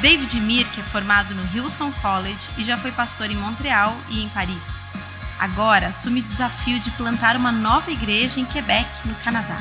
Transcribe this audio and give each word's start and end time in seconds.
David 0.00 0.40
Mirk 0.40 0.78
é 0.78 0.82
formado 0.84 1.34
no 1.34 1.44
Hillsong 1.52 1.92
College 2.00 2.48
e 2.56 2.62
já 2.62 2.78
foi 2.78 2.92
pastor 2.92 3.30
em 3.32 3.36
Montreal 3.36 3.96
e 4.08 4.22
em 4.22 4.28
Paris. 4.28 4.84
Agora 5.40 5.88
assume 5.88 6.20
o 6.20 6.22
desafio 6.22 6.78
de 6.78 6.90
plantar 6.92 7.36
uma 7.36 7.50
nova 7.50 7.90
igreja 7.90 8.38
em 8.38 8.44
Quebec, 8.44 8.88
no 9.04 9.14
Canadá. 9.16 9.58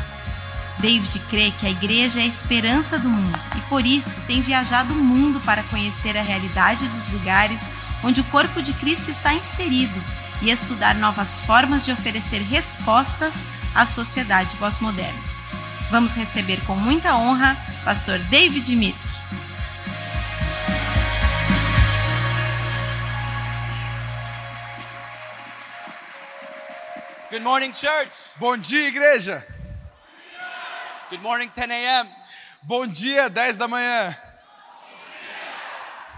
David 0.78 1.20
crê 1.28 1.52
que 1.52 1.66
a 1.66 1.72
igreja 1.72 2.20
é 2.20 2.24
a 2.24 2.28
esperança 2.28 3.00
do 3.00 3.10
mundo 3.10 3.40
e 3.56 3.62
por 3.62 3.84
isso 3.84 4.22
tem 4.28 4.40
viajado 4.40 4.94
o 4.94 4.98
mundo 4.98 5.40
para 5.40 5.64
conhecer 5.64 6.16
a 6.16 6.22
realidade 6.22 6.88
dos 6.88 7.10
lugares 7.10 7.72
onde 8.04 8.22
o 8.22 8.26
corpo 8.26 8.62
de 8.62 8.74
Cristo 8.74 9.10
está 9.10 9.34
inserido 9.34 10.00
e 10.44 10.52
estudar 10.52 10.94
novas 10.94 11.40
formas 11.40 11.84
de 11.84 11.92
oferecer 11.92 12.44
respostas 12.44 13.44
à 13.74 13.88
sociedade 13.88 14.56
pós-moderna. 14.58 15.20
Vamos 15.90 16.14
receber 16.14 16.62
com 16.68 16.76
muita 16.76 17.16
honra 17.16 17.58
pastor 17.84 18.20
David 18.20 18.76
Mirk. 18.76 19.07
Good 27.38 27.44
morning, 27.44 27.72
church. 27.72 28.10
Bom 28.40 28.58
dia, 28.58 28.90
igreja. 28.92 29.44
Good 31.12 31.22
morning, 31.22 31.52
10 31.54 31.70
a.m. 31.70 32.08
Bom 32.64 32.88
dia, 32.88 33.30
10 33.30 33.58
da 33.58 33.68
manhã. 33.68 34.18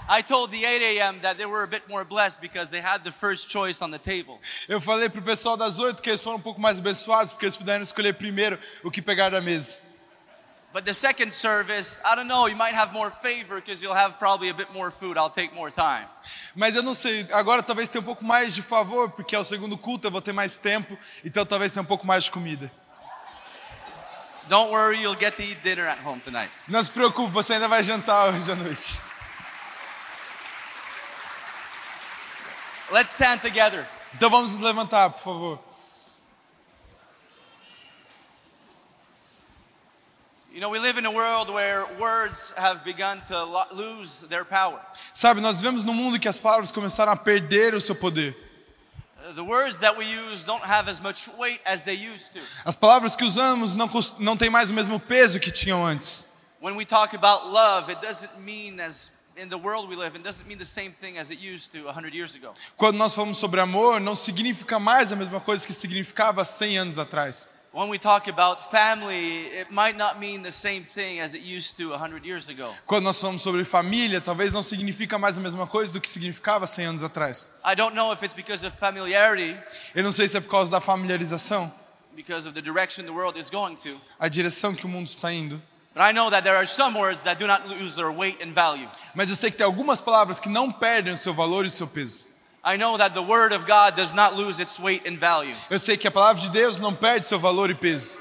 I 0.07 0.21
told 0.21 0.49
the 0.49 0.63
8 0.63 0.81
a.m. 0.81 1.19
that 1.19 1.37
they 1.37 1.45
were 1.45 1.63
a 1.63 1.67
bit 1.67 1.81
more 1.89 2.05
blessed 2.05 2.39
because 2.39 2.69
they 2.69 2.79
had 2.79 3.03
the 3.03 3.11
first 3.11 3.49
choice 3.49 3.81
on 3.81 3.91
the 3.91 3.99
table. 3.99 4.39
Eu 4.69 4.79
falei 4.79 5.09
pro 5.09 5.21
pessoal 5.21 5.57
das 5.57 5.77
8 5.77 6.01
que 6.01 6.09
eles 6.09 6.21
foram 6.21 6.37
um 6.37 6.41
pouco 6.41 6.61
mais 6.61 6.79
abençoados 6.79 7.33
porque 7.33 7.47
eles 7.47 7.57
puderam 7.57 7.83
escolher 7.83 8.13
primeiro 8.13 8.57
o 8.81 8.89
que 8.89 9.01
pegar 9.01 9.29
da 9.29 9.41
mesa. 9.41 9.77
But 10.71 10.85
the 10.85 10.93
second 10.93 11.33
service, 11.33 11.99
I 12.05 12.15
don't 12.15 12.27
know, 12.27 12.45
you 12.45 12.55
might 12.55 12.75
have 12.75 12.93
more 12.93 13.09
favor 13.09 13.55
because 13.55 13.81
you'll 13.81 13.95
have 13.95 14.19
probably 14.19 14.49
a 14.49 14.53
bit 14.53 14.71
more 14.71 14.91
food. 14.91 15.17
I'll 15.17 15.31
take 15.31 15.51
more 15.55 15.71
time. 15.71 16.07
Mas 16.55 16.75
eu 16.75 16.83
não 16.83 16.93
sei, 16.93 17.27
agora 17.31 17.63
talvez 17.63 17.89
tenha 17.89 18.01
um 18.01 18.05
pouco 18.05 18.23
mais 18.23 18.53
de 18.53 18.61
favor, 18.61 19.09
porque 19.09 19.35
é 19.35 19.39
o 19.39 19.43
segundo 19.43 19.75
culto, 19.77 20.05
eu 20.05 20.11
vou 20.11 20.21
ter 20.21 20.31
mais 20.31 20.57
tempo, 20.57 20.95
então 21.25 21.43
talvez 21.43 21.71
tenha 21.71 21.81
um 21.81 21.87
pouco 21.87 22.05
mais 22.05 22.25
de 22.25 22.31
comida. 22.31 22.71
Don't 24.47 24.71
worry, 24.71 25.01
you'll 25.01 25.19
get 25.19 25.35
to 25.37 25.41
eat 25.41 25.61
dinner 25.63 25.87
at 25.87 25.99
home 26.05 26.19
tonight. 26.21 26.51
Não 26.67 26.83
se 26.83 26.91
preocupe, 26.91 27.31
você 27.31 27.53
ainda 27.53 27.67
vai 27.67 27.83
jantar 27.83 28.33
hoje 28.33 28.51
à 28.51 28.55
noite. 28.55 28.99
Let's 32.91 33.11
stand 33.11 33.39
together. 33.39 33.87
Então 34.13 34.29
vamos 34.29 34.53
nos 34.53 34.61
levantar, 34.61 35.09
por 35.11 35.21
favor. 35.21 35.68
You 40.59 40.65
know, 40.65 40.71
we 40.71 40.79
live 40.79 40.97
in 40.97 41.05
a 41.05 41.11
world 41.11 41.49
where 41.49 41.85
words 42.01 42.53
have 42.57 42.83
begun 42.83 43.21
to 43.27 43.45
lo- 43.45 43.63
lose 43.71 44.27
their 44.27 44.43
power. 44.43 44.81
Sabe, 45.13 45.39
nós 45.39 45.61
vivemos 45.61 45.85
num 45.85 45.93
mundo 45.93 46.19
que 46.19 46.27
as 46.27 46.37
palavras 46.37 46.69
começaram 46.69 47.13
a 47.13 47.15
perder 47.15 47.73
o 47.73 47.79
seu 47.79 47.95
poder. 47.95 48.35
The 49.35 49.41
words 49.41 49.77
that 49.77 49.97
we 49.97 50.03
use 50.03 50.43
don't 50.43 50.61
have 50.61 50.89
as 50.89 50.99
much 50.99 51.29
weight 51.37 51.61
as 51.65 51.83
they 51.83 51.95
used 51.95 52.33
to. 52.33 52.41
As 52.65 52.75
palavras 52.75 53.15
que 53.15 53.23
usamos 53.23 53.73
não, 53.73 53.89
não 54.19 54.35
têm 54.35 54.49
mais 54.49 54.69
o 54.69 54.73
mesmo 54.73 54.99
peso 54.99 55.39
que 55.39 55.49
tinham 55.49 55.85
antes. 55.85 56.27
When 56.59 56.75
we 56.75 56.83
talk 56.83 57.15
about 57.15 57.47
love, 57.47 57.89
it 57.89 58.01
doesn't 58.01 58.37
mean 58.41 58.81
as 58.81 59.11
in 59.37 59.47
the 59.47 59.57
world 59.57 59.87
we 59.87 59.95
live 59.95 60.17
in 60.17 60.21
doesn't 60.21 60.45
mean 60.45 60.57
the 60.57 60.65
same 60.65 60.91
thing 60.91 61.17
as 61.17 61.31
it 61.31 61.39
used 61.39 61.71
to 61.71 61.85
100 61.85 62.13
years 62.13 62.35
ago. 62.35 62.53
Quando 62.75 62.97
nós 62.97 63.13
falamos 63.13 63.37
sobre 63.37 63.61
amor, 63.61 64.01
não 64.01 64.13
significa 64.13 64.77
mais 64.77 65.13
a 65.13 65.15
mesma 65.15 65.39
coisa 65.39 65.65
que 65.65 65.71
significava 65.71 66.43
100 66.43 66.77
anos 66.79 66.99
atrás. 66.99 67.53
When 67.71 67.87
we 67.87 67.99
talk 67.99 68.27
about 68.27 68.71
family, 68.71 69.45
it 69.53 69.69
might 69.69 69.95
not 69.95 70.17
mean 70.19 70.41
the 70.41 70.51
same 70.51 70.81
thing 70.83 71.19
as 71.19 71.35
it 71.35 71.41
used 71.43 71.77
to 71.77 71.91
100 71.91 72.25
years 72.25 72.49
ago. 72.49 72.73
Quando 72.87 73.03
nós 73.03 73.19
falamos 73.21 73.43
sobre 73.43 73.63
família, 73.63 74.19
talvez 74.19 74.51
não 74.51 74.63
significa 74.63 75.19
mais 75.19 75.37
a 75.37 75.41
mesma 75.41 75.67
coisa 75.67 75.93
do 75.93 76.01
que 76.01 76.09
significava 76.09 76.65
100 76.65 76.85
anos 76.85 77.03
atrás. 77.03 77.47
I 77.63 77.75
don't 77.75 77.95
know 77.95 78.11
if 78.11 78.23
it's 78.23 78.33
because 78.33 78.65
of 78.65 78.75
familiarity, 78.75 79.55
Eu 79.93 80.03
não 80.03 80.11
sei 80.11 80.27
se 80.27 80.35
é 80.37 80.41
por 80.41 80.49
causa 80.49 80.71
da 80.71 80.81
familiarização, 80.81 81.71
because 82.15 82.47
of 82.47 82.55
the 82.55 82.61
direction 82.61 83.05
the 83.05 83.11
world 83.13 83.37
is 83.39 83.51
going 83.51 83.75
to, 83.75 84.01
a 84.19 84.27
direção 84.27 84.73
que 84.73 84.85
o 84.87 84.89
mundo 84.89 85.05
está 85.05 85.31
indo, 85.31 85.61
but 85.93 86.01
I 86.01 86.11
know 86.11 86.31
that 86.31 86.41
there 86.43 86.55
are 86.57 86.65
some 86.65 86.97
words 86.97 87.21
that 87.21 87.37
do 87.39 87.45
not 87.45 87.67
lose 87.67 87.95
their 87.95 88.11
weight 88.11 88.43
and 88.43 88.51
value. 88.51 88.89
mas 89.13 89.29
eu 89.29 89.35
sei 89.35 89.51
que 89.51 89.57
tem 89.57 89.65
algumas 89.65 90.01
palavras 90.01 90.39
que 90.39 90.49
não 90.49 90.71
perdem 90.71 91.13
o 91.13 91.17
seu 91.17 91.35
valor 91.35 91.65
e 91.65 91.67
o 91.67 91.71
seu 91.71 91.85
peso. 91.85 92.27
I 92.63 92.75
know 92.75 92.97
that 92.97 93.13
the 93.13 93.21
word 93.21 93.53
of 93.53 93.65
God 93.65 93.95
does 93.95 94.13
not 94.13 94.35
lose 94.35 94.59
its 94.59 94.79
weight 94.79 95.07
and 95.07 95.17
value. 95.17 95.55
Eu 95.69 95.79
sei 95.79 95.95
que 95.97 96.07
a 96.07 96.11
palavra 96.11 96.41
de 96.41 96.49
Deus 96.49 96.79
não 96.79 96.93
perde 96.93 97.25
seu 97.25 97.39
valor 97.39 97.69
e 97.69 97.73
peso. 97.73 98.17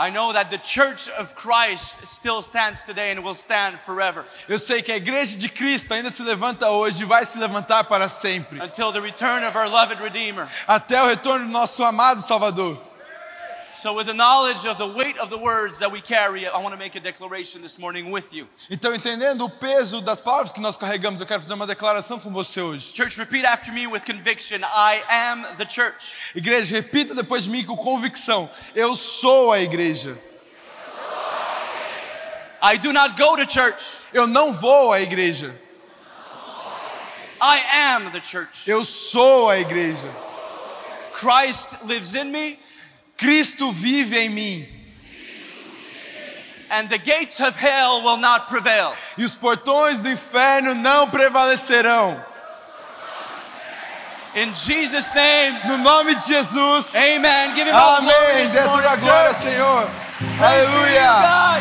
I 0.00 0.10
know 0.10 0.32
that 0.32 0.48
the 0.50 0.58
church 0.58 1.08
of 1.18 1.34
Christ 1.34 2.06
still 2.06 2.40
stands 2.40 2.84
today 2.84 3.10
and 3.10 3.24
will 3.24 3.34
stand 3.34 3.80
forever 3.80 4.24
Eu 4.48 4.56
sei 4.60 4.80
que 4.80 4.92
a 4.92 4.96
igreja 4.96 5.36
de 5.36 5.48
Cristo 5.48 5.92
ainda 5.92 6.12
se 6.12 6.22
levanta 6.22 6.70
hoje 6.70 7.02
e 7.02 7.04
vai 7.04 7.24
se 7.24 7.36
levantar 7.36 7.82
para 7.82 8.08
sempre, 8.08 8.60
until 8.62 8.92
the 8.92 9.00
return 9.00 9.44
of 9.44 9.56
our 9.58 9.68
loved 9.68 10.00
Redeemer. 10.00 10.46
até 10.68 11.02
o 11.02 11.06
retorno 11.06 11.46
do 11.46 11.50
nosso 11.50 11.82
amado 11.82 12.20
Salvador. 12.22 12.80
So, 13.78 13.94
with 13.94 14.06
the 14.08 14.14
knowledge 14.14 14.66
of 14.66 14.76
the 14.76 14.88
weight 14.88 15.16
of 15.18 15.30
the 15.30 15.38
words 15.38 15.78
that 15.78 15.92
we 15.92 16.00
carry, 16.00 16.48
I 16.48 16.60
want 16.60 16.74
to 16.74 16.76
make 16.76 16.96
a 16.96 17.00
declaration 17.00 17.62
this 17.62 17.78
morning 17.78 18.10
with 18.10 18.32
you. 18.32 18.48
Então, 18.68 18.92
entendendo 18.92 19.44
o 19.44 19.48
peso 19.48 20.00
das 20.00 20.18
palavras 20.18 20.50
que 20.50 20.60
nós 20.60 20.76
carregamos, 20.76 21.20
eu 21.20 21.26
quero 21.28 21.40
fazer 21.40 21.54
uma 21.54 21.64
declaração 21.64 22.18
com 22.18 22.32
você 22.32 22.60
hoje. 22.60 22.92
Church, 22.92 23.16
repeat 23.16 23.46
after 23.46 23.72
me 23.72 23.86
with 23.86 24.00
conviction 24.00 24.62
I 24.64 25.00
am 25.08 25.46
the 25.58 25.64
church. 25.64 26.16
Igreja, 26.34 26.74
repita 26.74 27.14
depois 27.14 27.44
de 27.44 27.50
mim 27.50 27.64
com 27.64 27.76
convicção: 27.76 28.50
Eu 28.74 28.96
sou 28.96 29.52
a 29.52 29.60
igreja. 29.60 30.18
I 32.60 32.78
do 32.78 32.92
not 32.92 33.16
go 33.16 33.36
to 33.36 33.48
church, 33.48 34.00
Eu 34.12 34.26
não 34.26 34.52
vou 34.52 34.92
à 34.92 35.00
igreja. 35.00 35.54
I 37.40 37.60
am 37.94 38.10
the 38.10 38.20
church. 38.20 38.68
Eu 38.68 38.82
sou 38.82 39.48
a 39.48 39.60
igreja. 39.60 40.12
Christ 41.12 41.84
lives 41.84 42.16
in 42.16 42.32
me, 42.32 42.58
Cristo 43.18 43.70
vive 43.72 44.16
em 44.16 44.30
mim. 44.30 44.66
and 46.70 46.88
the 46.90 46.98
gates 46.98 47.40
of 47.40 47.56
hell 47.56 48.02
will 48.02 48.18
not 48.18 48.46
prevail. 48.48 48.94
E 49.16 49.24
os 49.24 49.34
portões 49.34 50.00
do 50.00 50.08
inferno 50.08 50.74
não 50.74 51.08
prevalecerão. 51.08 52.22
In 54.34 54.54
Jesus' 54.54 55.12
name, 55.14 55.58
No 55.64 55.78
nome 55.78 56.14
de 56.14 56.26
Jesus. 56.26 56.94
amen. 56.94 57.54
Give 57.54 57.66
him 57.68 57.74
all 57.74 57.96
Amém. 57.96 58.46
Dê 58.52 58.62
toda 58.62 58.90
a 58.90 58.96
glória. 58.96 59.34
Senhor. 59.34 59.88
Aleluia. 60.40 61.58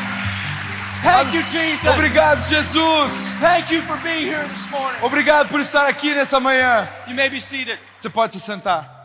Thank 1.01 1.33
you, 1.33 1.43
Jesus. 1.43 1.87
Obrigado, 1.87 2.43
Jesus. 2.43 3.13
Thank 3.39 3.71
you 3.71 3.81
for 3.83 3.97
being 3.97 4.27
here 4.27 4.43
this 4.49 4.69
morning. 4.69 4.99
Obrigado 5.01 5.47
por 5.47 5.61
estar 5.61 5.87
aqui 5.87 6.13
nessa 6.13 6.39
manhã. 6.39 6.87
You 7.07 7.15
may 7.15 7.29
be 7.29 7.39
seated. 7.39 7.79
Você 7.97 8.09
pode 8.09 8.33
se 8.33 8.41
sentar. 8.41 8.96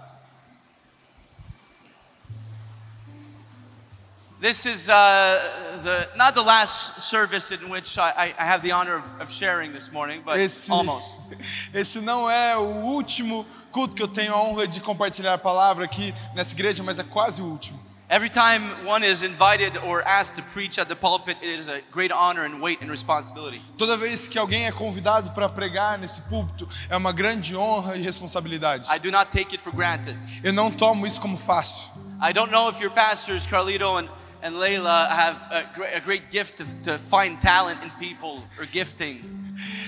This 4.42 4.66
is 4.66 4.88
uh, 4.88 5.38
the 5.84 6.08
not 6.16 6.34
the 6.34 6.42
last 6.42 7.00
service 7.00 7.52
in 7.52 7.70
which 7.70 7.96
I, 7.96 8.34
I, 8.36 8.44
have 8.44 8.60
the 8.60 8.72
honor 8.72 8.96
of, 8.96 9.20
of 9.20 9.30
sharing 9.30 9.72
this 9.72 9.92
morning, 9.92 10.20
but 10.26 10.36
Esse, 10.36 10.68
almost. 10.68 11.22
esse 11.72 12.00
não 12.00 12.28
é 12.28 12.56
o 12.56 12.82
último 12.82 13.46
culto 13.70 13.94
que 13.94 14.02
eu 14.02 14.08
tenho 14.08 14.34
a 14.34 14.42
honra 14.42 14.66
de 14.66 14.80
compartilhar 14.80 15.34
a 15.34 15.38
palavra 15.38 15.84
aqui 15.84 16.12
nessa 16.34 16.54
igreja, 16.54 16.82
mas 16.82 16.98
é 16.98 17.04
quase 17.04 17.40
o 17.40 17.44
último. 17.44 17.78
Every 18.10 18.28
time 18.28 18.68
one 18.84 19.04
is 19.04 19.22
invited 19.22 19.78
or 19.86 20.02
asked 20.04 20.34
to 20.34 20.42
preach 20.50 20.76
at 20.80 20.88
the 20.88 20.96
pulpit, 20.96 21.36
it 21.40 21.60
is 21.60 21.68
a 21.68 21.80
great 21.92 22.12
honor 22.12 22.44
and 22.44 22.60
weight 22.60 22.82
and 22.82 22.90
responsibility. 22.90 23.62
Toda 23.78 23.96
vez 23.96 24.26
que 24.26 24.40
alguém 24.40 24.66
é 24.66 24.72
convidado 24.72 25.30
para 25.30 25.48
pregar 25.48 25.96
nesse 26.00 26.20
púlpito, 26.22 26.68
é 26.90 26.96
uma 26.96 27.12
grande 27.12 27.54
honra 27.54 27.96
e 27.96 28.02
responsabilidade. 28.02 28.88
I 28.92 28.98
do 28.98 29.12
not 29.12 29.30
take 29.30 29.54
it 29.54 29.62
for 29.62 29.72
granted. 29.72 30.18
Eu 30.42 30.52
não 30.52 30.68
tomo 30.68 31.06
isso 31.06 31.20
como 31.20 31.38
fácil. 31.38 31.92
I 32.20 32.32
don't 32.32 32.50
know 32.50 32.68
if 32.68 32.80
your 32.80 32.90
pastors, 32.90 33.46
Carlito 33.46 33.98
and, 33.98 34.08
and 34.42 34.54
Layla, 34.54 35.08
have 35.08 35.36
a 35.50 35.64
great, 35.74 35.94
a 35.94 36.00
great 36.00 36.30
gift 36.30 36.58
to, 36.58 36.64
to 36.82 36.98
find 36.98 37.40
talent 37.40 37.82
in 37.84 37.90
people 37.98 38.42
or 38.58 38.66
gifting. 38.66 39.22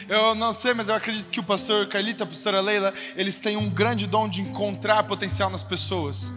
Eu 0.08 0.34
não 0.34 0.52
sei, 0.52 0.74
mas 0.74 0.88
eu 0.88 0.94
acredito 0.94 1.30
que 1.30 1.40
o 1.40 1.42
pastor 1.42 1.86
Carlita, 1.88 2.24
a 2.24 2.26
pastora 2.26 2.60
Leila, 2.60 2.92
eles 3.16 3.38
têm 3.38 3.56
um 3.56 3.70
grande 3.70 4.06
dom 4.06 4.28
de 4.28 4.42
encontrar 4.42 5.02
potencial 5.04 5.48
nas 5.50 5.64
pessoas. 5.64 6.32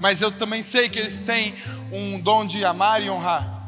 Mas 0.00 0.22
eu 0.22 0.30
também 0.30 0.62
sei 0.62 0.88
que 0.88 0.98
eles 0.98 1.20
têm 1.20 1.54
um 1.90 2.20
dom 2.20 2.44
de 2.44 2.64
amar 2.64 3.02
e 3.02 3.10
honrar. 3.10 3.66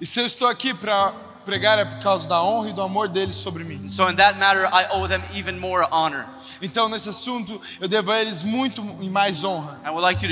E 0.00 0.06
se 0.06 0.20
eu 0.20 0.26
estou 0.26 0.48
aqui 0.48 0.74
para 0.74 1.12
pregar 1.44 1.78
é 1.78 1.84
por 1.84 2.02
causa 2.02 2.28
da 2.28 2.42
honra 2.42 2.68
e 2.68 2.72
do 2.72 2.82
amor 2.82 3.08
deles 3.08 3.34
sobre 3.34 3.64
mim. 3.64 3.88
So, 3.88 4.08
in 4.08 4.16
that 4.16 4.38
matter, 4.38 4.66
I 4.66 4.86
owe 4.92 5.08
them 5.08 5.22
even 5.34 5.58
more 5.58 5.86
honor. 5.90 6.26
Então, 6.62 6.88
nesse 6.88 7.08
assunto, 7.08 7.60
eu 7.80 7.88
devo 7.88 8.10
a 8.10 8.20
eles 8.20 8.42
muito 8.42 8.84
e 9.00 9.08
mais 9.08 9.42
honra. 9.44 9.80
Like 9.84 10.26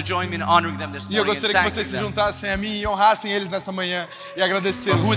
E 1.11 1.17
eu 1.17 1.25
gostaria 1.25 1.57
que 1.59 1.71
vocês 1.71 1.87
se 1.87 1.99
juntassem 1.99 2.51
a 2.51 2.57
mim 2.57 2.79
e 2.79 2.87
honrassem 2.87 3.31
eles 3.31 3.49
nessa 3.49 3.73
manhã 3.73 4.07
e 4.37 4.43
agradecê-los 4.43 5.01
por 5.01 5.17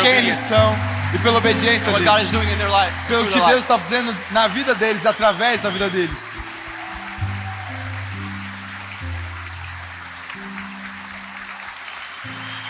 quem 0.00 0.12
eles 0.16 0.36
são 0.36 0.74
e 1.14 1.18
pela 1.18 1.38
obediência 1.38 1.92
what 1.92 2.04
God 2.04 2.22
is 2.22 2.30
deles. 2.30 2.32
doing 2.32 2.52
in 2.52 2.58
their 2.58 2.70
life. 2.70 2.92
Pelo 3.06 3.26
que 3.28 3.40
Deus 3.40 3.60
está 3.60 3.78
fazendo 3.78 4.16
na 4.30 4.48
vida 4.48 4.74
deles, 4.74 5.06
através 5.06 5.60
da 5.60 5.70
vida 5.70 5.88
deles. 5.90 6.38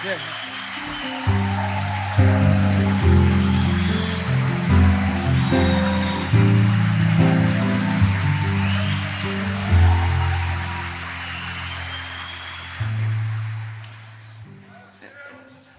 Yeah. 0.04 0.43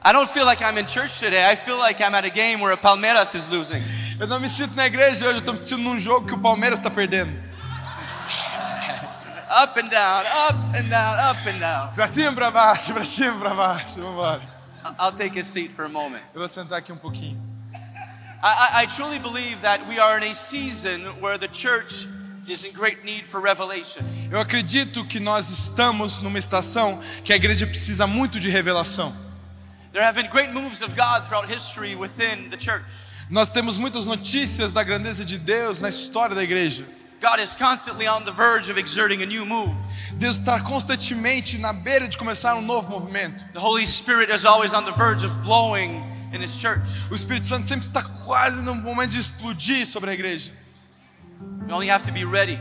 I 0.07 0.12
don't 0.12 0.30
feel 0.30 0.46
like 0.46 0.62
I'm 0.62 0.78
in 0.78 0.86
church 0.86 1.19
today. 1.19 1.44
I 1.50 1.56
feel 1.56 1.80
like 1.80 2.00
I'm 2.00 2.13
at 2.13 2.25
a 2.25 2.30
game 2.30 2.60
where 2.62 2.78
Palmeiras 2.78 3.34
is 3.34 3.50
losing. 3.50 3.81
Eu 4.19 4.28
não 4.28 4.40
me 4.40 4.48
sinto 4.48 4.75
na 4.75 4.86
igreja 4.86 5.28
hoje, 5.28 5.40
eu 5.40 5.42
tô 5.42 5.52
me 5.52 5.57
sentindo 5.57 5.81
num 5.81 6.00
jogo 6.00 6.28
que 6.28 6.34
o 6.34 6.38
Palmeiras 6.38 6.78
está 6.80 6.92
perdendo. 6.92 7.31
Up 9.63 9.80
and 9.80 9.90
down, 9.90 10.24
up 10.50 10.78
and 10.78 10.90
down, 10.90 11.16
up 11.31 11.50
and 11.50 11.60
down. 11.60 11.92
Pra 11.96 12.07
cima, 12.07 12.34
pra 12.34 12.52
baixo, 12.52 12.94
pra 12.94 13.04
cima, 13.04 13.40
pra 13.40 13.54
baixo. 13.54 14.02
Vambora. 14.02 14.42
I- 14.84 14.96
I'll 15.00 15.12
take 15.12 15.40
a 15.40 15.44
seat 15.44 15.72
for 15.74 15.86
a 15.86 15.90
moment. 15.90 16.22
Eu 16.34 16.40
vou 16.40 16.48
sentar 16.48 16.80
aqui 16.80 16.92
um 16.92 16.98
pouquinho. 16.98 17.40
I, 18.44 18.84
I 18.84 18.88
truly 18.88 19.18
believe 19.18 19.62
that 19.62 19.84
we 19.88 19.98
are 20.00 20.18
in 20.24 20.30
a 20.30 20.34
season 20.36 21.01
where 21.19 21.38
the 21.40 21.48
church 21.48 22.08
is 22.48 22.63
in 22.63 22.74
great 22.74 23.04
need 23.04 23.25
for 23.25 23.42
revelation. 23.42 24.01
Eu 24.30 24.40
acredito 24.40 25.04
que 25.06 25.19
nós 25.19 25.50
estamos 25.50 26.19
numa 26.19 26.38
estação 26.38 27.00
que 27.24 27.34
a 27.34 27.36
igreja 27.36 27.66
precisa 27.66 28.06
muito 28.06 28.40
de 28.40 28.50
revelação. 28.50 29.25
Nós 33.30 33.50
temos 33.50 33.78
muitas 33.78 34.06
notícias 34.06 34.74
da 34.74 34.84
grandeza 34.84 35.24
de 35.24 35.38
Deus 35.38 35.80
na 35.80 35.88
história 35.88 36.36
da 36.36 36.44
igreja. 36.44 36.86
God 37.22 37.40
is 37.40 37.56
constantly 37.56 38.06
on 38.06 38.24
the 38.26 38.32
verge 38.32 38.70
of 38.70 38.78
exerting 38.78 39.24
a 39.24 39.26
new 39.26 39.46
move. 39.46 39.74
Deus 40.18 40.38
está 40.38 40.60
constantemente 40.60 41.58
na 41.58 41.72
beira 41.72 42.10
de 42.10 42.18
começar 42.18 42.56
um 42.56 42.62
novo 42.62 42.90
movimento. 42.90 43.42
The 43.54 43.60
Holy 43.60 43.86
Spirit 43.88 44.30
is 44.34 44.46
always 44.46 44.74
on 44.74 44.84
the 44.84 44.92
verge 44.92 45.26
of 45.26 45.34
blowing 45.46 46.04
in 46.34 46.44
His 46.44 46.60
church. 46.60 46.84
O 47.10 47.16
Espírito 47.16 47.46
Santo 47.46 47.66
sempre 47.66 47.88
está 47.88 48.04
quase 48.04 48.62
no 48.62 48.76
momento 48.76 49.12
de 49.12 49.20
explodir 49.22 49.88
sobre 49.88 50.12
a 50.12 50.14
igreja. 50.14 50.52
We 51.66 51.74
only 51.74 51.90
have 51.90 52.06
to 52.06 52.12
be 52.12 52.26
ready. 52.26 52.60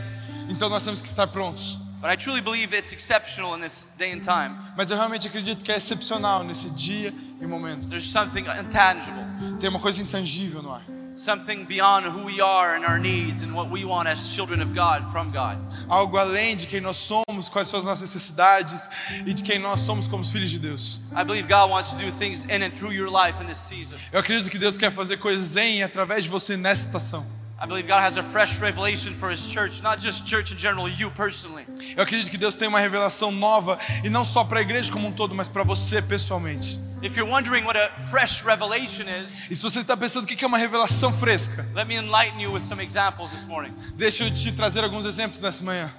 Então 0.49 0.69
nós 0.69 0.85
temos 0.85 1.03
que 1.03 1.09
estar 1.09 1.27
prontos. 1.27 1.84
But 2.05 2.11
I 2.11 2.17
truly 2.17 2.43
believe 2.43 2.75
it's 2.75 2.93
exceptional 2.93 3.55
in 3.55 3.63
this 3.63 3.89
day 3.99 4.13
and 4.13 4.21
time. 4.21 4.55
Mas 4.77 4.91
eu 4.91 4.97
realmente 4.99 5.27
acredito 5.27 5.65
que 5.65 5.73
é 5.73 5.77
excepcional 5.77 6.45
nesse 6.45 6.69
dia 6.69 7.15
e 7.41 7.47
momento. 7.47 7.89
There's 7.89 8.11
something 8.11 8.45
intangible, 8.61 9.25
Tem 9.59 9.71
uma 9.71 9.81
coisa 9.81 10.03
intangível 10.03 10.63
no 10.63 10.71
ar. 10.71 10.83
something 11.17 11.65
beyond 11.65 12.05
who 12.05 12.27
we 12.27 12.43
are 12.43 12.77
and 12.77 12.85
our 12.85 12.99
needs 12.99 13.43
and 13.43 13.55
what 13.55 13.71
we 13.71 13.87
want 13.87 14.07
as 14.07 14.29
children 14.29 14.61
of 14.61 14.75
God 14.75 15.11
from 15.11 15.31
God. 15.31 15.57
Algo 15.89 16.19
além 16.19 16.57
de 16.57 16.67
quem 16.67 16.83
nós 16.83 16.97
somos, 16.99 17.49
quais 17.49 17.69
são 17.69 17.79
as 17.79 17.87
nossas 17.87 18.03
necessidades 18.13 18.91
e 19.25 19.33
de 19.33 19.43
quem 19.43 19.59
nós 19.59 19.81
somos 19.81 20.07
como 20.07 20.21
os 20.23 20.29
filhos 20.29 20.51
de 20.51 20.59
Deus. 20.59 21.01
I 21.17 21.25
believe 21.25 21.49
God 21.49 21.71
wants 21.71 21.93
to 21.93 21.97
do 21.97 22.13
things 22.13 22.45
in 22.51 22.63
and 22.63 22.71
through 22.73 22.93
your 22.93 23.09
life 23.09 23.43
in 23.43 23.47
this 23.47 23.57
season. 23.57 23.97
Eu 24.13 24.21
acredito 24.21 24.51
que 24.51 24.59
Deus 24.59 24.77
quer 24.77 24.93
fazer 24.93 25.17
coisas 25.17 25.57
em 25.57 25.79
e 25.79 25.83
através 25.83 26.25
de 26.25 26.29
você 26.29 26.55
nessa 26.55 26.87
estação. 26.87 27.25
I 27.61 27.67
believe 27.67 27.87
God 27.87 28.03
has 28.03 28.17
a 28.17 28.23
fresh 28.23 28.61
revelation 28.61 29.15
for 29.15 29.31
His 29.31 29.47
church, 29.47 29.83
not 29.83 29.99
just 29.99 30.27
church 30.27 30.51
in 30.51 30.59
general, 30.59 30.89
you 30.89 31.11
personally. 31.11 31.65
Eu 31.97 32.03
acredito 32.03 32.31
que 32.31 32.37
Deus 32.37 32.57
tem 32.57 32.69
uma 32.69 32.81
revelação 32.81 33.31
nova 33.31 33.79
e 34.03 34.11
não 34.11 34.25
só 34.25 34.45
para 34.45 34.59
a 34.59 34.63
igreja 34.63 34.91
como 34.93 35.09
um 35.09 35.13
todo, 35.13 35.35
mas 35.35 35.49
para 35.49 35.63
você 35.63 36.03
pessoalmente. 36.03 36.79
If 37.03 37.17
you're 37.17 37.31
wondering 37.31 37.65
what 37.65 37.77
a 37.77 37.89
fresh 38.11 38.43
revelation 38.43 39.05
is, 39.09 39.51
E 39.51 39.57
se 39.57 39.63
você 39.63 39.81
está 39.81 39.97
pensando 39.97 40.25
o 40.25 40.27
que 40.27 40.43
é 40.43 40.49
uma 40.49 40.59
revelação 40.59 41.13
fresca, 41.13 41.67
let 41.75 41.87
me 41.87 41.97
enlighten 41.97 42.41
you 42.41 42.53
with 42.53 42.63
some 42.63 42.83
examples 42.83 43.31
this 43.31 43.45
morning. 43.45 43.73
deixa 43.95 44.25
eu 44.25 44.31
te 44.33 44.53
trazer 44.53 44.83
alguns 44.83 45.05
exemplos 45.05 45.41
nessa 45.41 45.63
manhã. 45.63 45.93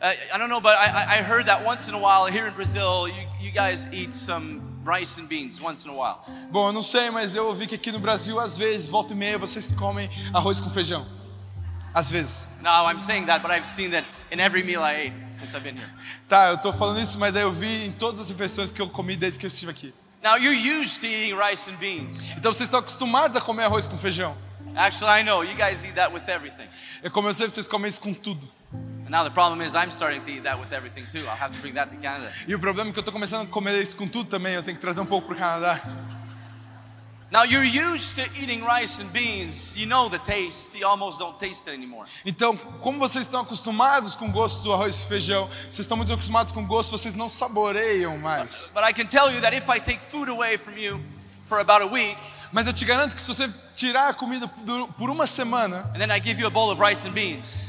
Uh, 0.00 0.08
I 0.34 0.38
don't 0.38 0.50
know, 0.50 0.60
but 0.60 0.72
I, 0.72 1.18
I 1.18 1.22
heard 1.22 1.46
that 1.46 1.64
once 1.64 1.88
in 1.88 1.94
a 1.94 1.98
while 1.98 2.26
here 2.26 2.46
in 2.46 2.52
Brazil, 2.54 3.08
you, 3.08 3.26
you 3.40 3.50
guys 3.50 3.88
eat 3.92 4.14
some 4.14 4.60
rice 4.86 5.20
and 5.20 5.26
beans 5.26 5.60
once 5.60 5.84
in 5.84 5.90
a 5.90 5.94
while. 5.94 6.20
Bom, 6.50 6.68
eu 6.68 6.72
não 6.72 6.82
sei, 6.82 7.10
mas 7.10 7.34
eu 7.34 7.46
ouvi 7.46 7.66
que 7.66 7.74
aqui 7.74 7.90
no 7.90 7.98
Brasil, 7.98 8.38
às 8.38 8.56
vezes, 8.56 8.88
volta 8.88 9.12
e 9.12 9.16
meia, 9.16 9.36
vocês 9.36 9.72
comem 9.72 10.08
arroz 10.32 10.60
com 10.60 10.70
feijão. 10.70 11.06
Às 11.92 12.10
vezes. 12.10 12.48
Now 12.62 12.90
I'm 12.90 13.00
saying 13.00 13.24
that, 13.26 13.42
but 13.42 13.50
I've 13.50 13.66
seen 13.66 13.90
that 13.90 14.06
in 14.30 14.38
every 14.38 14.62
meal 14.62 14.82
I 14.82 15.08
ate 15.08 15.14
since 15.32 15.56
I've 15.56 15.64
been 15.64 15.76
here. 15.76 15.90
Tá, 16.28 16.50
eu 16.50 16.58
tô 16.58 16.72
falando 16.72 17.00
isso, 17.00 17.18
mas 17.18 17.34
aí 17.34 17.42
eu 17.42 17.52
vi 17.52 17.86
em 17.86 17.92
todas 17.92 18.20
as 18.20 18.28
refeições 18.28 18.70
que 18.70 18.80
eu 18.80 18.88
comi 18.88 19.16
desde 19.16 19.40
que 19.40 19.46
eu 19.46 19.48
estive 19.48 19.70
aqui. 19.70 19.94
Now 20.22 20.36
you're 20.36 20.54
used 20.54 21.00
to 21.00 21.06
eating 21.06 21.36
rice 21.36 21.70
and 21.70 21.76
beans. 21.76 22.18
Então 22.36 22.52
vocês 22.52 22.68
estão 22.68 22.80
acostumados 22.80 23.36
a 23.36 23.40
comer 23.40 23.64
arroz 23.64 23.86
com 23.86 23.96
feijão. 23.96 24.36
Actually, 24.76 25.20
I 25.20 25.24
know 25.24 25.42
you 25.42 25.56
guys 25.56 25.84
eat 25.84 25.94
that 25.94 26.12
with 26.12 26.28
everything. 26.28 26.68
Eu 27.02 27.32
sei, 27.32 27.48
vocês 27.48 27.66
comem 27.66 27.88
isso 27.88 28.00
com 28.00 28.12
tudo. 28.12 28.46
E 32.46 32.54
o 32.54 32.58
problema 32.58 32.90
é 32.90 32.92
que 32.92 32.98
eu 32.98 33.02
tô 33.02 33.12
começando 33.12 33.46
a 33.46 33.50
comer 33.50 33.80
isso 33.80 33.96
com 33.96 34.08
tudo 34.08 34.28
também, 34.28 34.54
eu 34.54 34.62
tenho 34.62 34.76
que 34.76 34.80
trazer 34.80 35.00
um 35.00 35.06
pouco 35.06 35.28
pro 35.28 35.36
Canadá. 35.36 35.80
Now 37.32 37.42
you're 37.42 37.64
used 37.64 38.14
to 38.16 38.22
eating 38.40 38.62
rice 38.62 39.02
and 39.02 39.12
beans. 39.12 39.74
You 39.76 39.86
know 39.86 40.08
the 40.08 40.18
taste. 40.18 40.78
You 40.78 40.86
almost 40.86 41.18
don't 41.18 41.36
taste 41.40 41.68
it 41.68 41.76
anymore. 41.76 42.06
Então, 42.24 42.56
como 42.56 43.00
vocês 43.00 43.26
estão 43.26 43.40
acostumados 43.40 44.14
com 44.14 44.28
o 44.28 44.32
gosto 44.32 44.62
do 44.62 44.72
arroz 44.72 45.00
e 45.00 45.06
feijão, 45.06 45.48
vocês 45.48 45.80
estão 45.80 45.96
muito 45.96 46.12
acostumados 46.12 46.52
com 46.52 46.62
o 46.62 46.66
gosto, 46.66 46.96
vocês 46.96 47.16
não 47.16 47.28
saboreiam 47.28 48.16
mais. 48.16 48.70
But 48.72 48.84
I 48.88 48.94
can 48.94 49.06
tell 49.06 49.32
you 49.32 49.40
that 49.40 49.56
if 49.56 49.68
I 49.68 49.80
take 49.80 50.04
food 50.04 50.30
away 50.30 50.56
from 50.56 50.78
you 50.78 51.02
for 51.42 51.58
about 51.58 51.82
a 51.82 51.86
week, 51.88 52.16
Mas 52.56 52.66
eu 52.66 52.72
te 52.72 52.86
garanto 52.86 53.14
que 53.14 53.20
se 53.20 53.28
você 53.28 53.50
tirar 53.74 54.08
a 54.08 54.14
comida 54.14 54.48
por- 54.96 55.10
uma 55.10 55.26
semana, 55.26 55.90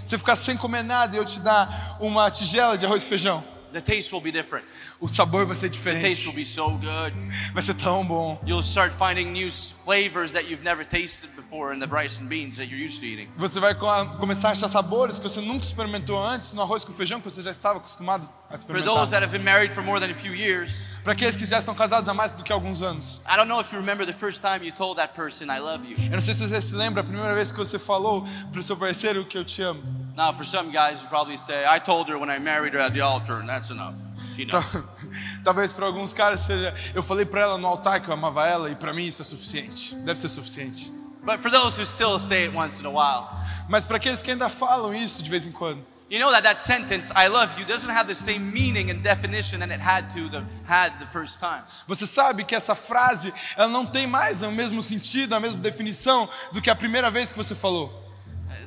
você 0.02 0.18
ficar 0.18 0.38
sem 0.38 0.56
comer 0.56 0.82
nada 0.82 1.14
e 1.14 1.20
eu 1.20 1.26
te 1.26 1.42
dar 1.42 1.98
uma 2.00 2.32
tigela 2.32 2.78
de 2.78 2.86
arroz 2.86 3.04
e 3.04 3.06
feijão, 3.06 3.44
the 3.80 3.82
taste 3.94 4.12
will 4.12 4.22
be 4.22 4.32
different. 4.32 4.66
o 5.00 5.08
sabor 5.08 5.46
vai 5.46 5.56
ser 5.56 5.70
The 5.70 5.78
taste 5.78 6.28
will 6.28 6.34
diferente. 6.34 6.36
be 6.36 6.46
so 6.46 6.70
good. 6.72 7.14
Vai 7.54 7.62
ser 7.62 7.74
tão 7.76 8.06
bom. 8.06 8.40
You'll 8.46 8.64
start 8.64 8.92
finding 8.94 9.32
new 9.32 9.52
flavors 9.52 10.32
that 10.34 10.50
you've 10.50 10.64
never 10.64 10.84
tasted 10.86 11.30
before 11.36 11.74
in 11.74 11.80
the 11.80 11.88
rice 11.88 12.20
and 12.22 12.28
beans 12.28 12.58
that 12.58 12.68
you're 12.70 12.84
used 12.84 13.00
to 13.00 13.06
eating. 13.06 13.28
Você 13.38 13.60
vai 13.60 13.76
co- 13.76 14.06
começar 14.20 14.50
a 14.50 14.52
achar 14.52 14.68
sabores 14.68 15.20
que 15.20 15.24
você 15.30 15.42
nunca 15.42 15.64
experimentou 15.66 16.18
antes 16.22 16.54
no 16.54 16.62
arroz 16.62 16.84
com 16.84 16.94
feijão 16.94 17.20
que 17.20 17.30
você 17.30 17.42
já 17.42 17.52
estava 17.52 17.78
acostumado 17.80 18.28
a 18.50 18.58
For 18.58 18.68
those 18.68 18.80
experimentar. 18.82 19.10
that 19.10 19.24
have 19.24 19.32
been 19.32 19.44
married 19.44 19.72
for 19.74 19.84
more 19.84 20.00
than 20.00 20.10
a 20.12 20.16
few 20.16 20.34
years, 20.34 20.72
Para 21.04 21.14
aqueles 21.14 21.36
que 21.38 21.46
já 21.46 21.60
estão 21.60 21.74
casados 21.74 22.10
há 22.10 22.14
mais 22.14 22.34
do 22.34 22.44
que 22.44 22.52
alguns 22.52 22.82
anos. 22.82 23.22
I 23.26 23.38
don't 23.38 23.48
know 23.48 23.62
if 23.62 23.72
you 23.72 23.80
remember 23.80 24.06
the 24.06 24.12
first 24.14 24.42
time 24.42 24.66
you 24.66 24.72
told 24.74 24.98
that 24.98 25.14
person, 25.14 25.46
I 25.46 25.60
love 25.60 25.86
you. 25.90 25.98
Eu 26.06 26.12
não 26.12 26.22
sei 26.22 26.34
se 26.34 26.46
você 26.48 26.60
se 26.60 26.76
lembra 26.76 27.02
a 27.02 27.04
primeira 27.04 27.34
vez 27.34 27.52
que 27.52 27.58
você 27.58 27.80
falou 27.80 28.26
pro 28.52 28.62
seu 28.62 28.76
parceiro 28.76 29.24
que 29.26 29.38
eu 29.38 29.46
te 29.46 29.62
amo. 29.62 29.82
Now, 30.18 30.32
for 30.32 30.44
some 30.44 30.72
guys, 30.72 31.00
you 31.00 31.08
probably 31.10 31.38
say, 31.38 31.64
I 31.70 31.78
told 31.78 32.10
her 32.10 32.18
when 32.18 32.28
I 32.32 32.40
married 32.40 32.74
her 32.74 32.80
at 32.80 32.92
the 32.92 33.02
altar, 33.02 33.36
and 33.36 33.48
that's 33.48 33.70
enough. 33.70 33.94
She 34.36 34.46
knows. 34.46 34.64
Tal- 34.72 34.84
Talvez 35.44 35.72
para 35.72 35.86
alguns 35.86 36.12
caras 36.12 36.40
seja, 36.40 36.74
eu 36.96 37.04
falei 37.04 37.24
para 37.24 37.42
ela 37.42 37.58
no 37.60 37.68
altar 37.68 38.02
que 38.02 38.10
eu 38.10 38.14
amava 38.16 38.48
ela 38.48 38.72
e 38.72 38.76
para 38.76 38.92
mim 38.94 39.06
isso 39.06 39.22
é 39.22 39.26
suficiente. 39.26 39.94
Deve 39.98 40.20
ser 40.20 40.30
suficiente. 40.30 40.92
But 41.24 41.40
for 41.40 41.52
those 41.52 41.78
who 41.80 41.86
still 41.86 42.18
say 42.18 42.48
it 42.48 42.56
once 42.58 42.80
in 42.82 42.86
a 42.86 42.90
while, 42.90 43.30
Mas 43.70 43.86
para 43.86 43.98
aqueles 43.98 44.22
que 44.24 44.32
ainda 44.32 44.50
falam 44.50 44.92
isso 44.94 45.22
de 45.22 45.30
vez 45.30 45.46
em 45.46 45.52
quando, 45.52 45.86
you 46.10 46.20
know 46.20 46.32
that 46.32 46.42
that 46.44 46.64
sentence, 46.64 47.12
I 47.16 47.28
love 47.28 47.60
you, 47.60 47.66
doesn't 47.66 47.92
have 47.92 48.08
the 48.08 48.16
same 48.16 48.52
meaning 48.52 48.90
and 48.90 49.04
definition 49.04 49.60
that 49.60 49.72
it 49.72 49.80
had 49.82 50.10
to 50.16 50.30
the, 50.30 50.44
had 50.66 50.94
the 51.00 51.06
first 51.06 51.40
time. 51.40 51.62
você 51.88 52.08
sabe 52.08 52.44
que 52.44 52.56
essa 52.56 52.74
frase, 52.74 53.32
ela 53.56 53.68
não 53.68 53.86
tem 53.86 54.08
mais 54.08 54.42
o 54.42 54.52
mesmo 54.52 54.82
sentido, 54.82 55.36
a 55.36 55.40
mesma 55.40 55.60
definição 55.60 56.28
do 56.52 56.60
que 56.62 56.72
a 56.72 56.76
primeira 56.76 57.12
vez 57.12 57.32
que 57.32 57.38
você 57.38 57.54
falou. 57.54 58.07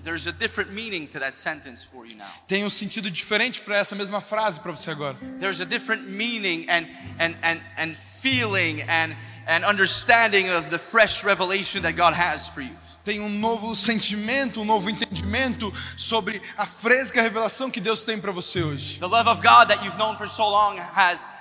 There's 0.03 0.27
a 0.27 0.33
different 0.33 0.73
meaning 0.73 1.09
to 1.09 1.21
that 1.21 1.37
sentence 1.37 1.85
for 1.85 2.07
you 2.07 2.17
now. 2.17 2.27
Tem 2.47 2.65
um 2.65 2.71
sentido 2.71 3.11
diferente 3.11 3.61
para 3.61 3.77
essa 3.77 3.95
mesma 3.95 4.21
frase 4.21 4.61
para 4.61 4.73
você 4.73 4.91
agora. 4.91 5.17
There's 5.39 5.61
a 5.61 5.67
different 5.67 6.09
meaning 6.09 6.67
and, 6.69 6.87
and, 7.19 7.37
and, 7.43 7.61
and 7.77 7.97
feeling 7.97 8.83
and, 8.83 9.15
and 9.47 9.65
understanding 9.65 10.49
of 10.51 10.71
the 10.71 10.79
fresh 10.79 11.25
revelation 11.25 11.83
that 11.83 11.97
God 11.97 12.15
has 12.15 12.49
for 12.49 12.63
you. 12.63 12.77
Tem 13.03 13.19
um 13.21 13.31
novo 13.31 13.75
sentimento, 13.75 14.61
um 14.61 14.65
novo 14.65 14.91
entendimento 14.91 15.73
sobre 15.97 16.41
a 16.57 16.67
fresca 16.67 17.23
revelação 17.23 17.71
que 17.71 17.81
Deus 17.81 18.05
tem 18.05 18.21
para 18.21 18.31
você 18.31 18.63
hoje. 18.63 18.99
The 18.99 19.07
love 19.07 19.29
of 19.29 19.41
God 19.41 19.69
that 19.69 19.83
you've 19.83 19.97
known 19.99 20.17
for 20.17 20.29
so 20.29 20.49
long 20.49 20.77
has 20.79 21.25
ha- 21.25 21.31
ha- 21.31 21.40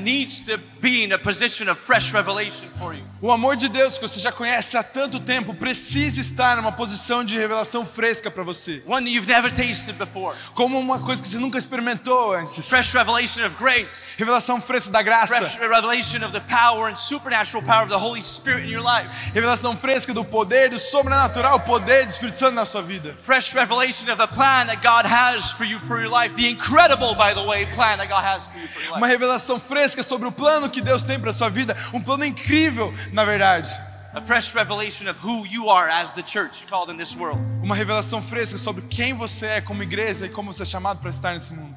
needs 0.00 0.40
to 0.40 0.58
be 0.80 1.04
in 1.04 1.12
a 1.12 1.18
position 1.18 1.68
of 1.68 1.78
fresh 1.78 2.12
revelation 2.12 2.68
for 2.78 2.94
you. 2.94 3.04
O 3.20 3.30
amor 3.30 3.56
de 3.56 3.68
Deus 3.68 3.98
que 3.98 4.06
você 4.06 4.18
já 4.18 4.32
conhece 4.32 4.76
há 4.76 4.82
tanto 4.82 5.20
tempo 5.20 5.52
precisa 5.54 6.20
estar 6.20 6.56
numa 6.56 6.72
posição 6.72 7.24
de 7.24 7.36
revelação 7.36 7.84
fresca 7.84 8.30
para 8.30 8.42
você. 8.42 8.82
One 8.86 9.04
that 9.04 9.10
you've 9.10 9.28
never 9.28 9.50
tasted 9.52 9.96
before. 9.98 10.36
Como 10.54 10.78
uma 10.78 11.00
coisa 11.00 11.22
que 11.22 11.28
você 11.28 11.38
nunca 11.38 11.58
experimentou 11.58 12.34
antes. 12.34 12.66
Fresh 12.68 12.94
revelation 12.94 13.44
of 13.44 13.56
grace. 13.56 14.04
Revelação 14.16 14.60
fresca 14.60 14.90
da 14.90 15.02
graça. 15.02 15.34
Fresh 15.34 15.56
revelation 15.56 16.24
of 16.24 16.32
the 16.32 16.40
power 16.48 16.90
and 16.90 16.96
supernatural 16.96 17.62
power 17.62 17.82
of 17.82 17.90
the 17.90 17.98
Holy 17.98 18.22
Spirit 18.22 18.66
in 18.66 18.70
your 18.70 18.82
life. 18.82 19.08
Revelação 19.34 19.76
fresca 19.76 20.14
do 20.14 20.24
poder, 20.24 20.70
do 20.70 20.78
sobrenatural 20.78 21.60
poder 21.60 22.06
do 22.06 22.10
Espírito 22.10 22.38
Santo 22.38 22.54
na 22.54 22.64
sua 22.64 22.82
vida. 22.82 23.14
Fresh 23.14 23.54
revelation 23.54 24.10
of 24.10 24.18
the 24.18 24.28
plan 24.28 24.66
that 24.66 24.80
God 24.82 25.04
has 25.04 25.52
for 25.52 25.64
you 25.64 25.78
for 25.80 26.00
your 26.00 26.10
life. 26.10 26.34
The 26.36 26.48
incredible, 26.48 27.14
by 27.14 27.34
the 27.34 27.42
way, 27.42 27.66
plan 27.66 27.98
that 27.98 28.08
God 28.08 28.24
has 28.24 28.46
for 28.46 28.58
you 28.58 28.68
for 28.68 28.80
your 28.80 28.92
life. 28.92 29.00
Revelação 29.26 29.58
fresca 29.58 30.02
sobre 30.04 30.28
o 30.28 30.32
plano 30.32 30.70
que 30.70 30.80
Deus 30.80 31.02
tem 31.02 31.18
para 31.18 31.32
sua 31.32 31.48
vida. 31.48 31.76
Um 31.92 32.00
plano 32.00 32.24
incrível, 32.24 32.94
na 33.12 33.24
verdade. 33.24 33.68
A 34.14 34.20
fresh 34.20 34.54
revelation 34.54 35.10
of 35.10 35.18
who 35.20 35.44
you 35.46 35.68
are 35.68 35.90
as 35.90 36.12
the 36.12 36.22
church 36.24 36.64
called 36.66 36.90
in 36.90 36.96
this 36.96 37.16
world. 37.16 37.40
Uma 37.60 37.74
revelação 37.74 38.22
fresca 38.22 38.56
sobre 38.56 38.82
quem 38.82 39.14
você 39.14 39.46
é 39.46 39.60
como 39.60 39.82
igreja 39.82 40.26
e 40.26 40.28
como 40.28 40.52
você 40.52 40.62
é 40.62 40.66
chamado 40.66 41.00
para 41.00 41.10
estar 41.10 41.32
nesse 41.32 41.52
mundo. 41.52 41.76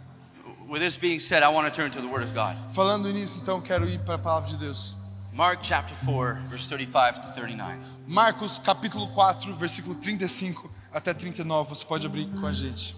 With 0.69 0.79
this 0.79 0.95
being 0.95 1.19
said, 1.19 1.41
I 1.41 1.47
want 1.47 1.67
to 1.67 1.73
turn 1.73 1.89
to 1.91 1.99
the 1.99 2.07
Word 2.07 2.23
of 2.23 2.33
God. 2.33 2.55
Falando 2.71 3.11
nisso, 3.11 3.39
então, 3.41 3.59
quero 3.59 3.89
ir 3.89 3.99
para 4.01 4.15
a 4.15 4.19
palavra 4.19 4.47
de 4.47 4.57
Deus. 4.57 4.95
Mark 5.33 5.61
chapter 5.63 5.95
4, 6.05 6.47
verse 6.47 6.67
35 6.69 7.21
to 7.21 7.33
39. 7.33 7.79
Marcos 8.07 8.59
capítulo 8.59 9.07
4, 9.13 9.53
versículo 9.55 9.95
35 9.95 10.69
até 10.93 11.13
39. 11.15 11.69
Você 11.69 11.83
pode 11.83 12.05
abrir 12.05 12.27
com 12.27 12.45
a 12.45 12.53
gente. 12.53 12.95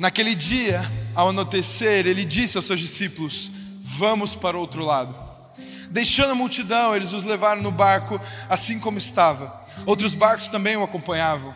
Naquele 0.00 0.34
dia, 0.34 0.80
ao 1.14 1.28
anoitecer, 1.28 2.06
ele 2.06 2.24
disse 2.24 2.56
aos 2.56 2.64
seus 2.64 2.80
discípulos: 2.80 3.50
Vamos 3.82 4.34
para 4.34 4.56
o 4.56 4.60
outro 4.60 4.82
lado. 4.82 5.14
Deixando 5.90 6.32
a 6.32 6.34
multidão, 6.34 6.96
eles 6.96 7.12
os 7.12 7.22
levaram 7.22 7.60
no 7.60 7.70
barco 7.70 8.18
assim 8.48 8.80
como 8.80 8.96
estava. 8.96 9.52
Outros 9.84 10.14
barcos 10.14 10.48
também 10.48 10.74
o 10.74 10.82
acompanhavam. 10.82 11.54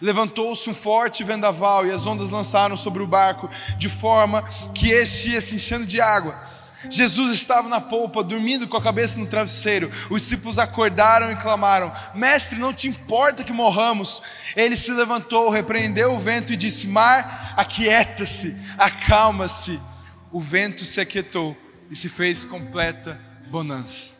Levantou-se 0.00 0.68
um 0.68 0.74
forte 0.74 1.22
vendaval 1.22 1.86
e 1.86 1.92
as 1.92 2.04
ondas 2.04 2.32
lançaram 2.32 2.76
sobre 2.76 3.00
o 3.00 3.06
barco, 3.06 3.48
de 3.78 3.88
forma 3.88 4.42
que 4.74 4.90
este 4.90 5.30
ia 5.30 5.40
se 5.40 5.54
enchendo 5.54 5.86
de 5.86 6.00
água. 6.00 6.34
Jesus 6.90 7.32
estava 7.32 7.68
na 7.68 7.80
polpa, 7.80 8.24
dormindo 8.24 8.66
com 8.66 8.76
a 8.76 8.82
cabeça 8.82 9.18
no 9.18 9.26
travesseiro. 9.26 9.90
Os 10.10 10.22
discípulos 10.22 10.58
acordaram 10.58 11.30
e 11.30 11.36
clamaram: 11.36 11.92
Mestre, 12.14 12.58
não 12.58 12.72
te 12.72 12.88
importa 12.88 13.44
que 13.44 13.52
morramos? 13.52 14.20
Ele 14.56 14.76
se 14.76 14.90
levantou, 14.92 15.48
repreendeu 15.50 16.14
o 16.14 16.20
vento 16.20 16.52
e 16.52 16.56
disse: 16.56 16.86
Mar, 16.86 17.47
aquieta-se, 17.58 18.56
acalma-se. 18.78 19.80
O 20.30 20.40
vento 20.40 20.84
se 20.84 21.00
aquietou 21.00 21.56
e 21.90 21.96
se 21.96 22.08
fez 22.08 22.44
completa 22.44 23.18
bonança. 23.48 24.16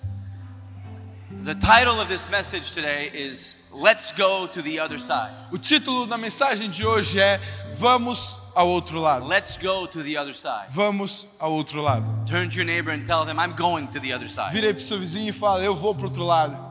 The 1.44 1.54
title 1.54 2.00
of 2.00 2.08
this 2.08 2.26
message 2.30 2.72
today 2.72 3.10
is 3.12 3.58
Let's 3.70 4.12
Go 4.12 4.48
to 4.48 4.62
the 4.62 4.80
Other 4.80 4.98
Side. 4.98 5.34
O 5.52 5.58
título 5.58 6.06
da 6.06 6.16
mensagem 6.16 6.70
de 6.70 6.86
hoje 6.86 7.20
é 7.20 7.38
Vamos 7.74 8.40
ao 8.54 8.66
outro 8.66 8.98
lado. 8.98 9.26
Let's 9.26 9.58
go 9.58 9.86
to 9.86 10.02
the 10.02 10.18
other 10.18 10.34
side. 10.34 10.66
Vamos 10.70 11.28
ao 11.38 11.52
outro 11.52 11.82
lado. 11.82 12.06
Turn 12.26 12.48
to 12.48 12.56
your 12.56 12.64
neighbor 12.64 12.92
and 12.92 13.02
tell 13.04 13.24
them, 13.26 13.38
I'm 13.38 13.54
going 13.54 13.86
to 13.88 14.00
the 14.00 14.14
other 14.14 14.30
side. 14.30 14.52
Vira 14.52 14.68
aí 14.68 14.74
pro 14.74 14.82
seu 14.82 14.98
vizinho 14.98 15.28
e 15.28 15.32
fala: 15.32 15.62
Eu 15.62 15.76
vou 15.76 15.94
pro 15.94 16.06
outro 16.06 16.24
lado. 16.24 16.67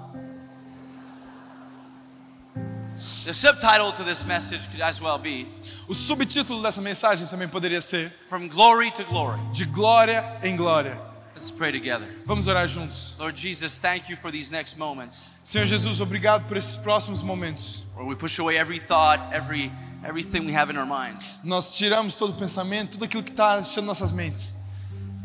The 3.26 3.34
subtitle 3.34 3.92
to 3.94 4.04
this 4.04 4.24
message 4.26 4.68
could 4.72 4.82
as 4.82 5.00
well 5.02 5.18
be 5.20 5.46
O 5.88 5.94
subtítulo 5.94 6.62
dessa 6.62 6.82
mensagem 6.82 7.28
também 7.28 7.48
poderia 7.48 7.80
ser 7.82 8.12
From 8.28 8.48
Glory 8.48 8.92
to 8.92 9.04
Glory. 9.06 9.40
De 9.54 9.66
glória 9.66 10.24
em 10.44 10.56
glória. 10.56 10.98
Let's 11.36 11.52
pray 11.52 11.72
together. 11.72 12.08
Vamos 12.26 12.48
orar 12.48 12.68
juntos. 12.68 13.16
Lord 13.20 13.38
Jesus, 13.40 13.80
thank 13.80 14.10
you 14.10 14.18
for 14.18 14.32
these 14.32 14.52
next 14.52 14.76
moments 14.78 15.30
Senhor 15.44 15.66
Jesus, 15.68 16.00
obrigado 16.02 16.48
por 16.48 16.58
esses 16.58 16.78
próximos 16.78 17.22
momentos. 17.22 17.86
where 17.96 18.06
we 18.06 18.16
push 18.16 18.40
away 18.40 18.58
every 18.58 18.80
thought, 18.80 19.20
every 19.32 19.72
everything 20.04 20.46
we 20.46 20.52
have 20.52 20.72
in 20.72 20.78
our 20.78 20.86
minds, 20.88 21.40
Nós 21.44 21.78
tiramos 21.78 22.18
todo 22.18 22.32
o 22.32 22.36
pensamento, 22.36 22.94
tudo 22.98 23.06
aquilo 23.06 23.24
que 23.24 23.32
está 23.32 23.60
enchendo 23.60 23.86
nossas 23.86 24.12
mentes. 24.12 24.54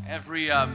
every 0.07 0.51
um, 0.51 0.75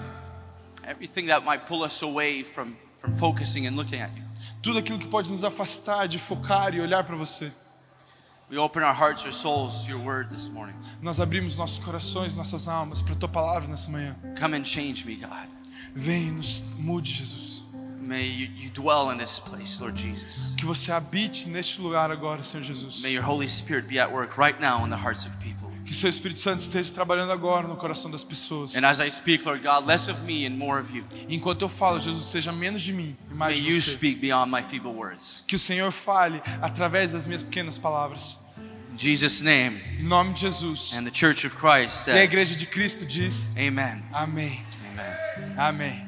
everything 0.88 1.28
that 1.28 1.44
might 1.46 1.66
pull 1.68 1.84
us 1.84 2.02
away 2.02 2.42
from 2.42 2.76
from 2.98 3.14
focusing 3.14 3.68
and 3.68 3.76
looking 3.78 4.02
at 4.02 4.10
you. 4.18 4.24
Tudo 4.62 4.80
aquilo 4.80 5.00
que 5.00 5.08
pode 5.08 5.32
nos 5.32 5.44
afastar 5.44 6.08
de 6.08 6.18
focar 6.18 6.74
e 6.74 6.82
olhar 6.82 7.04
para 7.04 7.16
você. 7.16 7.52
We 8.50 8.58
open 8.58 8.82
our 8.82 8.94
hearts, 8.94 9.26
our 9.26 9.32
souls 9.32 9.86
your 9.88 10.00
word 10.00 10.30
this 10.30 10.48
morning. 10.48 10.76
Nós 11.02 11.20
abrimos 11.20 11.58
nossos 11.58 11.80
corações, 11.80 12.34
nossas 12.34 12.68
almas 12.68 13.02
para 13.02 13.14
tua 13.16 13.28
palavra 13.28 13.68
nessa 13.68 13.92
manhã. 13.92 14.16
Come 14.40 14.56
and 14.56 14.64
change 14.64 15.06
me, 15.06 15.16
God. 15.16 15.50
Vem 15.94 16.30
e 16.30 16.32
nos 16.32 16.64
mude, 16.78 17.12
Jesus. 17.12 17.64
May 18.00 18.26
you, 18.26 18.48
you 18.56 18.70
dwell 18.70 19.12
in 19.12 19.18
this 19.18 19.38
place, 19.38 19.82
Lord 19.82 19.98
Jesus. 19.98 20.56
Que 20.56 20.66
você 20.66 20.94
habite 20.94 21.50
neste 21.50 21.82
lugar 21.82 22.10
agora, 22.10 22.42
Senhor 22.42 22.64
Jesus. 22.64 23.02
May 23.02 23.12
your 23.12 23.24
Holy 23.24 23.48
Spirit 23.48 23.86
be 23.86 24.00
at 24.00 24.10
work 24.10 24.38
right 24.38 24.58
now 24.62 24.86
in 24.86 24.90
the 24.90 24.96
hearts 24.96 25.26
of 25.26 25.38
people. 25.42 25.67
Que 25.88 25.94
seu 25.94 26.10
Espírito 26.10 26.42
Santo 26.42 26.60
esteja 26.60 26.92
trabalhando 26.94 27.32
agora 27.32 27.66
no 27.66 27.78
coração 27.78 28.12
das 28.12 28.22
pessoas. 28.22 28.76
And 28.76 28.86
as 28.86 29.00
I 29.00 29.10
speak, 29.10 29.46
Lord 29.46 29.64
God, 29.64 29.88
less 29.88 30.10
of 30.10 30.22
me 30.26 30.46
and 30.46 30.58
more 30.58 30.82
of 30.82 30.94
you. 30.94 31.06
Enquanto 31.30 31.62
eu 31.62 31.70
falo, 31.70 31.98
Jesus, 31.98 32.30
seja 32.30 32.52
menos 32.52 32.82
de 32.82 32.92
mim 32.92 33.16
e 33.32 33.34
mais 33.34 33.56
May 33.56 33.64
de 33.64 33.70
you 33.74 33.82
você. 33.82 33.92
speak 33.92 34.20
beyond 34.20 34.52
my 34.52 34.62
feeble 34.62 34.92
words. 34.92 35.46
Que 35.48 35.56
o 35.56 35.60
Senhor 35.60 35.90
fale 35.94 36.42
através 36.62 37.14
das 37.14 37.26
minhas 37.26 37.42
pequenas 37.42 37.78
palavras. 37.78 38.38
In 38.92 38.98
Jesus' 38.98 39.40
name. 39.42 39.82
Em 39.98 40.04
nome 40.04 40.34
de 40.34 40.42
Jesus. 40.42 40.94
And 40.94 41.06
the 41.06 41.12
Church 41.12 41.48
of 41.48 41.56
Christ 41.56 42.08
E 42.08 42.12
a 42.12 42.16
says, 42.16 42.24
igreja 42.30 42.56
de 42.58 42.66
Cristo 42.66 43.06
diz: 43.06 43.56
Amen. 43.56 44.04
Amém. 44.12 44.62
Amen. 44.92 45.56
Amém. 45.58 46.08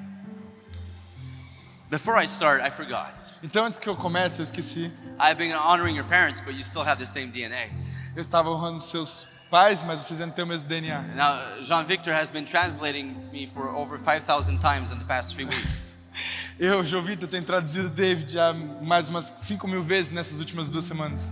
Before 1.90 2.18
I 2.22 2.26
start, 2.26 2.62
I 2.62 2.70
forgot. 2.70 3.16
Então, 3.42 3.64
antes 3.66 3.80
que 3.80 3.88
eu 3.88 3.96
comece, 3.96 4.42
eu 4.42 4.44
esqueci. 4.44 4.92
I've 5.18 5.38
been 5.38 5.54
honoring 5.56 5.96
your 5.96 6.06
parents, 6.06 6.42
but 6.42 6.54
you 6.54 6.64
still 6.66 6.84
have 6.84 6.98
the 7.00 7.06
same 7.06 7.28
DNA. 7.32 7.70
Eu 8.14 8.22
estava 8.22 8.50
honrando 8.50 8.82
seus 8.82 9.26
pais, 9.50 9.84
mas 9.84 10.00
vocês 10.00 10.22
ainda 10.22 10.34
têm 10.34 10.44
o 10.44 10.48
mesmo 10.48 10.70
DNA. 10.70 11.02
Now, 11.16 11.62
Jean 11.62 11.84
Victor 11.84 12.14
has 12.14 12.30
been 12.30 12.46
translating 12.46 13.16
me 13.32 13.48
for 13.48 13.68
over 13.70 13.98
5,000 13.98 14.60
times 14.60 14.92
in 14.92 15.00
the 15.00 15.06
past 15.06 15.36
three 15.36 15.46
weeks. 15.46 15.88
Eu, 16.60 16.86
Jovita, 16.86 17.28
tenho 17.28 17.44
traduzido 17.44 17.90
David 17.90 18.34
já 18.34 18.54
mais 18.82 19.08
umas 19.08 19.34
5 19.38 19.66
mil 19.68 19.82
vezes 19.82 20.12
nessas 20.12 20.40
últimas 20.40 20.70
duas 20.70 20.86
semanas. 20.86 21.32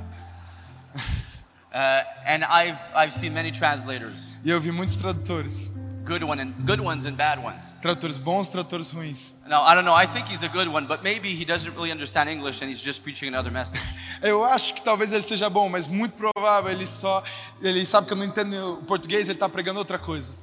Uh, 1.70 2.02
and 2.26 2.44
I've, 2.46 2.80
I've 2.96 3.14
seen 3.14 3.34
many 3.34 3.52
translators, 3.52 4.40
E 4.44 4.50
eu 4.50 4.60
vi 4.60 4.72
muitos 4.72 4.96
tradutores. 4.96 5.70
Good, 6.08 6.24
one 6.24 6.40
and, 6.40 6.56
good 6.66 6.80
ones 6.80 7.06
and 7.06 7.18
bad 7.18 7.44
ones. 7.44 7.78
Tradutores 7.82 8.18
bons, 8.18 8.48
tradutores 8.48 8.94
ruins. 8.94 9.34
Now, 9.48 9.62
I 9.64 9.76
don't 9.76 9.86
know, 9.86 9.94
I 9.94 10.06
think 10.08 10.28
he's 10.28 10.44
a 10.44 10.50
good 10.50 10.68
one, 10.68 10.88
but 10.88 11.04
maybe 11.04 11.30
he 11.34 11.44
doesn't 11.44 11.74
really 11.76 11.92
understand 11.92 12.30
English 12.30 12.62
and 12.62 12.70
he's 12.70 12.82
just 12.82 13.04
preaching 13.04 13.28
another 13.28 13.52
message. 13.52 13.82
Eu 14.24 14.44
acho 14.44 14.74
que 14.74 14.82
talvez 14.82 15.14
ele 15.14 15.22
seja 15.22 15.50
bom, 15.50 15.70
mas 15.70 15.86
muito 15.86 16.14
provável 16.14 16.72
ele 16.72 16.88
só. 16.88 17.24
Ele 17.62 17.86
sabe 17.86 18.08
que 18.08 18.14
eu 18.14 18.18
não 18.18 18.26
entendo 18.26 18.80
o 18.80 18.84
português, 18.84 19.28
ele 19.28 19.36
está 19.36 19.48
pregando 19.48 19.78
outra 19.78 20.00
coisa. 20.00 20.34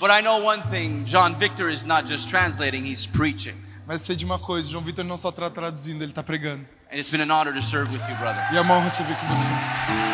But 0.00 0.10
I 0.10 0.22
know 0.22 0.42
one 0.42 0.62
thing 0.70 1.04
John 1.04 1.34
Victor 1.34 1.68
is 1.70 1.84
not 1.84 2.08
just 2.08 2.30
translating, 2.30 2.86
he's 2.86 3.06
preaching. 3.06 3.56
Mas 3.86 4.02
sei 4.02 4.16
de 4.16 4.24
uma 4.24 4.38
coisa: 4.38 4.70
João 4.70 4.82
Vitor 4.82 5.04
não 5.04 5.18
só 5.18 5.28
está 5.28 5.50
traduzindo, 5.50 6.02
ele 6.02 6.12
está 6.12 6.22
pregando. 6.22 6.64
And 6.90 6.96
it's 6.96 7.10
been 7.10 7.20
an 7.20 7.30
honor 7.30 7.52
to 7.52 7.62
serve 7.62 7.92
with 7.92 8.00
you, 8.08 8.16
brother. 8.16 8.42
E 8.52 8.56
é 8.56 8.60
uma 8.60 8.76
honra 8.76 8.88
servir 8.88 9.16
com 9.16 9.26
você. 9.26 10.07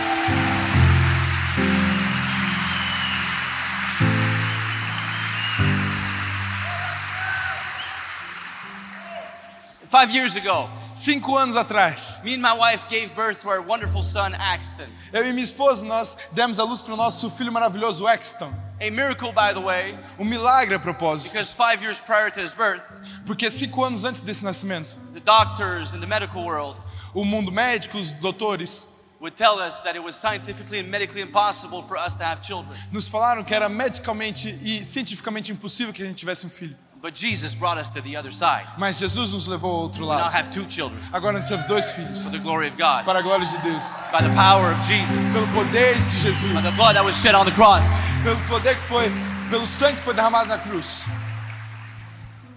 Five 10.04 10.14
years 10.14 10.36
ago, 10.36 10.68
Cinco 10.92 11.38
anos 11.38 11.56
atrás, 11.56 12.22
me 12.22 12.34
and 12.34 12.42
my 12.42 12.52
wife 12.52 12.86
gave 12.90 13.10
birth 13.16 13.40
to 13.40 13.48
our 13.48 13.62
wonderful 13.62 14.02
son, 14.02 14.34
Axton. 14.34 14.86
eu 15.14 15.26
e 15.26 15.32
minha 15.32 15.42
esposa 15.42 15.82
nós 15.82 16.18
demos 16.30 16.58
a 16.58 16.62
luz 16.62 16.82
para 16.82 16.92
o 16.92 16.96
nosso 16.96 17.30
filho 17.30 17.50
maravilhoso 17.50 18.06
Exton. 18.06 18.52
A 18.82 18.90
miracle, 18.90 19.32
by 19.32 19.54
the 19.54 19.60
way, 19.60 19.98
Um 20.18 20.26
milagre 20.26 20.74
a 20.74 20.78
propósito, 20.78 21.32
because 21.32 21.54
five 21.54 21.82
years 21.82 22.02
prior 22.02 22.30
to 22.30 22.38
his 22.38 22.52
birth, 22.52 22.84
porque 23.24 23.50
cinco 23.50 23.82
anos 23.82 24.04
antes 24.04 24.20
desse 24.20 24.44
nascimento, 24.44 24.94
the 25.14 25.20
doctors 25.20 25.94
in 25.94 26.00
the 26.00 26.06
medical 26.06 26.44
world 26.44 26.78
o 27.14 27.24
mundo 27.24 27.50
médico, 27.50 27.96
os 27.98 28.12
doutores, 28.12 28.86
would 29.20 29.34
tell 29.34 29.58
us 29.58 29.80
that 29.80 29.96
it 29.96 30.04
was 30.04 30.14
scientifically 30.16 30.80
and 30.80 30.90
medically 30.90 31.22
impossible 31.22 31.82
for 31.82 31.96
us 31.96 32.18
to 32.18 32.22
have 32.24 32.42
children. 32.42 32.78
nos 32.92 33.08
falaram 33.08 33.42
que 33.42 33.54
era 33.54 33.70
medicamente 33.70 34.50
e 34.62 34.84
cientificamente 34.84 35.50
impossível 35.50 35.94
que 35.94 36.02
a 36.02 36.06
gente 36.06 36.18
tivesse 36.18 36.44
um 36.46 36.50
filho. 36.50 36.76
But 37.04 37.14
Jesus 37.14 37.54
brought 37.54 37.76
us 37.76 37.90
to 37.90 38.00
the 38.00 38.16
other 38.16 38.32
side. 38.32 38.64
Mas 38.78 38.98
Jesus 38.98 39.34
nos 39.34 39.46
levou 39.46 39.70
ao 39.70 39.82
outro 39.82 40.06
lado. 40.06 40.32
have 40.32 40.50
two 40.50 40.64
children 40.70 40.98
Agora 41.12 41.38
nós 41.38 41.46
temos 41.46 41.66
dois 41.66 41.90
filhos, 41.90 42.24
for 42.24 42.30
the 42.30 42.38
glory 42.38 42.66
of 42.66 42.78
God, 42.78 43.04
para 43.04 43.18
a 43.18 43.22
glória 43.22 43.44
de 43.44 43.58
Deus, 43.58 44.00
by 44.10 44.22
the 44.22 44.34
power 44.34 44.72
of 44.72 44.80
Jesus, 44.88 45.14
pelo 45.34 45.46
poder 45.48 45.96
de 46.08 46.16
Jesus, 46.16 46.50
by 46.54 46.62
the 46.62 46.74
blood 46.78 46.96
that 46.96 47.04
was 47.04 47.14
shed 47.14 47.34
on 47.34 47.44
the 47.44 47.52
cross. 47.52 47.84
pelo 48.22 48.38
poder 48.48 48.74
que 48.74 48.80
foi, 48.80 49.12
pelo 49.50 49.66
sangue 49.66 49.96
que 49.96 50.02
foi 50.02 50.14
derramado 50.14 50.48
na 50.48 50.56
cruz. 50.56 51.04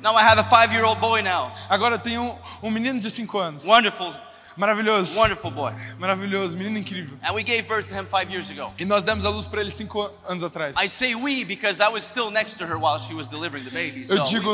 Now 0.02 0.16
I 0.16 0.24
have 0.24 0.40
a 0.40 0.46
five 0.46 0.72
year 0.72 0.86
old 0.86 1.02
boy 1.02 1.22
now. 1.22 1.52
Agora 1.70 2.00
tenho 2.00 2.24
um, 2.64 2.68
um 2.68 2.72
menino 2.72 3.02
de 3.02 3.10
cinco 3.10 3.40
anos, 3.40 3.66
Wonderful, 3.66 4.14
maravilhoso, 4.58 5.16
wonderful 5.18 5.52
boy. 5.52 5.72
maravilhoso, 6.00 6.58
menino 6.58 6.78
incrível. 6.78 7.18
And 7.24 7.36
we 7.36 7.44
gave 7.44 7.68
birth 7.68 7.88
to 7.90 7.94
him 7.94 8.06
five 8.06 8.30
years 8.32 8.50
ago. 8.50 8.74
E 8.80 8.86
nós 8.86 9.04
demos 9.04 9.24
a 9.26 9.30
luz 9.30 9.48
para 9.48 9.62
ele 9.62 9.72
cinco 9.72 10.12
anos 10.28 10.44
atrás. 10.44 10.76
I 10.78 10.88
say 10.88 11.16
we 11.16 11.44
because 11.46 11.80
I 11.80 11.90
was 11.90 12.04
still 12.04 12.32
next 12.32 12.58
to 12.58 12.66
her 12.66 12.78
while 12.78 13.00
she 13.00 13.14
was 13.14 13.28
delivering 13.28 13.64
the 13.64 13.72
baby. 13.72 14.06
So 14.06 14.16
Eu 14.16 14.24
digo, 14.24 14.52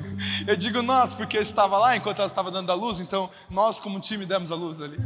eu 0.46 0.56
digo 0.56 0.82
nós 0.82 1.12
porque 1.14 1.36
eu 1.36 1.42
estava 1.42 1.78
lá 1.78 1.96
enquanto 1.96 2.18
ela 2.18 2.28
estava 2.28 2.50
dando 2.50 2.70
a 2.70 2.74
luz, 2.74 3.00
então 3.00 3.30
nós 3.50 3.80
como 3.80 3.98
time 4.00 4.26
demos 4.26 4.50
a 4.52 4.54
luz 4.54 4.80
ali. 4.80 4.98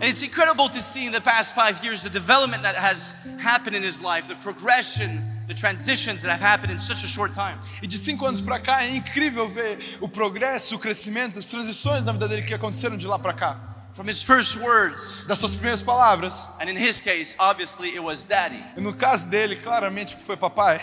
And 0.00 0.08
it's 0.08 0.22
incredible 0.22 0.68
to 0.68 0.82
see 0.82 1.06
in 1.06 1.12
the 1.12 1.20
past 1.20 1.54
five 1.54 1.78
years 1.84 2.02
the 2.02 2.10
development 2.10 2.62
that 2.62 2.74
has 2.74 3.14
happened 3.38 3.76
in 3.76 3.84
his 3.84 4.00
life, 4.00 4.26
the 4.26 4.34
progression, 4.42 5.22
the 5.52 5.60
transitions 5.60 6.22
that 6.22 6.30
have 6.30 6.40
happened 6.40 6.72
in 6.72 6.78
such 6.78 7.04
a 7.04 7.06
short 7.06 7.34
time. 7.34 7.58
E 7.82 7.86
de 7.86 7.98
cinco 7.98 8.26
anos 8.26 8.40
para 8.40 8.58
cá 8.58 8.84
é 8.84 8.96
incrível 8.96 9.48
ver 9.48 9.78
o 10.00 10.08
progresso, 10.08 10.76
o 10.76 10.78
crescimento, 10.78 11.38
as 11.38 11.46
transições 11.46 12.04
na 12.04 12.12
vida 12.12 12.26
dele 12.26 12.42
que 12.42 12.54
aconteceram 12.54 12.96
de 12.96 13.06
lá 13.06 13.18
para 13.18 13.34
cá. 13.34 13.60
From 13.92 14.08
his 14.08 14.22
first 14.22 14.56
words, 14.56 15.26
Das 15.26 15.38
suas 15.38 15.52
primeiras 15.52 15.82
palavras, 15.82 16.48
and 16.58 16.70
in 16.70 16.76
his 16.76 17.02
case, 17.02 17.36
obviously 17.38 17.90
it 17.90 18.00
was 18.00 18.24
daddy, 18.24 18.64
e 18.76 18.80
no 18.80 18.94
caso 18.94 19.28
dele, 19.28 19.54
claramente 19.56 20.16
que 20.16 20.22
foi 20.22 20.36
papai, 20.36 20.80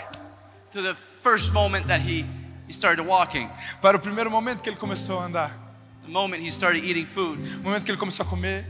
to 0.70 0.80
the 0.80 0.94
first 0.94 1.52
moment 1.52 1.88
that 1.88 2.00
he, 2.00 2.24
he 2.68 2.72
started 2.72 3.04
walking, 3.04 3.50
para 3.82 3.96
o 3.96 4.00
primeiro 4.00 4.30
momento 4.30 4.62
que 4.62 4.70
ele 4.70 4.76
começou 4.76 5.18
a 5.18 5.24
andar, 5.24 5.50
the 6.04 6.08
moment 6.08 6.40
he 6.40 6.52
started 6.52 6.84
eating 6.84 7.04
food, 7.04 7.40
o 7.58 7.64
momento 7.64 7.84
que 7.84 7.90
ele 7.90 7.98
começou 7.98 8.24
a 8.24 8.28
comer, 8.28 8.64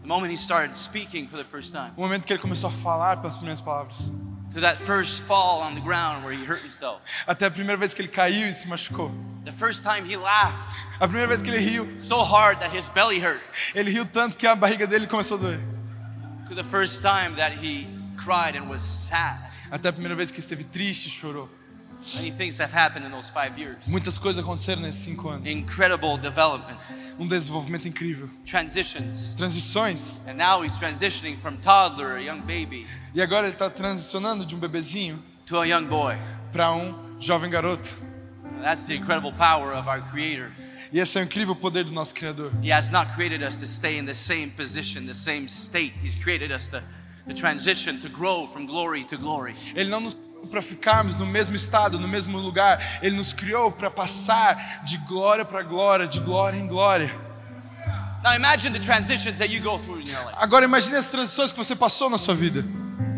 The 0.00 0.08
moment 0.08 0.30
he 0.30 0.36
started 0.36 0.76
speaking 0.76 1.26
for 1.26 1.38
the 1.38 1.44
first 1.44 1.72
time. 1.72 1.90
O 1.96 2.02
momento 2.02 2.26
que 2.26 2.32
ele 2.34 2.40
começou 2.40 2.68
a 2.68 2.72
falar 2.72 3.16
pelas 3.22 3.38
primeiras 3.38 3.62
palavras. 3.62 4.10
To 4.52 4.60
that 4.60 4.76
first 4.78 5.22
fall 5.22 5.62
on 5.62 5.74
the 5.74 5.80
ground 5.80 6.24
where 6.24 6.32
he 6.32 6.44
hurt 6.44 6.60
himself. 6.60 7.00
Até 7.26 7.46
a 7.46 7.50
primeira 7.50 7.76
vez 7.76 7.92
que 7.92 8.02
ele 8.02 8.08
caiu 8.08 8.48
e 8.48 8.52
se 8.52 8.68
machucou. 8.68 9.10
The 9.44 9.50
first 9.52 9.82
time 9.82 10.04
he 10.04 10.16
laughed 10.16 10.68
A 11.00 11.08
primeira 11.08 11.26
vez 11.26 11.42
que 11.42 11.50
ele 11.50 11.58
riu, 11.58 12.00
so 12.00 12.22
hard 12.22 12.60
that 12.60 12.70
his 12.74 12.88
belly 12.88 13.18
hurt. 13.18 13.40
ele 13.74 13.90
riu 13.90 14.06
tanto 14.06 14.36
que 14.36 14.46
a 14.46 14.54
barriga 14.54 14.86
dele 14.86 15.06
começou 15.08 15.36
a 15.38 15.40
doer. 15.40 15.60
To 16.48 16.54
the 16.54 16.62
first 16.62 17.02
time 17.02 17.34
that 17.36 17.52
he 17.52 17.88
cried 18.16 18.54
and 18.56 18.68
was 18.68 18.82
sad. 18.82 19.50
Até 19.72 19.88
a 19.88 19.92
primeira 19.92 20.14
vez 20.14 20.30
que 20.30 20.38
esteve 20.40 20.62
triste, 20.62 21.10
chorou. 21.10 21.48
Many 22.14 22.30
things 22.30 22.58
have 22.58 22.72
happened 22.72 23.06
in 23.06 23.10
those 23.10 23.30
five 23.30 23.58
years. 23.58 23.76
Muitas 23.86 24.18
coisas 24.18 24.42
aconteceram 24.44 24.82
nesses 24.82 25.02
cinco 25.02 25.28
anos. 25.30 25.48
Incredible 25.48 26.16
development, 26.18 26.78
Um 27.18 27.26
desenvolvimento 27.26 27.86
incrível. 27.88 28.28
transitions. 28.44 29.34
Transições. 29.36 30.20
And 30.26 30.34
now 30.36 30.62
he's 30.62 30.76
transitioning 30.76 31.36
from 31.38 31.56
toddler, 31.58 32.16
a 32.16 32.22
young 32.22 32.40
baby, 32.42 32.86
E 33.14 33.22
agora 33.22 33.46
ele 33.46 33.54
está 33.54 33.70
transicionando 33.70 34.44
de 34.44 34.54
um 34.54 34.58
bebezinho 34.58 35.18
to 35.46 35.58
a 35.60 35.66
young 35.66 35.86
boy. 35.86 36.16
para 36.52 36.72
um 36.72 36.94
jovem 37.20 37.50
garoto. 37.50 37.96
That's 38.62 38.84
the 38.84 38.94
incredible 38.94 39.32
power 39.32 39.72
of 39.72 39.88
our 39.88 40.00
Creator. 40.02 40.50
E 40.92 40.98
esse 41.00 41.18
é 41.18 41.22
o 41.22 41.24
incrível 41.24 41.56
poder 41.56 41.84
do 41.84 41.92
nosso 41.92 42.14
Criador. 42.14 42.52
He 42.62 42.70
has 42.72 42.88
not 42.90 43.12
created 43.14 43.42
us 43.42 43.56
to 43.56 43.66
stay 43.66 43.98
in 43.98 44.04
the 44.06 44.14
same 44.14 44.50
position, 44.50 45.06
the 45.06 45.14
same 45.14 45.48
state. 45.48 45.92
He's 46.02 46.14
created 46.14 46.52
us 46.52 46.68
to, 46.68 46.82
transition, 47.34 47.98
to 48.00 48.08
grow 48.08 48.46
from 48.46 48.66
glory 48.66 49.04
to 49.04 49.16
glory. 49.16 49.54
Ele 49.74 49.90
não 49.90 50.00
nos 50.00 50.14
para 50.46 50.60
ficarmos 50.62 51.14
no 51.14 51.26
mesmo 51.26 51.54
estado, 51.54 51.98
no 51.98 52.08
mesmo 52.08 52.38
lugar. 52.38 52.80
Ele 53.02 53.16
nos 53.16 53.32
criou 53.32 53.70
para 53.72 53.90
passar 53.90 54.82
de 54.84 54.96
glória 54.98 55.44
para 55.44 55.62
glória, 55.62 56.06
de 56.06 56.20
glória 56.20 56.58
em 56.58 56.66
glória. 56.66 57.10
Now 58.22 58.34
imagine 58.34 58.72
the 58.72 58.82
transitions 58.82 59.38
that 59.38 59.50
you 59.52 59.60
go 59.60 59.78
through 59.78 60.00
in 60.00 60.08
your 60.08 60.24
life. 60.24 60.36
Agora 60.38 60.64
imagine 60.64 60.96
as 60.96 61.08
transições 61.08 61.52
que 61.52 61.58
você 61.58 61.76
passou 61.76 62.08
na 62.08 62.16
sua 62.16 62.34
vida. 62.34 62.64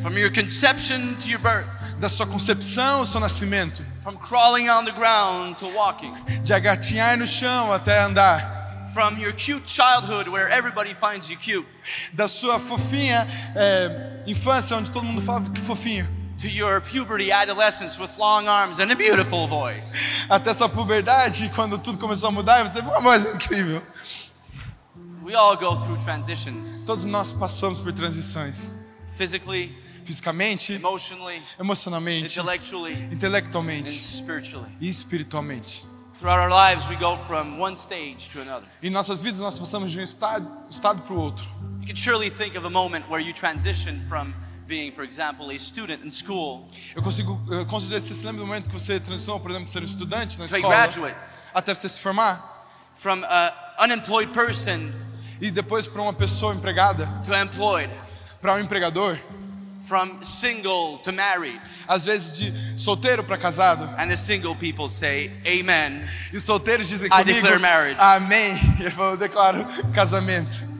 From 0.03 0.19
your 0.19 0.33
conception 0.33 1.15
to 1.21 1.29
your 1.29 1.41
birth, 1.41 1.67
Da 2.01 2.09
sua 2.11 2.27
concepção 2.27 2.99
ao 2.99 3.07
seu 3.07 3.19
nascimento. 3.21 3.83
from 4.03 4.17
crawling 4.17 4.69
on 4.69 4.85
the 4.85 4.93
ground 4.93 5.57
to 5.59 5.67
walking, 5.69 6.13
De 6.43 6.53
agatinhar 6.53 7.17
no 7.17 7.27
chão 7.27 7.73
até 7.73 8.01
andar. 8.03 8.55
from 8.93 9.17
your 9.19 9.33
cute 9.33 9.67
childhood 9.67 10.29
where 10.29 10.51
everybody 10.53 10.93
finds 10.95 11.31
you 11.31 11.37
cute, 11.39 11.67
Da 12.13 12.27
sua 12.29 12.59
fofinha 12.59 13.27
é, 13.55 14.23
infância, 14.27 14.77
onde 14.77 14.91
todo 14.91 15.05
mundo 15.05 15.23
falava 15.23 15.51
que 15.51 15.61
fofinho. 15.61 16.07
To 16.47 16.53
your 16.53 16.81
puberty, 16.81 17.33
adolescence 17.33 17.99
with 17.99 18.17
long 18.19 18.47
arms 18.47 18.79
and 18.79 18.93
a 18.93 18.97
beautiful 18.97 19.49
voice. 19.49 19.91
Até 20.31 20.55
sua 20.55 20.69
puberdade, 20.69 21.51
quando 21.55 21.77
tudo 21.79 21.99
começou 21.99 22.29
a 22.29 22.33
mudar, 22.33 22.63
você 22.63 22.77
teve 22.77 22.87
uma 22.89 23.01
voz 23.01 23.25
incrível. 23.25 23.83
We 25.25 25.35
all 25.35 25.57
go 25.57 25.75
through 25.75 25.97
transitions 26.05 26.85
Todos 26.87 27.05
nós 27.05 27.33
passamos 27.33 27.81
por 27.81 27.93
transições. 27.93 28.71
physically, 29.17 29.77
Fisicamente, 30.05 30.75
emotionally, 30.75 31.43
emocionalmente, 31.59 32.27
intellectually, 32.39 32.93
and 32.95 33.13
intelectualmente 33.13 33.91
spiritually. 33.91 34.69
e 34.81 34.89
espiritualmente. 34.89 35.85
Throughout 36.21 36.39
our 36.39 36.49
lives, 36.49 36.89
we 36.89 36.95
go 36.95 37.17
from 37.17 37.59
one 37.61 37.75
stage 37.77 38.29
to 38.33 38.41
another. 38.41 38.69
Em 38.81 38.89
nossas 38.89 39.21
vidas, 39.21 39.41
nós 39.41 39.59
passamos 39.59 39.91
de 39.91 39.99
um 39.99 40.05
estado, 40.05 40.49
estado 40.71 41.03
para 41.03 41.13
o 41.13 41.19
outro. 41.19 41.45
You 41.81 41.89
can 41.89 41.97
surely 41.97 42.31
think 42.31 42.57
of 42.57 42.65
a 42.65 42.71
moment 42.71 43.05
where 43.11 43.21
you 43.21 43.35
transitioned 43.35 44.01
from 44.09 44.33
being, 44.67 44.91
for 44.91 45.05
example, 45.05 45.51
a 45.51 45.59
student 45.59 46.05
in 46.05 46.11
school 46.11 46.69
Eu 46.95 47.03
consigo, 47.03 47.41
eu 47.51 47.81
certeza, 47.81 48.07
você 48.09 48.15
se 48.15 48.27
lembra 48.27 48.41
do 48.43 48.47
momento 48.47 48.69
que 48.69 48.73
você 48.73 48.99
transicionou, 49.01 49.41
por 49.41 49.51
exemplo, 49.51 49.67
de 49.67 49.73
ser 49.73 49.83
um 49.83 49.85
estudante 49.85 50.39
na 50.39 50.47
to 50.47 50.57
escola, 50.57 50.75
graduate, 50.75 51.17
até 51.55 51.75
você 51.75 51.89
se 51.89 52.01
formar, 52.01 52.67
from 52.95 53.23
an 53.25 53.53
unemployed 53.85 54.33
person 54.33 54.91
e 55.41 55.51
depois 55.51 55.87
para 55.87 56.03
uma 56.03 56.13
pessoa 56.13 56.55
empregada, 56.55 57.07
to 57.25 57.35
employed, 57.35 57.91
para 58.41 58.55
um 58.55 58.59
empregador, 58.59 59.19
from 59.87 60.23
single 60.23 60.99
to 60.99 61.13
married. 61.13 61.61
às 61.87 62.05
vezes 62.05 62.33
de 62.33 62.53
solteiro 62.77 63.23
para 63.23 63.39
casado. 63.39 63.85
And 63.99 64.09
the 64.09 64.17
single 64.17 64.57
people 64.57 64.89
say, 64.89 65.31
Amen. 65.47 66.03
E 66.33 66.37
os 66.37 66.45
solteiros 66.45 66.89
dizem 66.89 67.07
I 67.07 67.11
comigo, 67.11 67.35
declare 67.35 67.59
marriage. 67.61 67.97
amém. 68.01 68.59
Eu 68.99 69.17
declaro 69.17 69.65
casamento. 69.93 70.76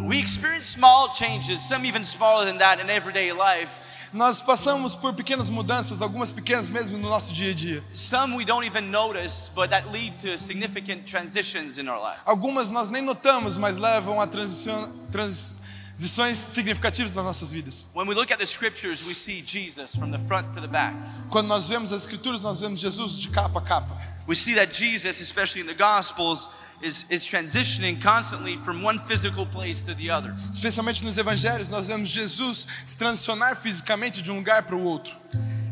We 0.00 0.18
experience 0.18 0.66
small 0.66 1.08
changes, 1.08 1.60
some 1.60 1.84
even 1.84 2.04
smaller 2.04 2.44
than 2.44 2.58
that, 2.58 2.80
in 2.80 2.88
everyday 2.88 3.32
life. 3.32 3.86
Nós 4.12 4.40
passamos 4.40 4.94
por 4.94 5.12
pequenas 5.12 5.50
mudanças, 5.50 6.00
algumas 6.00 6.32
pequenas 6.32 6.68
mesmo 6.68 6.96
no 6.96 7.10
nosso 7.10 7.34
dia 7.34 7.50
a 7.50 7.54
dia. 7.54 7.84
Some 7.92 8.36
we 8.36 8.44
don't 8.44 8.64
even 8.64 8.90
notice, 8.90 9.50
but 9.54 9.70
that 9.70 9.90
lead 9.90 10.18
to 10.20 10.38
significant 10.38 11.04
transitions 11.04 11.78
in 11.78 11.88
our 11.88 12.00
life. 12.00 12.20
Algumas 12.24 12.70
nós 12.70 12.88
nem 12.88 13.02
notamos, 13.02 13.58
mas 13.58 13.76
levam 13.76 14.18
a 14.18 14.26
transições 14.26 15.56
significativas 16.38 17.14
nas 17.14 17.24
nossas 17.24 17.52
vidas. 17.52 17.90
When 17.92 18.08
we 18.08 18.14
look 18.14 18.32
at 18.32 18.38
the 18.38 18.46
scriptures, 18.46 19.04
we 19.04 19.14
see 19.14 19.42
Jesus 19.44 19.94
from 19.94 20.10
the 20.10 20.20
front 20.20 20.54
to 20.54 20.60
the 20.60 20.68
back. 20.68 20.96
Quando 21.28 21.48
nós 21.48 21.68
vemos 21.68 21.92
as 21.92 22.02
escrituras, 22.02 22.40
nós 22.40 22.60
vemos 22.60 22.80
Jesus 22.80 23.18
de 23.18 23.28
capa 23.28 23.58
a 23.58 23.62
capa. 23.62 23.94
We 24.26 24.34
see 24.34 24.54
that 24.54 24.72
Jesus, 24.72 25.20
especially 25.20 25.60
in 25.60 25.66
the 25.66 25.74
Gospels, 25.74 26.48
is, 26.82 27.06
is 27.10 27.24
transitioning 27.24 28.00
constantly 28.00 28.56
from 28.56 28.82
one 28.82 28.98
physical 29.00 29.46
place 29.46 29.82
to 29.82 29.94
the 29.94 30.10
other. 30.10 30.34
Especialmente 30.50 31.04
nos 31.04 31.18
evangelhos, 31.18 31.70
nós 31.70 31.88
vemos 31.88 32.08
Jesus 32.08 32.66
se 32.84 32.96
transicionar 32.96 33.56
fisicamente 33.56 34.22
de 34.22 34.30
um 34.30 34.36
lugar 34.36 34.62
para 34.62 34.76
o 34.76 34.82
outro. 34.82 35.16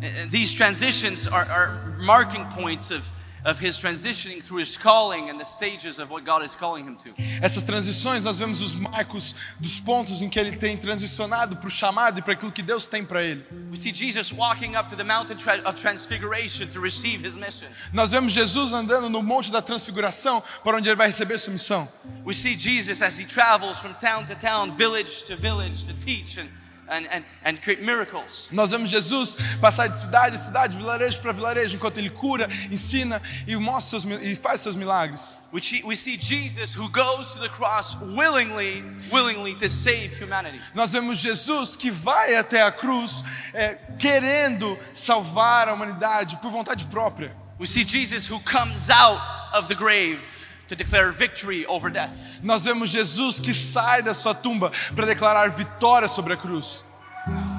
And- 0.03 0.31
these 0.31 0.53
transitions 0.55 1.27
are, 1.27 1.47
are 1.51 1.97
marking 1.99 2.45
points 2.51 2.91
of, 2.91 3.09
of 3.47 3.59
his 3.61 3.79
transitioning 3.79 4.43
through 4.43 4.59
his 4.59 4.77
calling 4.77 5.31
and 5.31 5.39
the 5.39 5.45
stages 5.45 6.01
of 6.01 6.11
what 6.11 6.25
God 6.25 6.43
is 6.45 6.57
calling 6.57 6.85
him 6.85 6.97
to. 6.97 7.15
Essas 7.41 7.63
transições, 7.63 8.23
nós 8.25 8.39
vemos 8.39 8.61
os 8.61 8.75
marcos 8.75 9.35
dos 9.61 9.79
pontos 9.79 10.21
em 10.21 10.29
que 10.29 10.39
ele 10.39 10.57
tem 10.57 10.77
transicionado 10.77 11.57
para 11.57 11.69
o 11.69 11.71
chamado 11.71 12.19
e 12.19 12.23
para 12.23 12.33
aquilo 12.33 12.51
que 12.51 12.63
Deus 12.63 12.89
tem 12.89 13.05
para 13.05 13.23
ele. 13.23 13.47
We 13.71 13.77
see 13.77 13.95
Jesus 13.95 14.33
walking 14.33 14.75
up 14.77 14.91
to 14.91 14.97
the 14.97 15.05
mountain 15.05 15.37
of 15.65 15.81
transfiguration 15.81 16.67
to 16.73 16.81
receive 16.81 17.25
his 17.25 17.37
mission. 17.37 17.69
Nós 17.93 18.11
vemos 18.11 18.33
Jesus 18.33 18.73
andando 18.73 19.09
no 19.09 19.23
monte 19.23 19.53
da 19.53 19.63
transfiguração 19.63 20.43
para 20.65 20.77
onde 20.77 20.89
ele 20.89 20.97
vai 20.97 21.07
receber 21.07 21.39
sua 21.39 21.53
missão. 21.53 21.89
We 22.25 22.35
see 22.35 22.59
Jesus 22.59 23.01
as 23.01 23.19
he 23.19 23.25
travels 23.25 23.79
from 23.79 23.95
town 23.95 24.27
to 24.27 24.35
town, 24.35 24.73
village 24.73 25.25
to 25.27 25.37
village 25.37 25.85
to 25.85 25.95
teach 25.95 26.41
and, 26.41 26.49
and, 26.89 27.07
and, 27.11 27.25
and 27.45 27.61
create 27.63 27.83
miracles. 27.83 28.49
Nós 28.51 28.71
vemos 28.71 28.91
Jesus 28.91 29.37
passar 29.61 29.89
de 29.89 29.97
cidade 29.97 30.37
a 30.37 30.39
cidade, 30.39 30.77
vilarejo 30.77 31.21
para 31.21 31.33
vilarejo, 31.33 31.77
enquanto 31.77 31.99
ele 31.99 32.11
cura, 32.11 32.49
ensina 32.71 33.21
e 33.47 33.57
mostra 33.57 33.99
seus, 33.99 34.23
e 34.23 34.37
faz 34.37 34.61
seus 34.61 34.77
milagres. 34.77 35.39
We 35.53 35.61
see, 35.63 35.83
we 35.85 35.97
see 35.97 36.17
Jesus 36.17 36.75
who 36.75 36.89
goes 36.89 37.33
to 37.35 37.41
the 37.41 37.49
cross 37.49 37.97
willingly, 38.01 38.85
willingly 39.11 39.55
to 39.57 39.69
save 39.69 40.15
humanity. 40.15 40.61
Nós 40.75 40.93
vemos 40.93 41.19
Jesus 41.19 41.77
que 41.77 41.91
vai 41.91 42.35
até 42.37 42.63
a 42.63 42.71
cruz 42.71 43.23
é, 43.55 43.79
querendo 43.99 44.79
salvar 44.95 45.69
a 45.69 45.73
humanidade 45.73 46.37
por 46.37 46.51
vontade 46.51 46.87
própria. 46.87 47.35
We 47.59 47.67
see 47.67 47.85
Jesus 47.85 48.29
who 48.29 48.39
comes 48.41 48.91
out 48.91 49.21
of 49.57 49.69
the 49.69 49.75
grave 49.75 50.21
to 50.69 50.77
declare 50.77 51.11
victory 51.11 51.65
over 51.67 51.91
death. 51.91 52.11
Nós 52.47 52.65
vemos 52.65 52.91
Jesus 52.91 53.41
que 53.41 53.53
sai 53.53 54.03
da 54.03 54.15
sua 54.15 54.33
tumba 54.33 54.71
para 54.95 55.05
declarar 55.05 55.51
vitória 55.51 56.07
sobre 56.07 56.35
a 56.35 56.37
cruz. 56.37 56.85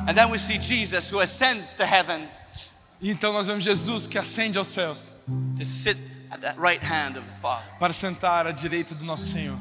And 0.07 0.13
then 0.15 0.31
we 0.31 0.37
see 0.39 0.57
Jesus 0.57 1.11
who 1.11 1.19
ascends 1.19 1.75
to 1.75 1.83
heaven 1.83 2.29
E 3.01 3.11
então 3.11 3.33
nós 3.33 3.47
vemos 3.47 3.65
Jesus 3.65 4.07
que 4.07 4.17
ascende 4.17 4.57
aos 4.57 4.69
céus 4.69 5.17
to 5.57 5.65
sit 5.65 5.97
at 6.31 6.39
the 6.39 6.53
right 6.57 6.81
hand 6.81 7.17
of 7.17 7.27
the 7.27 7.35
Father. 7.41 7.65
para 7.79 7.91
sentar 7.91 8.47
à 8.47 8.51
direita 8.53 8.95
do 8.95 9.03
nosso 9.03 9.27
Senhor. 9.27 9.57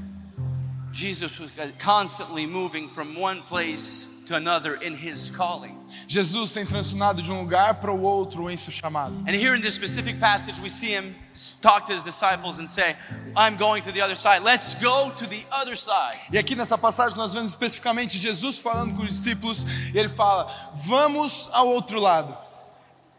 Jesus 0.92 1.40
was 1.40 1.50
constantly 1.82 2.46
moving 2.46 2.88
from 2.88 3.20
one 3.20 3.42
place 3.42 4.08
to 4.26 4.34
another 4.34 4.76
in 4.82 4.94
his 4.94 5.30
calling. 5.30 5.76
Jesus 6.08 6.50
tem 6.50 6.66
transicionado 6.66 7.22
de 7.22 7.30
um 7.32 7.40
lugar 7.40 7.74
para 7.74 7.92
o 7.92 8.02
outro 8.02 8.50
em 8.50 8.56
seu 8.56 8.72
chamado. 8.72 9.14
And 9.26 9.34
here 9.34 9.56
in 9.56 9.60
this 9.60 9.74
specific 9.74 10.18
passage, 10.18 10.60
we 10.60 10.68
see 10.68 10.92
him 10.92 11.14
talk 11.60 11.86
to 11.86 11.92
his 11.92 12.04
disciples 12.04 12.58
and 12.58 12.66
say, 12.66 12.96
I'm 13.36 13.56
going 13.56 13.82
to 13.82 13.92
the 13.92 14.02
other 14.02 14.16
side. 14.16 14.42
Let's 14.42 14.74
go 14.74 15.10
to 15.10 15.26
the 15.26 15.44
other 15.50 15.76
side. 15.76 16.18
E 16.30 16.38
aqui 16.38 16.54
nessa 16.54 16.76
passagem 16.76 17.16
nós 17.16 17.32
vemos 17.32 17.52
especificamente 17.52 18.18
Jesus 18.18 18.58
falando 18.58 18.96
com 18.96 19.02
os 19.02 19.10
discípulos 19.10 19.64
e 19.94 19.98
ele 19.98 20.08
fala: 20.08 20.72
"Vamos 20.74 21.48
ao 21.52 21.68
outro 21.68 22.00
lado". 22.00 22.36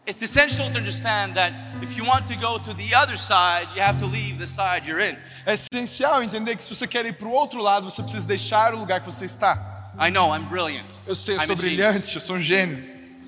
It's 0.06 0.22
essential 0.22 0.70
to 0.70 0.78
understand 0.78 1.34
that 1.34 1.52
if 1.82 1.98
you 1.98 2.04
want 2.06 2.26
to 2.28 2.36
go 2.36 2.58
to 2.58 2.72
the 2.72 2.94
other 2.94 3.18
side, 3.18 3.68
you 3.76 3.82
have 3.82 3.98
to 3.98 4.06
leave 4.06 4.38
the 4.38 4.46
side 4.46 4.88
you're 4.88 5.02
in. 5.02 5.16
É 5.44 5.52
essencial 5.54 6.22
entender 6.22 6.56
que 6.56 6.62
se 6.62 6.74
você 6.74 6.86
quer 6.86 7.04
ir 7.04 7.12
para 7.12 7.28
o 7.28 7.30
outro 7.30 7.60
lado, 7.60 7.90
você 7.90 8.02
precisa 8.02 8.26
deixar 8.26 8.72
o 8.72 8.78
lugar 8.78 9.00
que 9.00 9.06
você 9.06 9.26
está. 9.26 9.67
I 9.98 10.10
know 10.10 10.32
I'm 10.34 10.44
brilliant. 10.48 10.86
Eu 11.06 11.14
sei, 11.14 11.36
eu 11.36 11.40
sou 11.40 11.56
brilhante, 11.56 12.14
eu 12.16 12.20
sou 12.20 12.36
um 12.36 12.40
gênio. 12.42 12.78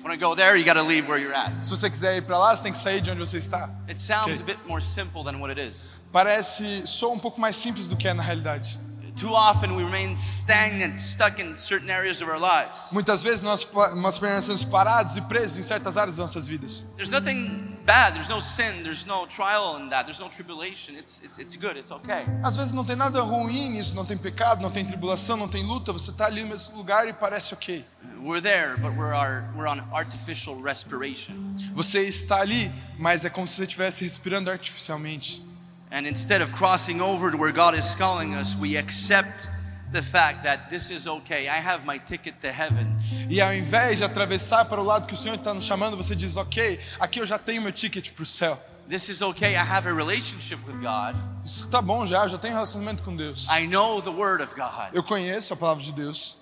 Want 0.03 0.13
to 0.13 0.17
go 0.19 0.35
there, 0.35 0.57
you 0.57 0.65
got 0.65 0.75
to 0.79 0.83
leave 0.83 1.07
where 1.07 1.21
you're 1.21 1.35
at. 1.35 1.63
Se 1.63 1.69
você 1.69 1.89
quiser 1.89 2.17
ir 2.17 2.21
para 2.23 2.37
lá, 2.39 2.55
você 2.55 2.63
tem 2.63 2.71
que 2.71 2.77
sair 2.77 3.01
de 3.01 3.11
onde 3.11 3.19
você 3.19 3.37
está. 3.37 3.69
It 3.87 4.01
sounds 4.01 4.39
Okay. 4.39 4.41
a 4.41 4.45
bit 4.45 4.59
more 4.67 4.81
simple 4.83 5.23
than 5.23 5.39
what 5.39 5.51
it 5.51 5.59
is. 5.61 5.89
Parece 6.11 6.85
só 6.87 7.11
um 7.13 7.19
pouco 7.19 7.39
mais 7.39 7.55
simples 7.55 7.87
do 7.87 7.95
que 7.95 8.07
é 8.07 8.13
na 8.13 8.23
realidade. 8.23 8.79
Too 9.19 9.31
often 9.33 9.75
we 9.75 9.83
remain 9.83 10.15
stagnant, 10.15 10.97
stuck 10.97 11.39
in 11.39 11.55
certain 11.57 11.91
areas 11.91 12.21
of 12.21 12.31
our 12.31 12.39
lives. 12.39 12.91
Muitas 12.91 13.21
vezes 13.21 13.41
nós, 13.41 13.67
nós 13.95 14.17
permanecemos 14.17 14.63
parados 14.63 15.17
e 15.17 15.21
presos 15.21 15.59
em 15.59 15.63
certas 15.63 15.97
áreas 15.97 16.15
das 16.15 16.23
nossas 16.33 16.47
vidas. 16.47 16.85
There's 16.95 17.11
nothing 17.11 17.70
bad. 17.85 18.13
There's 18.13 18.29
no 18.29 18.39
sin. 18.39 18.83
There's 18.83 19.05
no 19.05 19.25
trial 19.27 19.77
in 19.77 19.89
that. 19.89 20.05
There's 20.05 20.19
no 20.19 20.29
tribulation. 20.29 20.95
It's, 20.95 21.21
it's, 21.23 21.37
it's 21.39 21.55
good. 21.55 21.77
It's 21.77 21.91
okay. 21.91 22.25
Às 22.43 22.57
vezes 22.57 22.71
não 22.71 22.83
tem 22.83 22.95
nada 22.95 23.21
ruim 23.21 23.69
nisso, 23.69 23.95
não 23.95 24.05
tem 24.05 24.17
pecado, 24.17 24.61
não 24.61 24.71
tem 24.71 24.85
tribulação, 24.85 25.37
não 25.37 25.47
tem 25.47 25.63
luta. 25.63 25.91
Você 25.91 26.11
está 26.11 26.25
ali 26.25 26.43
no 26.43 26.49
mesmo 26.49 26.77
lugar 26.77 27.07
e 27.07 27.13
parece 27.13 27.53
ok. 27.53 27.85
We're 28.19 28.41
there, 28.41 28.77
but 28.77 28.95
we're, 28.95 29.15
our, 29.15 29.45
we're 29.55 29.67
on 29.67 29.81
artificial 29.91 30.61
respiration. 30.61 31.33
Você 31.73 32.07
está 32.07 32.41
ali, 32.41 32.71
mas 32.99 33.25
é 33.25 33.29
como 33.29 33.47
se 33.47 33.55
você 33.55 33.63
estivesse 33.63 34.03
respirando 34.03 34.49
artificialmente. 34.49 35.43
And 35.91 36.07
instead 36.07 36.41
of 36.41 36.53
crossing 36.53 37.01
over 37.01 37.31
to 37.31 37.37
where 37.37 37.51
God 37.51 37.75
is 37.75 37.95
calling 37.95 38.33
us, 38.35 38.55
we 38.55 38.77
accept 38.77 39.49
the 39.91 40.01
fact 40.01 40.43
that 40.43 40.69
this 40.69 40.89
is 40.89 41.07
okay. 41.07 41.49
I 41.49 41.59
have 41.59 41.85
my 41.85 41.97
ticket 41.97 42.39
to 42.41 42.51
heaven. 42.51 42.95
E 43.29 43.39
ao 43.41 43.53
invés 43.53 43.97
de 43.97 44.03
atravessar 44.03 44.65
para 44.65 44.81
o 44.81 44.83
lado 44.83 45.07
que 45.07 45.13
o 45.13 45.17
Senhor 45.17 45.35
está 45.35 45.53
nos 45.53 45.65
chamando, 45.65 45.97
você 45.97 46.15
diz: 46.15 46.37
Ok, 46.37 46.79
aqui 46.99 47.19
eu 47.19 47.25
já 47.25 47.37
tenho 47.37 47.61
meu 47.61 47.71
ticket 47.71 48.11
para 48.11 48.23
o 48.23 48.25
céu. 48.25 48.59
This 48.89 49.07
is 49.07 49.21
okay. 49.21 49.53
I 49.53 49.57
have 49.57 49.87
a 49.87 49.93
relationship 49.93 50.59
with 50.67 50.81
God. 50.81 51.15
Isso 51.45 51.65
está 51.65 51.81
bom 51.81 52.05
já, 52.05 52.23
eu 52.23 52.29
já 52.29 52.37
tenho 52.37 52.53
relacionamento 52.53 53.03
com 53.03 53.15
Deus. 53.15 53.47
I 53.49 53.65
know 53.67 54.01
the 54.01 54.09
Word 54.09 54.43
of 54.43 54.53
God. 54.53 54.93
Eu 54.93 55.03
conheço 55.03 55.53
a 55.53 55.57
palavra 55.57 55.83
de 55.83 55.93
Deus. 55.93 56.37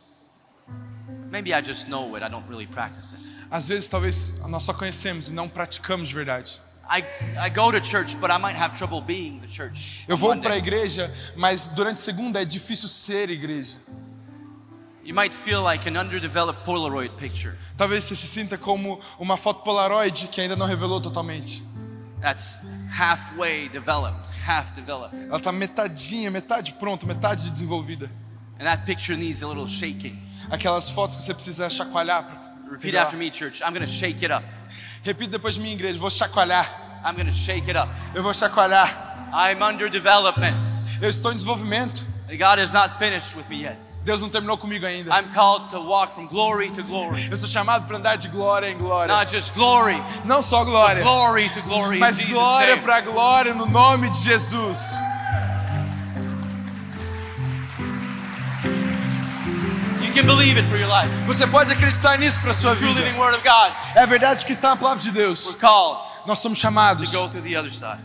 Maybe 1.31 1.53
I 1.53 1.63
just 1.63 1.87
know 1.87 2.15
it. 2.15 2.25
I 2.25 2.29
don't 2.29 2.47
really 2.49 2.65
practice 2.65 3.13
it. 3.13 3.23
Às 3.51 3.67
vezes, 3.67 3.87
talvez 3.87 4.39
nós 4.47 4.63
só 4.63 4.73
conhecemos 4.73 5.27
e 5.27 5.31
não 5.31 5.47
praticamos 5.47 6.09
de 6.09 6.15
verdade. 6.15 6.61
I, 6.89 7.03
I 7.37 7.49
go 7.49 7.71
to 7.71 7.83
church, 7.83 8.17
but 8.17 8.31
I 8.31 8.39
might 8.39 8.55
have 8.55 8.75
trouble 8.75 8.99
being 8.99 9.39
the 9.39 9.47
church. 9.47 10.03
Eu 10.07 10.17
vou 10.17 10.35
para 10.37 10.55
a 10.55 10.57
igreja, 10.57 11.13
mas 11.35 11.69
durante 11.69 11.99
segunda 11.99 12.41
é 12.41 12.45
difícil 12.45 12.87
ser 12.87 13.29
igreja. 13.29 13.77
You 15.09 15.15
might 15.15 15.33
feel 15.33 15.63
like 15.63 15.87
an 15.87 15.97
underdeveloped 15.97 16.63
Polaroid 16.63 17.09
picture. 17.17 17.57
Talvez 17.75 18.03
você 18.03 18.15
se 18.15 18.27
sinta 18.27 18.59
como 18.59 19.01
uma 19.17 19.37
foto 19.37 19.63
Polaroid 19.63 20.27
que 20.27 20.39
ainda 20.39 20.55
não 20.55 20.67
revelou 20.67 21.01
totalmente. 21.01 21.63
That's 22.21 22.59
halfway 22.91 23.69
developed, 23.69 24.29
half 24.45 24.75
developed. 24.75 25.17
Ela 25.19 25.37
está 25.37 25.51
metadinha, 25.51 26.29
metade 26.29 26.73
pronta, 26.73 27.07
metade 27.07 27.49
desenvolvida. 27.49 28.07
And 28.59 28.65
that 28.65 28.85
picture 28.85 29.17
needs 29.17 29.41
a 29.41 29.47
little 29.47 29.65
shaking. 29.65 30.15
Aquelas 30.51 30.91
fotos 30.91 31.15
que 31.15 31.23
você 31.23 31.33
precisa 31.33 31.71
chacoalhar. 31.71 32.53
Repeat 32.69 32.95
after 32.95 33.17
me, 33.17 33.31
church. 33.31 33.63
I'm 33.63 33.73
going 33.73 33.83
to 33.83 33.91
shake 33.91 34.23
it 34.23 34.31
up. 34.31 34.45
Repita 35.03 35.31
depois 35.31 35.55
de 35.55 35.61
mim, 35.61 35.71
igreja. 35.71 35.97
Vou 35.97 36.11
chacoalhar. 36.11 36.69
I'm 37.03 37.15
going 37.15 37.25
to 37.25 37.33
shake 37.33 37.67
it 37.67 37.75
up. 37.75 37.89
Eu 38.13 38.21
vou 38.21 38.31
chacoalhar. 38.31 39.31
I'm 39.33 39.63
under 39.63 39.89
development. 39.89 40.57
Eu 41.01 41.09
estou 41.09 41.31
em 41.31 41.35
desenvolvimento. 41.35 42.05
God 42.37 42.59
is 42.59 42.73
not 42.73 42.95
finished 42.99 43.35
with 43.35 43.49
me 43.49 43.63
yet. 43.63 43.88
Deus 44.09 44.21
não 44.21 44.29
terminou 44.29 44.57
comigo 44.57 44.87
ainda. 44.87 45.11
I'm 45.15 45.31
called 45.35 45.69
to 45.69 45.79
walk 45.79 46.11
from 46.11 46.25
glory 46.25 46.71
to 46.71 46.81
glory. 46.81 47.29
Eu 47.29 47.37
sou 47.37 47.47
chamado 47.47 47.85
para 47.85 47.97
andar 47.97 48.15
de 48.15 48.27
glória 48.27 48.67
em 48.67 48.75
glória. 48.75 49.15
Not 49.15 49.31
just 49.31 49.53
glory, 49.53 50.01
Não 50.25 50.41
só 50.41 50.65
glória, 50.65 51.03
glory 51.03 51.47
to 51.49 51.61
glory 51.61 51.99
mas 51.99 52.19
glória 52.19 52.77
para 52.77 53.01
glória 53.01 53.53
no 53.53 53.67
nome 53.67 54.09
de 54.09 54.17
Jesus. 54.17 54.79
You 60.01 60.11
can 60.11 60.25
believe 60.25 60.57
it 60.57 60.67
for 60.67 60.79
your 60.79 60.89
life. 60.89 61.11
Você 61.27 61.45
pode 61.45 61.71
acreditar 61.71 62.17
nisso 62.17 62.41
para 62.41 62.51
sua 62.51 62.73
vida. 62.73 62.99
É 63.93 64.07
verdade 64.07 64.43
que 64.43 64.53
está 64.53 64.69
na 64.69 64.77
palavra 64.77 65.03
de 65.03 65.11
Deus. 65.11 65.55
Nós 66.25 66.39
somos 66.39 66.57
chamados 66.57 67.11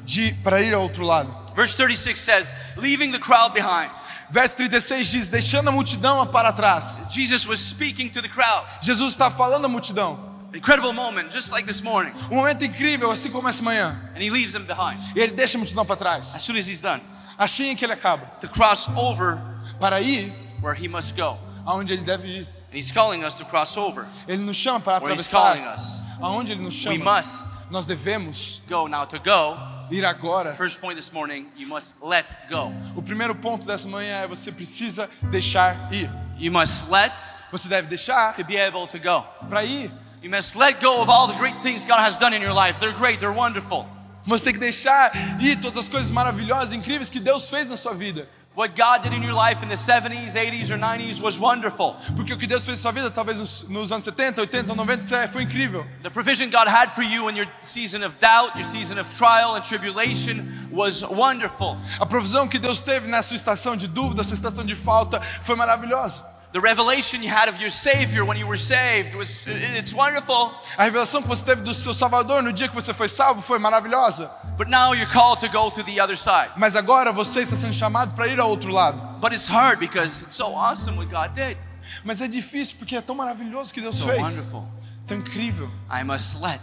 de 0.04 0.34
para 0.42 0.60
ir 0.60 0.74
ao 0.74 0.82
outro 0.82 1.02
lado. 1.02 1.34
Verse 1.56 1.74
36 1.74 2.20
says, 2.20 2.52
leaving 2.76 3.10
the 3.10 3.18
crowd 3.18 3.54
behind. 3.54 3.88
Verso 4.34 4.56
36 4.56 5.06
diz: 5.12 5.28
deixando 5.28 5.68
a 5.68 5.72
multidão 5.72 6.26
para 6.26 6.52
trás. 6.52 7.04
Jesus 7.10 7.46
was 7.46 7.60
speaking 7.60 8.08
to 8.08 8.20
the 8.20 8.28
crowd. 8.28 8.66
Jesus 8.82 9.12
está 9.12 9.30
falando 9.30 9.66
à 9.66 9.68
multidão. 9.68 10.18
Incredible 10.52 10.92
moment, 10.92 11.30
just 11.32 11.52
like 11.52 11.64
this 11.68 11.80
morning. 11.80 12.12
Um 12.32 12.36
momento 12.36 12.64
incrível, 12.64 13.12
assim 13.12 13.30
como 13.30 13.48
essa 13.48 13.62
manhã. 13.62 13.96
And 14.16 14.20
he 14.20 14.30
leaves 14.30 14.52
them 14.54 14.64
behind. 14.64 14.98
E 15.16 15.20
ele 15.20 15.32
deixa 15.34 15.56
a 15.56 15.60
multidão 15.60 15.86
para 15.86 15.94
trás. 15.96 16.34
As 16.34 16.42
soon 16.42 16.56
as 16.58 16.66
he's 16.66 16.80
done, 16.80 17.00
Assim 17.38 17.76
que 17.76 17.84
ele 17.84 17.92
acaba. 17.92 18.26
to 18.40 18.48
cross 18.48 18.88
over 18.96 19.40
Para 19.78 20.00
ir 20.00 20.32
where 20.60 20.74
he 20.76 20.88
must 20.88 21.14
go. 21.16 21.38
aonde 21.64 21.92
ele 21.92 22.02
deve 22.02 22.26
ir. 22.26 22.40
And 22.72 22.76
he's 22.76 22.90
calling 22.90 23.24
us 23.24 23.34
to 23.34 23.44
cross 23.44 23.76
over 23.76 24.04
Ele 24.26 24.42
nos 24.42 24.56
chama 24.56 24.80
para 24.80 25.04
where 25.04 25.14
he's 25.14 25.28
calling 25.28 25.60
atravessar. 25.62 25.76
us. 25.76 26.02
Aonde 26.20 26.50
ele 26.52 26.60
nos 26.62 26.74
We 26.84 26.98
chama. 26.98 27.18
must 27.20 27.48
Nós 27.70 27.86
devemos 27.86 28.60
go. 28.68 28.88
Now, 28.88 29.04
to 29.06 29.18
go, 29.20 29.56
ir 29.90 30.04
agora. 30.04 30.54
first 30.54 30.80
point 30.80 30.96
this 30.96 31.12
morning, 31.12 31.46
you 31.56 31.66
must 31.66 31.94
let 32.02 32.26
go. 32.48 32.72
O 32.96 33.02
primeiro 33.02 33.34
ponto 33.34 33.66
dessa 33.66 33.88
manhã 33.88 34.22
é 34.22 34.26
você 34.26 34.50
precisa 34.52 35.08
deixar 35.30 35.92
ir. 35.92 36.10
You 36.38 36.50
must 36.52 36.90
let 36.90 37.12
Você 37.52 37.68
deve 37.68 37.88
deixar 37.88 38.34
to 38.34 38.44
be 38.44 38.56
able 38.56 38.86
to 38.88 38.98
go. 38.98 39.24
para 39.48 39.64
ir. 39.64 39.90
You 40.22 40.30
must 40.30 40.56
let 40.56 40.80
go 40.80 41.00
of 41.00 41.08
all 41.08 41.28
the 41.28 41.36
great 41.38 41.54
things 41.62 41.84
God 41.86 42.00
has 42.00 42.16
done 42.16 42.34
in 42.34 42.42
your 42.42 42.54
life. 42.54 42.80
They're 42.80 42.96
great, 42.96 43.20
they're 43.20 43.32
wonderful. 43.32 43.86
Você 44.26 44.44
tem 44.44 44.54
que 44.54 44.60
deixar 44.60 45.12
ir 45.40 45.56
todas 45.60 45.78
as 45.78 45.88
coisas 45.88 46.10
maravilhosas, 46.10 46.72
incríveis 46.72 47.10
que 47.10 47.20
Deus 47.20 47.48
fez 47.48 47.68
na 47.68 47.76
sua 47.76 47.94
vida. 47.94 48.26
What 48.54 48.76
God 48.76 49.02
did 49.02 49.12
in 49.12 49.20
your 49.20 49.32
life 49.32 49.64
in 49.64 49.68
the 49.68 49.74
70s, 49.74 50.36
80s, 50.36 50.70
or 50.70 50.78
90s 50.78 51.20
was 51.20 51.40
wonderful. 51.40 51.96
Porque 52.14 52.32
o 52.32 52.38
que 52.38 52.46
Deus 52.46 52.64
fez 52.64 52.78
na 52.78 52.82
sua 52.82 52.92
vida, 52.92 53.10
talvez 53.10 53.38
nos, 53.38 53.68
nos 53.68 53.90
anos 53.90 54.04
70, 54.04 54.40
80, 54.42 54.74
90, 54.76 55.16
é, 55.16 55.26
foi 55.26 55.42
incrível. 55.42 55.84
The 56.04 56.10
provision 56.10 56.50
God 56.50 56.68
had 56.68 56.88
for 56.92 57.02
you 57.02 57.28
in 57.28 57.36
your 57.36 57.48
season 57.64 58.04
of 58.04 58.16
doubt, 58.20 58.54
your 58.54 58.64
season 58.64 59.00
of 59.00 59.12
trial 59.16 59.56
and 59.56 59.64
tribulation 59.64 60.68
was 60.70 61.02
wonderful. 61.02 61.76
A 61.98 62.06
provisão 62.06 62.46
que 62.46 62.60
Deus 62.60 62.80
teve 62.80 63.08
na 63.08 63.22
sua 63.22 63.34
estação 63.34 63.76
de 63.76 63.88
dúvida, 63.88 64.22
sua 64.22 64.34
estação 64.34 64.64
de 64.64 64.76
falta, 64.76 65.20
foi 65.20 65.56
maravilhosa. 65.56 66.33
The 66.54 66.60
revelation 66.60 67.20
you 67.20 67.28
had 67.28 67.48
of 67.48 67.60
your 67.60 67.68
Savior 67.68 68.24
when 68.24 68.36
you 68.38 68.46
were 68.46 68.56
saved 68.56 69.12
was 69.16 69.44
it's 69.44 69.92
wonderful. 69.92 70.52
A 70.78 70.84
revelação 70.84 71.20
que 71.20 71.26
você 71.28 71.44
teve 71.44 71.62
do 71.62 71.74
seu 71.74 71.92
Salvador 71.92 72.44
no 72.44 72.52
dia 72.52 72.68
que 72.68 72.74
você 72.76 72.94
foi 72.94 73.08
salvo 73.08 73.42
foi 73.42 73.58
maravilhosa. 73.58 74.30
But 74.56 74.68
now 74.68 74.92
you're 74.94 75.10
called 75.10 75.40
to 75.40 75.48
go 75.48 75.68
to 75.68 75.82
the 75.82 75.98
other 76.00 76.16
side. 76.16 76.52
Mas 76.56 76.76
agora 76.76 77.12
você 77.12 77.40
está 77.40 77.56
sendo 77.56 77.74
chamado 77.74 78.14
para 78.14 78.28
ir 78.28 78.38
ao 78.38 78.48
outro 78.48 78.70
lado. 78.70 78.96
But 79.20 79.32
it's 79.32 79.48
hard 79.48 79.80
because 79.80 80.22
it's 80.22 80.36
so 80.36 80.54
awesome 80.54 80.96
what 80.96 81.10
God 81.10 81.34
did. 81.34 81.56
Mas 82.04 82.20
é 82.20 82.28
difícil 82.28 82.76
porque 82.78 82.94
é 82.94 83.00
tão 83.00 83.16
maravilhoso 83.16 83.74
que 83.74 83.80
Deus 83.80 83.96
So 83.96 84.06
fez. 84.06 84.20
wonderful. 84.22 84.64
Tão 85.08 85.18
incrível. 85.18 85.68
I 85.90 86.04
must 86.04 86.36
let 86.40 86.60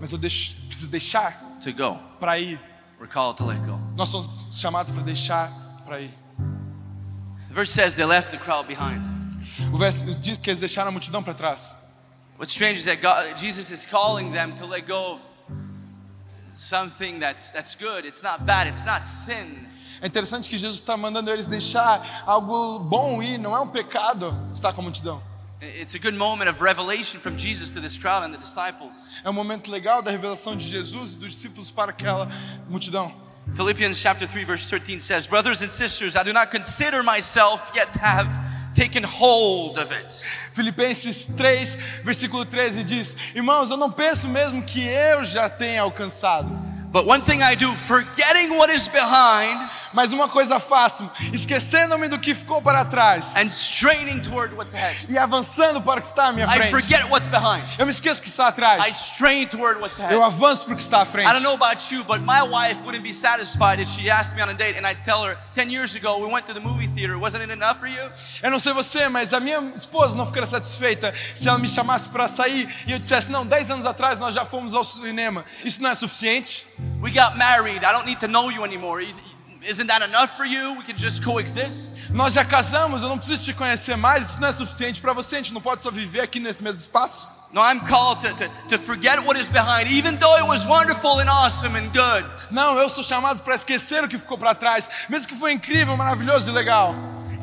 Mas 0.00 0.10
eu 0.10 0.16
deixo- 0.16 0.56
preciso 0.68 0.90
deixar 0.90 1.32
to 1.62 1.70
go. 1.70 1.98
para 2.18 2.38
ir. 2.38 2.58
We're 2.98 3.12
called 3.12 3.36
to 3.36 3.44
let 3.44 3.58
go. 3.66 3.78
Nós 3.94 4.08
somos 4.08 4.26
chamados 4.52 4.90
para 4.90 5.02
deixar 5.02 5.52
para 5.84 6.00
ir. 6.00 6.10
The 7.48 7.52
verse 7.54 7.70
says 7.72 7.94
they 7.94 8.06
left 8.06 8.30
the 8.30 8.38
crowd 8.38 8.66
behind. 8.66 9.12
O 9.72 9.78
verso 9.78 10.14
diz 10.16 10.38
que 10.38 10.50
eles 10.50 10.60
deixaram 10.60 10.88
a 10.88 10.92
multidão 10.92 11.22
para 11.22 11.34
trás. 11.34 11.76
What's 12.38 12.52
strange 12.52 12.80
is 12.80 12.86
that 12.86 13.00
God, 13.00 13.38
Jesus 13.38 13.70
is 13.70 13.86
calling 13.86 14.32
them 14.32 14.54
to 14.56 14.66
let 14.66 14.86
go 14.86 15.14
of 15.14 15.20
something 16.52 17.20
that's, 17.20 17.50
that's 17.50 17.76
good. 17.76 18.04
It's 18.04 18.22
not 18.22 18.44
bad. 18.44 18.68
It's 18.68 18.84
not 18.84 19.08
sin. 19.08 19.68
É 20.00 20.06
interessante 20.06 20.48
que 20.48 20.58
Jesus 20.58 20.80
está 20.80 20.96
mandando 20.96 21.30
eles 21.30 21.46
deixar 21.46 22.24
algo 22.26 22.80
bom 22.80 23.22
ir, 23.22 23.38
não 23.38 23.54
é 23.54 23.60
um 23.60 23.68
pecado 23.68 24.34
estar 24.52 24.72
com 24.72 24.80
a 24.80 24.84
multidão. 24.84 25.22
It's 25.62 25.94
a 25.94 25.98
good 25.98 26.16
moment 26.16 26.50
of 26.50 26.60
revelation 26.60 27.20
from 27.20 27.38
Jesus 27.38 27.70
to 27.70 27.80
this 27.80 27.96
crowd 27.96 28.24
and 28.24 28.32
the 28.32 28.38
disciples. 28.38 28.94
É 29.22 29.30
um 29.30 29.32
momento 29.32 29.70
legal 29.70 30.02
da 30.02 30.10
revelação 30.10 30.56
de 30.56 30.68
Jesus 30.68 31.14
e 31.14 31.16
dos 31.16 31.32
discípulos 31.32 31.70
para 31.70 31.90
aquela 31.90 32.28
multidão. 32.68 33.14
Philippians 33.54 33.96
chapter 33.96 34.28
3 34.28 34.46
verse 34.46 34.68
13 34.68 35.00
says, 35.00 35.26
"Brothers 35.26 35.62
and 35.62 35.70
sisters, 35.70 36.16
I 36.16 36.24
do 36.24 36.32
not 36.32 36.50
consider 36.50 37.02
myself 37.02 37.70
yet 37.74 37.90
to 37.92 37.98
have 38.00 38.28
taken 38.74 39.04
hold 39.04 39.78
of 39.78 39.92
it." 39.92 40.12
Filipenses 40.52 41.26
3, 41.36 41.78
versículo 42.02 42.44
13 42.44 42.84
diz: 42.84 43.16
Irmãos, 43.34 43.70
eu 43.70 43.76
não 43.76 43.90
penso 43.90 44.28
mesmo 44.28 44.62
que 44.62 44.84
eu 44.84 45.24
já 45.24 45.48
tenha 45.48 45.82
alcançado. 45.82 46.48
But 46.92 47.06
one 47.06 47.22
thing 47.22 47.42
I 47.42 47.56
do, 47.56 47.74
forgetting 47.74 48.56
what 48.56 48.72
is 48.72 48.86
behind 48.86 49.68
Mas 49.94 50.12
uma 50.12 50.28
coisa 50.28 50.58
faço, 50.58 51.08
esquecendo-me 51.32 52.08
do 52.08 52.18
que 52.18 52.34
ficou 52.34 52.60
para 52.60 52.84
trás 52.84 53.36
and 53.36 53.46
straining 53.46 54.20
toward 54.20 54.52
what's 54.54 54.74
ahead. 54.74 55.06
e 55.08 55.16
avançando 55.16 55.80
para 55.80 55.98
o 55.98 56.00
que 56.00 56.06
está 56.08 56.26
à 56.26 56.32
minha 56.32 56.46
I 56.46 56.50
frente. 56.50 56.70
forget 56.70 57.04
what's 57.10 57.28
behind. 57.28 57.64
Eu 57.78 57.86
me 57.86 57.92
esqueço 57.92 58.20
que 58.20 58.28
está 58.28 58.46
I 58.46 58.48
atrás. 58.48 58.86
strain 59.12 59.46
toward 59.46 59.80
what's 59.80 59.98
ahead. 60.00 60.12
Eu 60.12 60.22
avanço 60.24 60.64
para 60.64 60.74
o 60.74 60.76
que 60.76 60.82
está 60.82 61.02
à 61.02 61.06
frente. 61.06 61.28
I 61.30 61.32
don't 61.32 61.44
know 61.44 61.54
about 61.54 61.94
you, 61.94 62.02
but 62.04 62.20
my 62.20 62.42
wife 62.42 62.80
wouldn't 62.84 63.02
be 63.02 63.12
satisfied 63.12 63.80
if 63.80 63.88
she 63.88 64.10
asked 64.10 64.34
me 64.34 64.42
on 64.42 64.50
a 64.50 64.54
date 64.54 64.76
and 64.78 64.86
I 64.86 64.94
tell 64.94 65.24
her, 65.24 65.38
10 65.54 65.70
years 65.70 65.94
ago 65.94 66.18
we 66.18 66.32
went 66.32 66.46
to 66.48 66.54
the 66.54 66.60
movie 66.60 66.88
theater, 66.88 67.16
wasn't 67.18 67.42
it 67.44 67.52
enough 67.52 67.78
for 67.78 67.86
you? 67.88 68.10
Eu 68.42 68.50
não 68.50 68.58
sei 68.58 68.72
você, 68.72 69.08
mas 69.08 69.32
a 69.32 69.38
minha 69.40 69.60
esposa 69.76 70.16
não 70.16 70.26
ficaria 70.26 70.48
satisfeita 70.48 71.14
se 71.34 71.48
ela 71.48 71.58
me 71.58 71.68
chamasse 71.68 72.08
para 72.08 72.26
sair 72.26 72.68
e 72.86 72.92
eu 72.92 72.98
dissesse: 72.98 73.30
Não, 73.30 73.46
10 73.46 73.70
anos 73.70 73.86
atrás 73.86 74.18
nós 74.18 74.34
já 74.34 74.44
fomos 74.44 74.74
ao 74.74 74.82
cinema. 74.82 75.44
Isso 75.64 75.80
não 75.80 75.90
é 75.90 75.94
suficiente? 75.94 76.66
We 77.00 77.10
got 77.10 77.36
married, 77.36 77.84
I 77.84 77.92
don't 77.92 78.06
need 78.06 78.18
to 78.20 78.28
know 78.28 78.50
you 78.50 78.64
anymore. 78.64 79.04
Is- 79.64 79.70
Isn't 79.78 79.86
that 79.88 80.02
enough 80.04 80.36
for 80.36 80.44
you? 80.46 80.74
We 80.78 80.84
can 80.84 80.96
just 80.96 81.22
coexist. 81.24 81.94
Nós 82.10 82.34
já 82.34 82.44
casamos, 82.44 83.02
eu 83.02 83.08
não 83.08 83.18
preciso 83.18 83.42
te 83.44 83.52
conhecer 83.52 83.96
mais. 83.96 84.30
Isso 84.30 84.40
não 84.40 84.48
é 84.48 84.52
suficiente 84.52 85.00
para 85.00 85.12
você. 85.12 85.36
A 85.36 85.38
gente 85.38 85.52
não 85.54 85.60
pode 85.60 85.82
só 85.82 85.90
viver 85.90 86.20
aqui 86.20 86.38
nesse 86.38 86.62
mesmo 86.62 86.80
espaço. 86.80 87.28
No, 87.52 87.60
I'm 87.62 87.78
called 87.80 88.20
to, 88.26 88.34
to, 88.34 88.48
to 88.68 88.78
forget 88.78 89.18
what 89.24 89.38
is 89.38 89.46
behind, 89.46 89.86
even 89.88 90.16
though 90.18 90.36
it 90.38 90.44
was 90.48 90.64
wonderful 90.66 91.20
and 91.20 91.28
awesome 91.30 91.76
and 91.78 91.88
good. 91.92 92.26
Não, 92.50 92.76
eu 92.78 92.88
sou 92.88 93.02
chamado 93.04 93.42
para 93.44 93.54
esquecer 93.54 94.02
o 94.02 94.08
que 94.08 94.18
ficou 94.18 94.36
para 94.36 94.54
trás, 94.56 94.88
mesmo 95.08 95.28
que 95.28 95.36
foi 95.36 95.52
incrível, 95.52 95.96
maravilhoso 95.96 96.50
e 96.50 96.52
legal, 96.52 96.92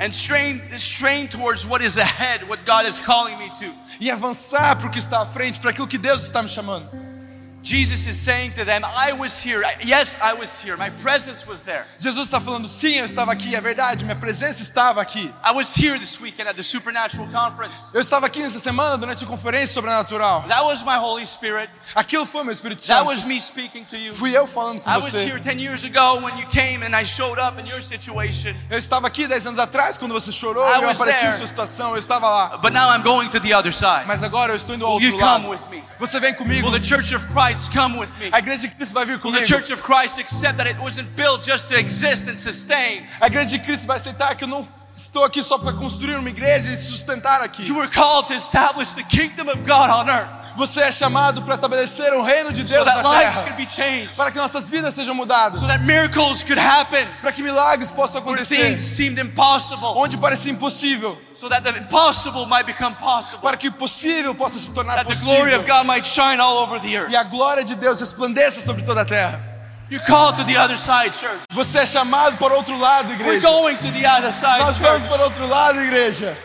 And 0.01 0.09
strain, 0.11 0.59
strain 0.77 1.27
towards 1.27 1.63
what 1.65 1.81
is 1.85 1.97
ahead, 1.97 2.43
what 2.49 2.61
God 2.65 2.85
is 2.87 2.99
calling 2.99 3.37
me 3.37 3.49
to. 3.51 3.73
e 4.01 4.11
avançar 4.11 4.75
para 4.77 4.87
o 4.87 4.91
que 4.91 4.99
está 4.99 5.21
à 5.21 5.25
frente, 5.25 5.59
para 5.61 5.69
aquilo 5.71 5.87
que 5.87 5.97
Deus 5.97 6.23
está 6.23 6.41
me 6.43 6.49
chamando. 6.49 6.89
Jesus 7.63 8.07
is 8.07 8.17
saying 8.17 8.53
to 8.53 8.65
them, 8.65 8.81
I 8.83 9.13
was 9.13 9.39
here. 9.39 9.63
I- 9.63 9.75
Yes, 9.83 10.17
I 10.21 10.33
was 10.33 10.59
here. 10.63 10.75
My 10.77 10.89
presence 10.89 11.45
was 11.47 11.61
there. 11.61 11.85
Jesus 11.99 12.25
está 12.27 12.39
falando, 12.41 12.67
sim, 12.67 12.95
eu 12.97 13.05
estava 13.05 13.31
aqui, 13.31 13.55
é 13.55 13.61
verdade, 13.61 14.03
minha 14.03 14.15
presença 14.15 14.61
estava 14.63 14.99
aqui. 15.01 15.31
I 15.45 15.51
was 15.53 15.75
here 15.75 15.99
this 15.99 16.19
weekend 16.19 16.49
at 16.49 16.55
the 16.55 16.63
Supernatural 16.63 17.27
Conference. 17.27 17.91
Eu 17.93 18.01
estava 18.01 18.25
aqui 18.25 18.39
nessa 18.41 18.57
semana 18.59 18.97
durante 18.97 19.23
a 19.23 19.27
conferência 19.27 19.73
sobrenatural. 19.73 20.43
That 20.47 20.63
was 20.63 20.81
my 20.83 20.97
Holy 20.97 21.25
Spirit. 21.25 21.69
Aquilo 21.93 22.25
foi 22.25 22.43
meu 22.43 22.51
Espírito 22.53 22.79
That 22.87 22.99
Santo. 22.99 23.09
was 23.09 23.23
me 23.25 23.39
speaking 23.39 23.83
to 23.85 23.95
you. 23.97 24.13
Fui 24.15 24.35
eu 24.35 24.47
falando 24.47 24.81
com 24.81 24.89
I 24.89 24.95
was 24.97 25.11
você. 25.11 25.25
here 25.25 25.39
10 25.39 25.59
years 25.61 25.83
ago 25.83 26.19
when 26.23 26.35
you 26.39 26.47
came 26.47 26.83
and 26.83 26.95
I 26.95 27.03
showed 27.05 27.39
up 27.39 27.59
in 27.61 27.67
your 27.67 27.83
situation. 27.83 28.55
Eu 28.71 28.79
estava 28.79 29.05
aqui 29.07 29.27
10 29.27 29.45
anos 29.45 29.59
atrás 29.59 29.97
quando 29.97 30.13
você 30.13 30.31
chorou 30.31 30.63
I 30.65 30.79
e 30.79 30.81
eu 30.81 30.87
was 30.87 30.95
apareci 30.99 31.19
there. 31.19 31.33
em 31.35 31.37
sua 31.37 31.47
situação, 31.47 31.91
eu 31.91 31.99
estava 31.99 32.27
lá. 32.29 32.57
But 32.57 32.73
now 32.73 32.89
I'm 32.95 33.03
going 33.03 33.29
to 33.29 33.39
the 33.39 33.53
other 33.55 33.71
side. 33.73 34.05
Mas 34.07 34.23
agora 34.23 34.51
eu 34.53 34.55
estou 34.55 34.73
indo 34.75 34.85
ao 34.85 34.95
Will 34.97 35.11
outro 35.13 35.19
you 35.19 35.33
come 35.33 35.47
with 35.47 35.69
me? 35.69 35.83
Você 35.99 36.19
vem 36.19 36.33
comigo. 36.33 36.67
Will 36.67 36.79
the 36.79 36.83
Church 36.83 37.13
of 37.15 37.27
Christ 37.27 37.50
come 37.69 37.97
with 37.97 38.09
me? 38.19 38.29
A 38.31 38.39
igreja 38.39 38.67
de 38.67 38.69
Cristo 38.69 38.93
vai 38.93 39.05
vir 39.05 39.19
comigo. 39.19 39.39
the 39.39 39.45
Church 39.45 39.71
of 39.71 39.83
Christ 39.83 40.19
accept 40.19 40.57
that 40.57 40.67
it 40.69 40.79
wasn't 40.79 41.07
built 41.15 41.43
just 41.43 41.69
to 41.69 41.77
exist 41.77 42.27
and 42.27 42.37
sustain? 42.37 43.05
A 43.19 43.27
igreja 43.27 43.57
de 43.57 43.59
Cristo 43.59 43.87
vai 43.87 43.97
aceitar 43.97 44.35
que 44.35 44.43
eu 44.43 44.47
não 44.47 44.67
estou 44.93 45.23
aqui 45.23 45.41
só 45.41 45.57
para 45.57 45.73
construir 45.73 46.17
uma 46.17 46.29
igreja 46.29 46.69
e 46.69 46.75
sustentar 46.75 47.41
aqui. 47.41 47.63
You 47.63 47.75
were 47.75 47.89
called 47.89 48.27
to 48.27 48.33
establish 48.33 48.93
the 48.93 49.03
kingdom 49.03 49.49
of 49.49 49.63
God 49.65 49.89
on 49.89 50.09
earth 50.09 50.40
Você 50.55 50.81
é 50.81 50.91
chamado 50.91 51.41
para 51.41 51.55
estabelecer 51.55 52.13
o 52.13 52.21
reino 52.21 52.51
de 52.51 52.61
so 52.61 52.67
Deus 52.67 52.85
that 52.85 53.03
na 53.03 53.09
terra. 53.09 53.43
Para 54.15 54.31
que 54.31 54.37
nossas 54.37 54.69
vidas 54.69 54.93
sejam 54.93 55.15
mudadas. 55.15 55.59
so 55.59 55.65
Para 57.21 57.31
que 57.31 57.41
milagres 57.41 57.91
possam 57.91 58.19
acontecer. 58.21 58.77
Onde 59.95 60.17
parecia 60.17 60.51
impossível. 60.51 61.17
so 61.33 61.49
that 61.49 61.63
the 61.63 61.75
impossible 61.79 62.45
might 62.45 62.65
become 62.65 62.95
possible, 62.95 63.39
Para 63.41 63.57
que 63.57 63.67
o 63.69 63.71
possível 63.71 64.35
possa 64.35 64.59
se 64.59 64.71
tornar 64.71 64.97
that 64.97 65.07
the 65.07 65.15
glory 65.25 65.53
of 65.55 65.63
possível. 65.63 65.77
God 65.77 65.87
might 65.87 66.05
shine 66.05 66.39
all 66.39 66.57
over 66.57 66.79
the 66.79 66.95
earth. 66.95 67.11
E 67.11 67.15
a 67.15 67.23
glória 67.23 67.63
de 67.63 67.75
Deus 67.75 67.99
resplandeça 67.99 68.61
sobre 68.61 68.83
toda 68.83 69.01
a 69.01 69.05
terra. 69.05 69.39
You're 69.89 70.05
called 70.05 70.37
to 70.37 70.45
the 70.45 70.55
other 70.57 70.77
side, 70.77 71.13
church. 71.17 71.41
Você 71.51 71.79
é 71.79 71.85
chamado 71.85 72.37
para 72.37 72.53
outro 72.53 72.77
lado, 72.77 73.09
We're 73.09 73.37
igreja. 73.37 73.47
going 73.47 73.75
to 73.77 73.91
the 73.91 74.05
other 74.07 74.31
side, 74.31 74.59
Nós 74.59 74.77
vamos 74.77 75.07
para 75.07 75.23
outro 75.23 75.47
lado, 75.47 75.81
igreja. 75.81 76.37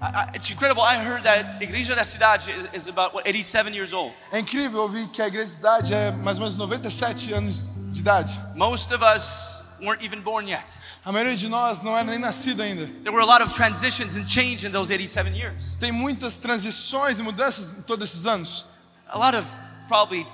I- 0.00 0.30
It's 0.34 0.50
incredible. 0.50 0.82
I 0.82 0.96
heard 0.96 1.22
that 1.24 1.60
Igreja 1.62 1.94
da 1.94 2.04
Cidade 2.04 2.48
is, 2.50 2.68
is 2.72 2.88
about 2.88 3.14
what 3.14 3.26
87 3.28 3.74
years 3.74 3.92
old. 3.92 4.14
É 4.32 4.38
incrível 4.40 4.80
ouvir 4.82 5.06
que 5.08 5.20
a 5.20 5.26
igreja 5.28 5.52
de 5.52 5.58
idade 5.58 5.92
é 5.94 6.10
mais 6.10 6.38
ou 6.38 6.44
menos 6.44 6.56
97 6.56 7.32
anos 7.34 7.70
de 7.92 8.00
idade. 8.00 8.40
Most 8.54 8.92
of 8.94 9.02
us 9.04 9.62
weren't 9.80 10.02
even 10.04 10.20
born 10.22 10.48
yet. 10.50 10.64
A 11.04 11.12
maioria 11.12 11.36
de 11.36 11.48
nós 11.48 11.80
não 11.82 11.96
era 11.96 12.04
nem 12.04 12.18
nascido 12.18 12.62
ainda. 12.62 12.86
There 13.02 13.10
were 13.10 13.22
a 13.22 13.26
lot 13.26 13.42
of 13.42 13.52
transitions 13.54 14.16
and 14.16 14.26
change 14.26 14.66
in 14.66 14.70
those 14.70 14.90
87 14.92 15.34
years. 15.34 15.76
Tem 15.78 15.90
muitas 15.92 16.36
transições 16.36 17.18
e 17.18 17.22
mudanças 17.22 17.74
em 17.78 17.82
todos 17.82 18.08
esses 18.10 18.26
anos. 18.26 18.66
A 19.08 19.18
lot 19.18 19.34
of 19.36 19.46
probably 19.88 20.26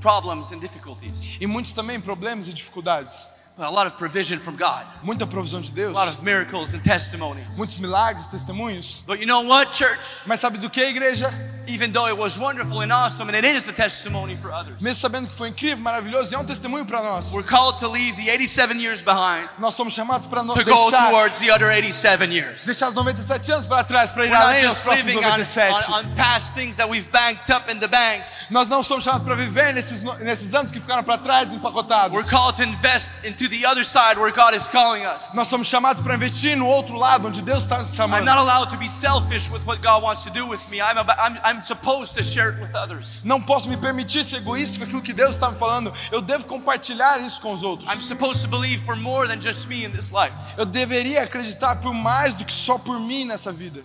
problems 0.00 0.52
and 0.52 0.58
difficulties. 0.60 1.36
E 1.40 1.46
muitos 1.46 1.72
também 1.72 2.00
problemas 2.00 2.46
e 2.48 2.52
dificuldades. 2.52 3.28
A 3.56 3.70
lot 3.70 3.86
of 3.86 3.96
provision 3.96 4.40
from 4.40 4.56
God. 4.56 4.84
Muita 5.04 5.26
provisão 5.26 5.60
de 5.60 5.70
Deus. 5.70 5.90
A 5.90 5.92
lot 5.92 6.08
of 6.08 6.24
miracles 6.24 6.74
and 6.74 6.82
testimonies. 6.82 7.46
Muitos 7.56 7.78
milagres, 7.78 8.26
testemunhos. 8.26 9.04
But 9.06 9.20
you 9.20 9.26
know 9.26 9.42
what, 9.42 9.72
church? 9.72 10.26
Mas 10.26 10.40
sabe 10.40 10.58
do 10.58 10.68
que, 10.68 10.82
igreja? 10.82 11.32
Even 11.66 11.92
though 11.92 12.06
it 12.08 12.16
was 12.16 12.38
wonderful 12.38 12.80
and 12.82 12.92
awesome, 12.92 13.28
and 13.28 13.36
it 13.36 13.44
is 13.44 13.68
a 13.68 13.72
testimony 13.72 14.36
for 14.36 14.52
others, 14.52 14.76
Mesmo 14.80 15.00
sabendo 15.00 15.28
que 15.28 15.34
foi 15.34 15.48
incrível, 15.48 15.82
maravilhoso, 15.82 16.32
e 16.32 16.34
é 16.34 16.38
um 16.38 16.44
testemunho 16.44 16.84
para 16.84 17.02
nós. 17.02 17.32
we're 17.32 17.42
called 17.46 17.78
to 17.78 17.88
leave 17.88 18.16
the 18.16 18.30
87 18.30 18.78
years 18.80 19.02
behind 19.02 19.48
Nós 19.58 19.74
somos 19.74 19.94
chamados 19.94 20.26
para 20.26 20.42
no- 20.42 20.54
to 20.54 20.64
go 20.64 20.90
towards 20.90 21.38
the 21.38 21.50
other 21.50 21.66
87 21.70 22.32
years. 22.32 22.64
deixar 22.66 22.88
os 22.88 22.94
97 22.94 23.52
anos 23.52 23.66
para 23.66 23.84
trás, 23.84 24.12
para 24.12 24.24
ir 24.26 24.30
We're 24.30 24.38
not 24.38 24.46
além 24.46 24.62
dos 24.62 24.70
just 24.70 24.84
próximos 24.84 25.14
living 25.14 25.24
on, 25.24 25.40
on, 25.40 25.94
on 26.10 26.14
past 26.16 26.54
things 26.54 26.76
that 26.76 26.88
we've 26.88 27.10
banked 27.10 27.50
up 27.50 27.70
in 27.70 27.78
the 27.80 27.88
bank. 27.88 28.22
Nós 28.50 28.68
não 28.68 28.82
somos 28.82 29.04
chamados 29.04 29.24
para 29.24 29.34
viver 29.36 29.72
nesses, 29.72 30.02
nesses 30.20 30.54
anos 30.54 30.70
que 30.70 30.78
ficaram 30.78 31.02
para 31.02 31.18
trás, 31.18 31.52
empacotados. 31.52 32.14
We're 32.14 32.28
called 32.28 32.56
to 32.56 32.62
invest 32.62 33.14
into 33.24 33.48
the 33.48 33.64
other 33.66 33.84
side 33.84 34.18
where 34.18 34.30
God 34.30 34.54
is 34.54 34.68
calling 34.68 35.04
us. 35.04 35.34
Nós 35.34 35.48
somos 35.48 35.66
chamados 35.66 36.02
para 36.02 36.14
investir 36.14 36.56
no 36.56 36.66
outro 36.66 36.96
lado, 36.96 37.26
onde 37.28 37.40
Deus 37.42 37.64
está 37.64 37.78
nos 37.78 37.98
I'm 37.98 38.24
not 38.24 38.38
allowed 38.38 38.70
to 38.70 38.76
be 38.76 38.88
selfish 38.88 39.50
with 39.50 39.64
what 39.66 39.80
God 39.80 40.02
wants 40.02 40.24
to 40.24 40.30
do 40.30 40.46
with 40.46 40.60
me. 40.68 40.80
I'm, 40.80 40.98
about, 40.98 41.16
I'm, 41.18 41.38
I'm 41.42 41.53
supposed 41.62 42.14
to 42.16 42.22
share 42.22 42.50
it 42.50 42.60
with 42.60 42.74
others. 42.74 43.20
Não 43.24 43.40
posso 43.40 43.68
me 43.68 43.76
permitir 43.76 44.24
ser 44.24 44.36
egoísta 44.36 44.78
com 44.78 44.84
aquilo 44.84 45.02
que 45.02 45.12
Deus 45.12 45.30
está 45.36 45.50
me 45.50 45.58
falando. 45.58 45.92
Eu 46.10 46.20
devo 46.20 46.46
compartilhar 46.46 47.20
isso 47.20 47.40
com 47.40 47.52
os 47.52 47.62
outros. 47.62 47.88
I'm 47.92 48.00
supposed 48.00 48.42
to 48.42 48.48
believe 48.48 48.82
for 48.84 48.96
more 48.96 49.28
than 49.28 49.40
just 49.40 49.66
me 49.68 49.84
in 49.84 49.90
this 49.92 50.10
life. 50.10 50.32
Eu 50.56 50.64
deveria 50.66 51.22
acreditar 51.22 51.76
por 51.76 51.92
mais 51.92 52.34
do 52.34 52.44
que 52.44 52.52
só 52.52 52.78
por 52.78 52.98
mim 52.98 53.24
nessa 53.24 53.52
vida. 53.52 53.82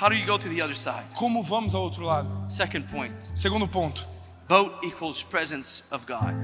How 0.00 0.08
do 0.08 0.14
you 0.14 0.24
go 0.26 0.38
to 0.38 0.48
the 0.48 0.62
other 0.62 0.76
side? 0.76 1.04
Como 1.14 1.42
vamos 1.42 1.74
ao 1.74 1.82
outro 1.82 2.04
lado? 2.04 2.28
Second 2.48 2.86
point 2.86 3.12
Segundo 3.34 3.66
ponto. 3.66 4.06
boat 4.48 4.72
equals 4.86 5.24
presence 5.24 5.82
of 5.90 6.06
God. 6.06 6.34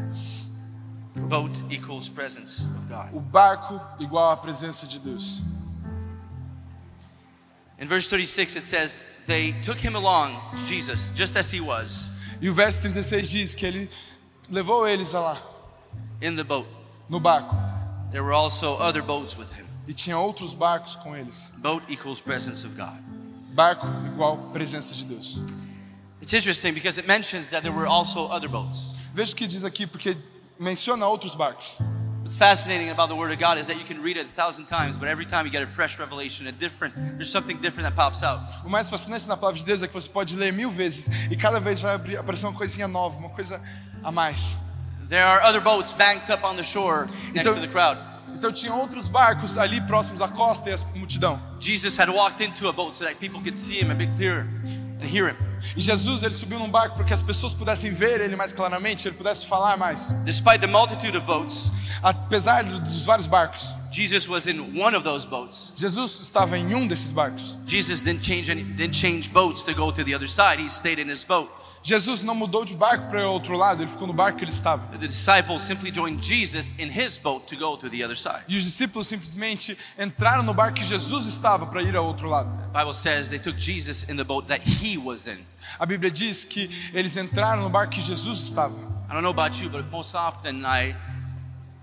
Boat 1.28 1.62
equals 1.70 2.08
presence 2.08 2.64
of 2.64 2.88
God. 2.88 3.14
O 3.14 3.20
barco 3.20 3.80
igual 4.00 4.32
à 4.32 4.36
presença 4.36 4.86
de 4.86 4.98
Deus. 4.98 5.40
In 7.84 7.88
verse 7.88 8.08
36, 8.08 8.56
it 8.56 8.62
says, 8.62 9.02
They 9.26 9.52
took 9.62 9.78
him 9.78 9.94
along, 9.94 10.40
Jesus, 10.64 11.12
just 11.12 11.36
as 11.36 11.50
he 11.50 11.60
was, 11.60 12.08
E 12.40 12.48
o 12.48 12.52
verso 12.54 12.80
36 12.80 13.28
diz 13.28 13.54
que 13.54 13.66
ele 13.66 13.90
levou 14.50 14.88
eles 14.88 15.12
lá, 15.12 15.36
in 16.22 16.34
the 16.34 16.42
boat. 16.42 16.66
no 17.10 17.20
barco. 17.20 17.54
There 18.10 18.24
were 18.24 18.32
also 18.32 18.78
other 18.78 19.02
boats 19.02 19.36
with 19.36 19.52
him. 19.52 19.66
E 19.86 19.92
tinha 19.92 20.16
outros 20.16 20.54
barcos 20.54 20.96
com 20.96 21.14
eles. 21.14 21.52
Boat 21.58 21.82
equals 21.90 22.22
presence 22.22 22.64
of 22.64 22.74
God. 22.74 22.96
Barco 23.54 23.86
igual 24.06 24.38
presença 24.50 24.94
de 24.94 25.04
Deus. 25.04 25.42
It's 26.22 26.32
interesting 26.32 26.72
because 26.72 26.96
it 26.96 27.06
mentions 27.06 27.50
that 27.50 27.62
there 27.62 27.70
were 27.70 27.86
also 27.86 28.28
other 28.28 28.48
boats. 28.48 28.94
Veja 29.12 29.34
o 29.34 29.36
que 29.36 29.46
diz 29.46 29.62
aqui, 29.62 29.86
porque 29.86 30.16
menciona 30.58 31.04
outros 31.06 31.36
barcos. 31.36 31.82
What's 32.24 32.36
fascinating 32.36 32.88
about 32.88 33.10
the 33.10 33.14
Word 33.14 33.32
of 33.32 33.38
God 33.38 33.58
is 33.58 33.66
that 33.66 33.76
you 33.78 33.84
can 33.84 34.00
read 34.02 34.16
it 34.16 34.22
a 34.24 34.28
thousand 34.28 34.64
times, 34.64 34.96
but 34.96 35.08
every 35.08 35.26
time 35.26 35.44
you 35.44 35.52
get 35.52 35.62
a 35.62 35.66
fresh 35.66 35.98
revelation, 35.98 36.46
a 36.46 36.52
different, 36.52 36.94
there's 37.18 37.30
something 37.30 37.58
different 37.60 37.86
that 37.86 37.94
pops 37.94 38.22
out. 38.22 38.40
O 38.64 38.70
mais 38.70 38.88
fascinante 38.88 39.28
na 39.28 39.36
palavra 39.36 39.58
de 39.58 39.64
Deus 39.66 39.82
é 39.82 39.86
que 39.86 39.92
você 39.92 40.08
pode 40.08 40.34
ler 40.34 40.50
mil 40.50 40.70
vezes 40.70 41.10
e 41.30 41.36
cada 41.36 41.60
vez 41.60 41.82
vai 41.82 41.96
aparecer 42.16 42.46
uma 42.46 42.54
coisinha 42.56 42.88
nova, 42.88 43.18
uma 43.18 43.28
coisa 43.28 43.60
a 44.02 44.10
mais. 44.10 44.58
There 45.10 45.22
are 45.22 45.38
other 45.46 45.60
boats 45.60 45.92
banked 45.92 46.32
up 46.32 46.42
on 46.46 46.56
the 46.56 46.62
shore 46.62 47.08
next 47.34 47.40
Então- 47.40 47.54
to 47.56 47.60
the 47.60 47.68
crowd. 47.68 48.00
Então 48.34 48.50
tinha 48.50 48.72
outros 48.74 49.06
barcos 49.06 49.58
ali 49.58 49.82
próximos 49.82 50.22
à 50.22 50.28
costa 50.28 50.70
e 50.70 50.72
à 50.72 50.78
multidão. 50.96 51.38
Jesus 51.60 51.98
had 51.98 52.08
walked 52.08 52.42
into 52.42 52.66
a 52.68 52.72
boat 52.72 52.96
so 52.96 53.04
that 53.04 53.16
people 53.16 53.40
could 53.42 53.56
see 53.58 53.78
him 53.78 53.90
a 53.90 53.94
bit 53.94 54.10
clearer 54.16 54.48
and 54.98 55.04
hear 55.06 55.28
him. 55.28 55.36
E 55.76 55.80
Jesus 55.80 56.22
ele 56.22 56.34
subiu 56.34 56.58
num 56.58 56.70
barco 56.70 56.96
para 56.96 57.04
que 57.04 57.12
as 57.12 57.22
pessoas 57.22 57.52
pudessem 57.52 57.92
ver 57.92 58.20
ele 58.20 58.36
mais 58.36 58.52
claramente, 58.52 59.08
ele 59.08 59.16
pudesse 59.16 59.46
falar 59.46 59.76
mais. 59.76 60.12
Despite 60.24 60.60
the 60.60 60.66
multitude 60.66 61.16
of 61.16 61.26
boats, 61.26 61.70
Apesar 62.04 62.62
dos 62.64 63.06
vários 63.06 63.26
barcos, 63.26 63.74
Jesus 63.90 64.28
was 64.28 64.46
in 64.46 64.78
one 64.78 64.94
of 64.94 65.04
those 65.04 65.26
boats. 65.26 65.72
Jesus 65.74 66.20
estava 66.20 66.58
em 66.58 66.74
um 66.74 66.86
desses 66.86 67.10
barcos. 67.10 67.56
Jesus 67.66 68.02
didn't 68.02 68.22
change 68.22 68.50
any, 68.50 68.62
didn't 68.62 68.94
change 68.94 69.32
boats 69.32 69.62
to 69.62 69.72
go 69.72 69.90
to 69.90 70.04
the 70.04 70.14
other 70.14 70.28
side. 70.28 70.60
He 70.60 70.68
stayed 70.68 70.98
in 70.98 71.08
his 71.08 71.24
boat. 71.24 71.50
Jesus 71.82 72.22
não 72.22 72.34
mudou 72.34 72.64
de 72.64 72.74
barco 72.74 73.08
para 73.08 73.28
o 73.28 73.32
outro 73.32 73.56
lado, 73.56 73.82
ele 73.82 73.90
ficou 73.90 74.06
no 74.06 74.12
barco 74.12 74.38
que 74.38 74.44
ele 74.44 74.50
estava. 74.50 74.86
The 74.98 75.06
disciples 75.06 75.62
simply 75.62 75.90
joined 75.90 76.22
Jesus 76.22 76.74
in 76.78 76.90
his 76.90 77.18
boat 77.18 77.46
to 77.46 77.56
go 77.56 77.76
to 77.76 77.88
the 77.88 78.02
other 78.02 78.16
side. 78.16 78.44
E 78.48 78.56
os 78.56 78.64
discípulos 78.64 79.06
simplesmente 79.06 79.76
entraram 79.98 80.42
no 80.42 80.52
barco 80.52 80.78
que 80.78 80.84
Jesus 80.84 81.26
estava 81.26 81.66
para 81.66 81.82
ir 81.82 81.96
ao 81.96 82.04
outro 82.04 82.28
lado. 82.28 82.50
The 82.72 82.78
Bible 82.78 82.94
says 82.94 83.30
they 83.30 83.38
took 83.38 83.58
Jesus 83.58 84.04
in 84.10 84.16
the 84.16 84.24
boat 84.24 84.48
that 84.48 84.62
he 84.66 84.98
was 84.98 85.26
in. 85.26 85.38
A 85.78 85.86
Bíblia 85.86 86.10
diz 86.10 86.44
que 86.44 86.70
eles 86.92 87.16
entraram 87.16 87.62
no 87.62 87.70
barco 87.70 87.94
que 87.94 88.02
Jesus 88.02 88.44
estava. 88.44 88.74
I 89.08 89.12
don't 89.12 89.22
know 89.22 89.30
about 89.30 89.62
you, 89.62 89.68
but 89.70 89.84
most 89.90 90.14
often 90.14 90.64
I 90.64 90.94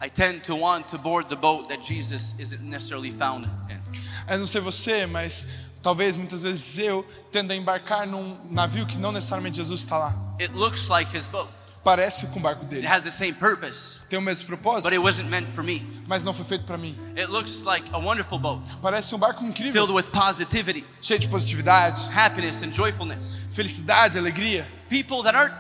I 0.04 0.10
tend 0.10 0.44
to 0.46 0.56
want 0.56 0.88
to 0.90 0.98
board 0.98 1.30
the 1.30 1.36
boat 1.36 1.70
that 1.70 1.82
Jesus 1.82 2.34
isn't 2.40 2.64
necessarily 2.64 3.12
found 3.12 3.48
in. 3.70 3.80
Eu 4.28 4.40
não 4.40 4.48
sei 4.48 4.60
você, 4.60 5.06
mas 5.06 5.46
talvez 5.84 6.16
muitas 6.16 6.42
vezes 6.44 6.78
eu 6.80 7.06
tendo 7.32 7.52
a 7.52 7.56
embarcar 7.56 8.08
num 8.08 8.40
navio 8.50 8.86
que 8.86 8.98
não 8.98 9.12
necessariamente 9.12 9.58
Jesus 9.58 9.82
está 9.82 9.98
lá. 9.98 10.16
It 10.40 10.54
looks 10.54 10.90
like 10.90 11.16
his 11.16 11.28
boat. 11.28 11.50
Parece 11.84 12.28
com 12.28 12.38
o 12.40 12.42
barco 12.42 12.62
It 12.66 12.76
dele. 12.76 12.88
has 12.88 13.04
the 13.04 13.10
same 13.10 13.34
purpose, 13.34 14.02
Tem 14.08 14.20
o 14.20 14.22
mesmo 14.22 14.48
but 14.48 14.54
it 14.54 14.62
propósito, 14.62 15.02
wasn't 15.04 15.30
meant 15.30 15.48
for 15.48 15.64
me. 15.64 15.82
mas 16.08 16.24
não 16.24 16.32
foi 16.34 16.46
feito 16.46 16.64
para 16.66 16.78
mim. 16.78 16.96
It 17.18 17.28
looks 17.32 17.64
like 17.64 17.88
a 17.92 17.98
wonderful 17.98 18.38
boat, 18.38 18.62
Parece 18.82 19.16
um 19.16 19.18
barco 19.18 19.44
incrível, 19.44 19.74
filled 19.74 19.92
with 19.92 20.12
positivity, 20.12 20.86
cheio 21.02 21.20
de 21.20 21.28
positividade, 21.28 22.08
happiness, 22.16 22.62
and 22.62 22.72
joyfulness. 22.72 23.40
felicidade, 23.54 24.18
alegria. 24.18 24.68
People 24.90 25.24
that 25.24 25.36
aren't 25.36 25.54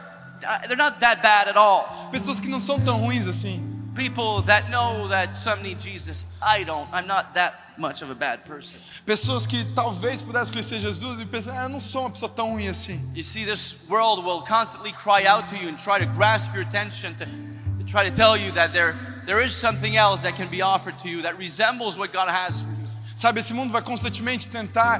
uh, 0.44 0.68
they're 0.68 0.78
not 0.78 1.00
that 1.00 1.22
bad 1.24 1.48
at 1.50 1.58
all. 1.58 2.10
Pessoas 2.12 2.40
que 2.40 2.48
não 2.50 2.60
são 2.60 2.80
tão 2.80 3.00
ruins 3.00 3.26
assim. 3.28 3.71
People 3.96 4.42
that 4.44 4.70
know 4.70 5.08
that 5.10 5.36
some 5.36 5.62
need 5.62 5.80
Jesus. 5.80 6.26
I 6.42 6.64
don't. 6.64 6.88
I'm 6.94 7.08
not 7.08 7.34
that 7.34 7.78
much 7.78 8.02
of 8.02 8.10
a 8.10 8.16
bad 8.16 8.46
person. 8.46 8.80
Pessoas 9.06 9.46
que 9.46 9.66
talvez 9.76 10.22
pudessem 10.22 10.54
conhecer 10.54 10.80
Jesus 10.80 11.20
e 11.20 11.26
pensar, 11.26 11.60
ah, 11.60 11.64
eu 11.64 11.70
não 11.70 11.80
sou 11.80 12.04
uma 12.04 12.10
pessoa 12.12 12.30
tão 12.30 12.52
ruim 12.52 12.68
assim. 12.68 13.02
You 13.14 13.24
see, 13.24 13.44
this 13.44 13.76
world 13.90 14.24
will 14.24 14.42
constantly 14.44 14.94
cry 14.94 15.26
out 15.26 15.50
to 15.50 15.58
you 15.58 15.68
and 15.68 15.78
try 15.78 16.00
to 16.00 16.06
grasp 16.14 16.54
your 16.54 16.64
attention 16.64 17.16
to, 17.16 17.26
to 17.26 17.86
try 17.86 18.08
to 18.08 18.16
tell 18.16 18.38
you 18.38 18.52
that 18.54 18.72
there, 18.72 18.96
there 19.26 19.44
is 19.44 19.56
something 19.56 19.98
else 19.98 20.22
that 20.22 20.36
can 20.36 20.48
be 20.48 20.62
offered 20.62 20.98
to 21.00 21.10
you 21.10 21.22
that 21.24 21.38
resembles 21.38 21.98
what 21.98 22.14
God 22.14 22.30
has 22.30 22.62
for 22.62 22.72
you. 22.72 22.81
Sabe, 23.16 23.40
esse 23.40 23.54
mundo 23.54 23.72
vai 23.72 23.82
constantemente 23.82 24.48
tentar 24.48 25.00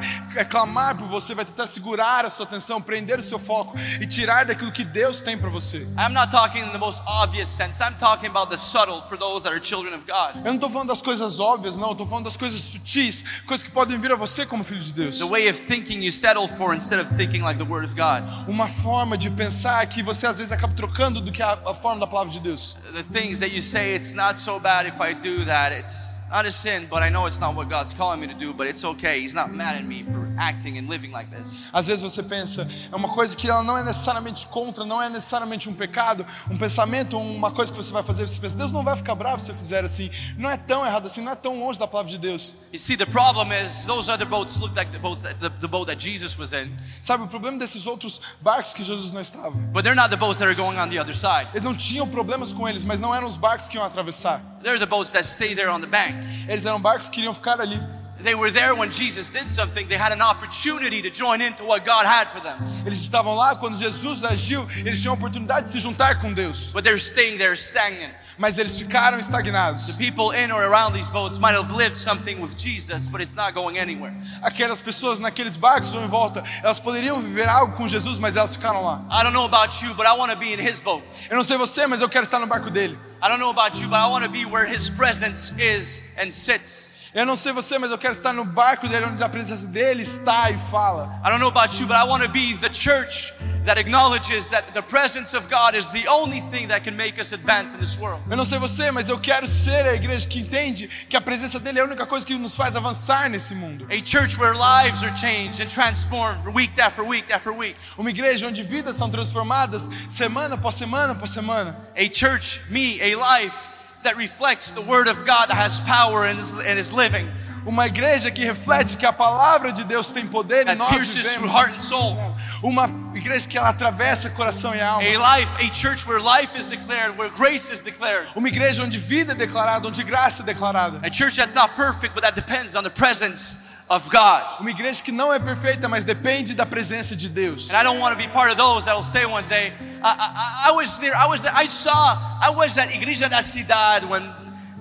clamar 0.50 0.96
por 0.96 1.08
você, 1.08 1.34
vai 1.34 1.46
tentar 1.46 1.68
segurar 1.68 2.26
a 2.26 2.30
sua 2.30 2.46
atenção, 2.46 2.82
prender 2.82 3.20
o 3.20 3.22
seu 3.22 3.40
foco 3.40 3.78
e 4.00 4.06
tirar 4.06 4.46
daquilo 4.46 4.72
que 4.72 4.84
Deus 4.84 5.22
tem 5.22 5.38
para 5.38 5.50
você. 5.50 5.80
I'm 5.98 6.14
not 6.14 6.32
talking 6.32 6.60
in 6.60 6.70
the 6.70 6.78
most 6.78 7.02
obvious 7.06 7.48
sense. 7.50 7.82
I'm 7.82 7.96
talking 7.98 8.30
about 8.30 8.50
the 8.50 8.58
subtle 8.58 9.02
for 9.08 9.18
those 9.18 9.44
that 9.44 9.54
are 9.54 9.64
children 9.64 9.94
of 9.94 10.06
God. 10.06 10.38
Eu 10.38 10.52
não 10.52 10.56
estou 10.56 10.70
falando 10.70 10.90
das 10.90 11.02
coisas 11.02 11.40
óbvias, 11.40 11.78
não, 11.78 11.92
estou 11.92 12.06
falando 12.06 12.26
das 12.26 12.38
coisas 12.38 12.60
sutis, 12.62 13.24
coisas 13.46 13.64
que 13.64 13.72
podem 13.72 13.98
vir 14.00 14.12
a 14.12 14.16
você 14.16 14.46
como 14.46 14.64
filho 14.64 14.82
de 14.82 14.94
Deus. 14.94 15.20
The 15.20 15.26
way 15.26 15.50
of 15.50 15.60
thinking 15.60 16.04
you 16.04 16.12
settle 16.12 16.48
for 16.48 16.76
instead 16.76 17.02
of 17.02 17.16
thinking 17.16 17.42
like 17.42 17.58
the 17.58 17.70
Word 17.70 17.86
of 17.86 17.96
God. 17.96 18.24
Uma 18.48 18.68
forma 18.68 19.18
de 19.18 19.30
pensar 19.30 19.86
que 19.88 20.04
você 20.04 20.28
às 20.28 20.38
vezes 20.38 20.52
acaba 20.52 20.74
trocando 20.76 21.22
do 21.22 21.32
que 21.32 21.42
a, 21.42 21.54
a 21.66 21.74
forma 21.74 22.00
da 22.00 22.08
palavra 22.08 22.32
de 22.32 22.40
Deus. 22.40 22.78
The 22.94 23.04
things 23.04 23.40
that 23.40 23.54
you 23.54 23.62
say, 23.62 23.96
it's 23.96 24.14
not 24.14 24.38
so 24.38 24.60
bad 24.60 24.88
if 24.88 25.00
I 25.02 25.14
do 25.14 25.46
that. 25.46 25.74
It's 25.74 26.21
not 26.32 26.46
a 26.46 26.52
sin, 26.52 26.88
but 26.90 27.04
I 27.04 27.10
know 27.10 27.26
it's 27.28 27.40
not 27.40 27.56
what 27.56 27.70
God's 27.70 27.94
calling 27.94 28.22
me 28.22 28.28
to 28.28 28.34
do, 28.34 28.54
but 28.54 28.66
it's 28.68 28.84
okay. 28.84 29.20
He's 29.22 29.34
not 29.34 29.54
mad 29.54 29.76
at 29.76 29.86
me 29.86 30.02
for 30.04 30.28
acting 30.40 30.78
and 30.78 30.88
living 30.90 31.12
like 31.12 31.30
this. 31.30 31.58
Às 31.74 31.88
vezes 31.88 32.02
você 32.02 32.24
pensa, 32.24 32.68
é 32.92 32.96
uma 32.96 33.10
coisa 33.10 33.36
que 33.36 33.50
ela 33.50 33.64
não 33.64 33.78
é 33.78 33.84
necessariamente 33.84 34.48
contra, 34.48 34.86
não 34.86 35.02
é 35.02 35.10
necessariamente 35.10 35.68
um 35.70 35.74
pecado, 35.74 36.26
um 36.50 36.58
pensamento, 36.58 37.18
uma 37.18 37.52
coisa 37.52 37.72
que 37.72 37.78
você 37.78 37.92
vai 37.92 38.02
fazer, 38.02 38.28
você 38.28 38.40
pensa, 38.40 38.58
Deus 38.58 38.72
não 38.72 38.84
vai 38.84 38.96
ficar 38.96 39.14
bravo 39.16 39.42
se 39.42 39.52
eu 39.52 39.56
fizer 39.56 39.84
assim. 39.84 40.10
Não 40.38 40.50
é 40.50 40.58
tão 40.58 40.86
errado 40.86 41.06
assim, 41.06 41.22
não 41.22 41.34
é 41.34 41.36
tão 41.36 41.60
longe 41.60 41.78
da 41.78 41.88
palavra 41.88 42.10
de 42.12 42.18
Deus. 42.18 42.56
You 42.72 42.80
see, 42.80 42.96
the 42.96 43.06
problem 43.06 43.52
is 43.52 43.84
those 43.86 44.10
other 44.10 44.26
boats 44.26 44.58
look 44.58 44.76
like 44.76 44.92
the 44.92 45.00
boats 45.00 45.24
that, 45.24 45.36
the, 45.40 45.50
the 45.60 45.68
boat 45.68 45.88
that 45.88 46.00
Jesus 46.00 46.38
was 46.38 46.54
in, 46.54 46.72
Sabe, 47.02 47.24
o 47.24 47.28
problema 47.28 47.58
desses 47.58 47.86
outros 47.86 48.22
barcos 48.42 48.74
que 48.74 48.84
Jesus 48.84 49.12
não 49.12 49.20
estava. 49.22 49.52
but 49.74 49.84
they're 49.84 49.96
not 49.96 50.10
the 50.10 50.18
boats 50.18 50.40
that 50.40 50.48
are 50.48 50.56
going 50.56 50.78
on 50.78 50.88
the 50.90 50.98
other 50.98 51.14
side. 51.16 51.50
Eles 51.54 51.64
não 51.64 51.76
tinham 51.76 52.08
problemas 52.08 52.54
com 52.54 52.68
eles, 52.70 52.84
mas 52.84 53.00
não 53.00 53.14
eram 53.14 53.28
os 53.28 53.36
barcos 53.38 53.68
que 53.68 53.76
iam 53.78 53.86
atravessar. 53.86 54.42
They're 54.64 54.80
the 54.80 54.88
boats 54.88 55.12
that 55.12 55.26
stay 55.26 55.54
there 55.54 55.70
on 55.70 55.82
the 55.82 55.88
bank. 55.88 56.16
Eles 56.48 56.66
eram 56.66 56.82
barcos 56.82 57.10
que 57.10 57.22
iriam 57.22 57.34
ficar 57.34 57.60
ali. 57.60 57.80
They 58.24 58.36
were 58.36 58.52
there 58.52 58.76
when 58.76 58.92
Jesus 58.92 59.32
did 59.32 59.50
something. 59.50 59.88
They 59.88 59.98
had 59.98 60.12
an 60.12 60.22
opportunity 60.22 61.02
to 61.02 61.10
join 61.10 61.42
into 61.42 61.64
what 61.64 61.84
God 61.84 62.06
had 62.06 62.28
for 62.30 62.40
them. 62.40 62.58
Eles 62.86 63.00
estavam 63.00 63.36
lá 63.36 63.56
quando 63.56 63.76
Jesus 63.76 64.24
agiu, 64.24 64.68
eles 64.86 65.02
tinham 65.02 65.14
a 65.14 65.18
oportunidade 65.18 65.66
de 65.66 65.72
se 65.72 65.80
juntar 65.80 66.20
com 66.22 66.34
Deus, 66.34 66.72
But 66.72 66.84
they're 66.84 67.00
staying 67.00 67.38
there 67.40 67.56
stagnant. 67.56 68.14
Mas 68.42 68.58
eles 68.58 68.76
ficaram 68.76 69.20
estagnados. 69.20 69.86
The 69.86 69.94
people 69.94 70.36
in 70.36 70.52
or 70.52 70.64
around 70.64 70.94
these 70.94 71.12
boats 71.12 71.38
might 71.38 71.54
have 71.54 71.72
lived 71.72 71.96
something 71.96 72.42
with 72.42 72.58
Jesus, 72.58 73.08
but 73.08 73.22
it's 73.22 73.36
not 73.36 73.54
going 73.54 73.78
anywhere. 73.78 74.16
Aquelas 74.42 74.82
pessoas 74.82 75.20
naqueles 75.20 75.56
barcos 75.56 75.94
ou 75.94 76.02
em 76.02 76.08
volta, 76.08 76.44
elas 76.64 76.80
poderiam 76.80 77.22
viver 77.22 77.48
algo 77.48 77.78
com 77.78 77.88
Jesus, 77.88 78.18
mas 78.18 78.36
elas 78.36 78.56
ficaram 78.56 78.84
lá. 78.84 79.06
I 79.12 79.24
don't 79.24 79.34
know 79.34 79.46
about 79.46 79.86
you, 79.86 79.94
but 79.94 80.08
I 80.08 80.18
want 80.18 80.32
to 80.32 80.38
be 80.38 80.52
in 80.52 80.60
his 80.60 80.80
boat. 80.80 81.04
Eu 81.30 81.38
não 81.38 81.44
sei 81.44 81.56
você, 81.56 81.86
mas 81.86 82.02
eu 82.02 82.10
quero 82.10 82.24
estar 82.24 82.40
no 82.40 82.48
barco 82.48 82.72
dele. 82.72 82.98
I 83.24 83.28
don't 83.28 83.40
know 83.40 83.52
about 83.52 83.80
you, 83.80 83.88
but 83.88 84.00
I 84.00 84.08
want 84.08 84.26
to 84.26 84.32
be 84.32 84.44
where 84.46 84.66
his 84.66 84.90
presence 84.90 85.54
is 85.60 86.02
and 86.18 86.32
sits. 86.32 86.91
Eu 87.14 87.26
não 87.26 87.36
sei 87.36 87.52
você, 87.52 87.78
mas 87.78 87.92
eu 87.92 87.98
quero 87.98 88.14
estar 88.14 88.32
no 88.32 88.46
barco 88.46 88.88
dele, 88.88 89.06
onde 89.06 89.22
a 89.22 89.28
presença 89.28 89.68
dele 89.68 90.02
está 90.02 90.50
e 90.50 90.58
fala. 90.72 91.20
I 91.26 91.30
don't 91.30 91.42
know 91.42 91.50
about 91.50 91.78
you, 91.78 91.86
but 91.86 91.98
I 91.98 92.06
want 92.06 92.24
to 92.24 92.30
be 92.30 92.56
the 92.56 92.74
church 92.74 93.34
that 93.66 93.78
acknowledges 93.78 94.48
that 94.48 94.72
the 94.72 94.82
presence 94.82 95.36
of 95.36 95.50
God 95.50 95.76
is 95.76 95.92
the 95.92 96.08
only 96.08 96.40
thing 96.40 96.68
that 96.68 96.86
can 96.86 96.96
make 96.96 97.20
us 97.20 97.34
advance 97.34 97.76
in 97.76 97.82
this 97.82 97.98
world. 97.98 98.22
Eu 98.30 98.38
não 98.38 98.46
sei 98.46 98.60
você, 98.60 98.92
mas 98.92 99.10
eu 99.10 99.20
quero 99.20 99.46
ser 99.46 99.86
a 99.86 99.94
igreja 99.94 100.26
que 100.26 100.40
entende 100.40 100.88
que 101.10 101.18
a 101.18 101.22
presença 101.22 101.60
dele 101.60 101.80
é 101.80 101.82
a 101.82 101.86
única 101.86 102.06
coisa 102.06 102.26
que 102.26 102.34
nos 102.34 102.56
faz 102.56 102.78
avançar 102.78 103.30
nesse 103.30 103.54
mundo. 103.54 103.86
A 103.90 104.02
church 104.06 104.40
where 104.40 104.56
lives 104.56 105.04
are 105.04 105.14
changed 105.18 105.62
and 105.62 105.68
transformed 105.68 106.48
week 106.56 106.80
after 106.80 107.04
week 107.04 107.30
after 107.34 107.52
week. 107.52 107.76
Uma 107.98 108.10
igreja 108.10 108.48
onde 108.48 108.64
vidas 108.64 108.96
são 108.96 109.10
transformadas 109.10 109.90
semana 110.10 110.56
após 110.56 110.76
semana 110.76 111.12
após 111.12 111.32
semana. 111.32 111.78
A 111.94 112.10
church, 112.10 112.62
me, 112.70 113.02
a 113.02 113.38
life 113.38 113.71
that 114.04 114.16
reflects 114.18 114.72
the 114.72 114.82
word 114.82 115.08
of 115.08 115.26
God 115.26 115.50
that 115.50 115.56
has 115.56 115.80
power 115.82 116.26
and 116.26 116.40
is, 116.40 116.58
and 116.60 116.80
is 116.80 116.92
living, 116.92 117.28
Uma 117.64 117.86
igreja 117.86 118.32
que 118.32 118.44
reflete 118.44 118.98
que 118.98 119.06
a 119.06 119.14
palavra 119.14 119.72
de 119.72 119.84
Deus 119.84 120.12
tem 120.12 120.26
poder 120.28 120.68
e 120.68 120.76
nós 120.76 121.14
vivemos. 121.14 121.52
heart 121.52 121.76
and 121.76 121.82
soul. 121.82 122.18
Uma 122.64 122.90
igreja 123.14 123.48
que 123.48 123.56
ela 123.56 123.70
atravessa 123.70 124.32
coração 124.32 124.74
e 124.74 124.82
alma. 124.82 125.04
A 125.04 125.38
life, 125.38 125.64
a 125.64 125.72
church 125.72 126.08
where 126.08 126.20
life 126.20 126.58
is 126.58 126.66
declared, 126.66 127.16
where 127.20 127.30
grace 127.30 127.72
is 127.72 127.84
declared. 127.84 128.28
Uma 128.36 128.48
igreja 128.48 128.84
onde 128.84 128.98
vida 128.98 129.34
é 129.34 129.36
declarada, 129.36 129.88
onde 129.88 130.04
graça 130.04 130.42
é 130.42 130.46
declarada. 130.46 131.00
A 131.06 131.12
church 131.12 131.36
that's 131.38 131.54
not 131.54 131.76
perfect, 131.76 132.16
but 132.16 132.24
that 132.24 132.34
depends 132.34 132.76
on 132.76 132.82
the 132.82 132.90
presence 132.90 133.58
of 133.92 134.10
God. 134.10 134.62
Uma 134.62 134.70
igreja 134.70 135.04
que 135.04 135.12
não 135.12 135.34
é 135.34 135.40
perfeita, 135.40 135.90
mas 135.90 136.06
depende 136.06 136.56
da 136.56 136.66
presença 136.66 137.14
de 137.14 137.28
Deus. 137.28 137.70
And 137.70 137.76
I 137.76 137.84
don't 137.84 138.00
want 138.00 138.14
to 138.14 138.18
be 138.18 138.30
part 138.30 138.50
of 138.50 138.56
those 138.58 138.86
that 138.86 138.96
will 138.96 139.04
say 139.04 139.26
one 139.26 139.46
day, 139.50 139.74
I, 140.02 140.16
I, 140.18 140.70
I 140.70 140.72
was 140.72 140.98
there, 140.98 141.14
I 141.14 141.28
was 141.28 141.42
there, 141.42 141.52
I 141.54 141.68
saw, 141.68 142.18
I 142.42 142.52
was 142.56 142.78
at 142.78 142.90
Igreja 142.90 143.30
da 143.30 143.42
Cidade 143.42 144.08
when 144.08 144.24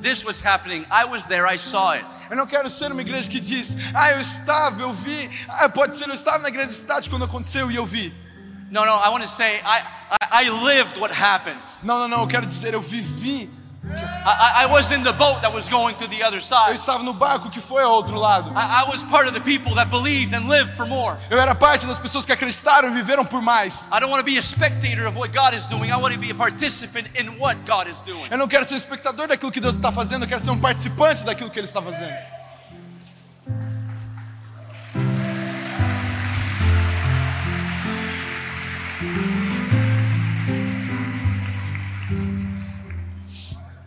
this 0.01 0.25
was 0.25 0.41
happening. 0.41 0.87
I 0.93 1.05
was 1.05 1.27
there, 1.27 1.45
I 1.45 1.57
saw 1.57 1.95
it. 1.95 2.05
Eu 2.31 2.37
não 2.37 2.47
quero 2.47 2.71
ser 2.71 2.93
uma 2.93 3.03
igreja 3.03 3.29
que 3.29 3.41
diz, 3.41 3.77
ah, 3.93 4.13
eu 4.13 4.21
estava, 4.21 4.81
eu 4.81 4.93
vi. 4.93 5.29
Ah, 5.49 5.69
pode 5.69 5.97
ser, 5.97 6.09
eu 6.09 6.15
estava 6.15 6.39
na 6.39 6.49
igreja 6.49 6.69
da 6.69 6.75
cidade 6.75 7.11
quando 7.11 7.25
aconteceu 7.25 7.69
e 7.69 7.75
eu 7.75 7.85
vi. 7.85 8.15
No, 8.71 8.87
no, 8.87 8.93
I 8.93 9.09
want 9.09 9.25
to 9.25 9.29
say, 9.29 9.57
I, 9.57 9.83
I, 10.13 10.45
I 10.45 10.51
lived 10.51 11.01
what 11.01 11.13
happened. 11.13 11.59
Não, 11.83 11.99
não, 11.99 12.07
não, 12.07 12.21
eu 12.21 12.29
quero 12.29 12.47
dizer, 12.47 12.75
eu 12.75 12.81
vivi. 12.81 13.51
I, 14.25 14.65
I, 14.65 14.67
was 14.67 14.93
in 14.93 15.03
the 15.03 15.13
boat 15.13 15.41
that 15.41 15.53
was 15.53 15.69
going 15.69 15.95
to 15.97 16.07
the 16.07 16.23
other 16.23 16.39
Eu 16.39 16.43
side. 16.43 16.75
estava 16.75 17.03
no 17.03 17.15
barco 17.15 17.51
que 17.51 17.61
foi 17.61 17.83
ao 17.83 17.93
outro 17.93 18.17
lado. 18.17 18.51
I, 18.51 18.85
I 18.85 18.91
was 18.91 19.03
part 19.03 19.27
of 19.27 19.35
the 19.35 19.41
people 19.41 19.75
that 19.75 19.91
believed 19.91 20.35
and 20.35 20.49
lived 20.49 20.73
for 20.73 20.87
more. 20.87 21.17
Eu 21.31 21.39
era 21.39 21.55
parte 21.55 21.87
das 21.87 21.99
pessoas 21.99 22.25
que 22.25 22.33
acreditaram 22.33 22.91
e 22.91 22.93
viveram 22.93 23.25
por 23.25 23.41
mais. 23.41 23.89
I 23.93 24.01
don't 24.01 24.11
want 24.11 24.21
to 24.21 24.25
be 24.25 24.39
a 24.39 24.43
spectator 24.43 25.07
of 25.07 25.17
what 25.17 25.33
God 25.33 25.55
is 25.55 25.67
doing. 25.67 25.91
I 25.91 25.97
want 25.97 26.13
to 26.15 26.21
be 26.21 26.31
a 26.31 26.35
participant 26.35 27.09
in 27.19 27.39
what 27.39 27.57
God 27.67 27.89
is 27.89 28.03
doing. 28.03 28.29
Eu 28.31 28.39
não 28.39 28.47
quero 28.49 28.65
ser 28.65 28.75
um 28.75 28.79
espectador 28.79 29.29
daquilo 29.29 29.51
que 29.51 29.61
Deus 29.61 29.75
está 29.75 29.91
fazendo, 29.91 30.25
eu 30.25 30.29
quero 30.29 30.43
ser 30.43 30.51
um 30.51 30.61
participante 30.61 31.25
daquilo 31.25 31.51
que 31.51 31.59
Ele 31.59 31.67
está 31.67 31.81
fazendo. 31.81 32.40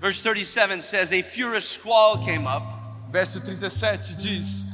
Verse 0.04 0.22
37 0.22 0.82
says, 0.82 1.14
A 1.14 1.22
furious 1.22 1.64
squall 1.64 2.18
came 2.18 2.46
up, 2.46 2.62
Verso 3.10 3.40
37 3.40 4.18
diz 4.18 4.66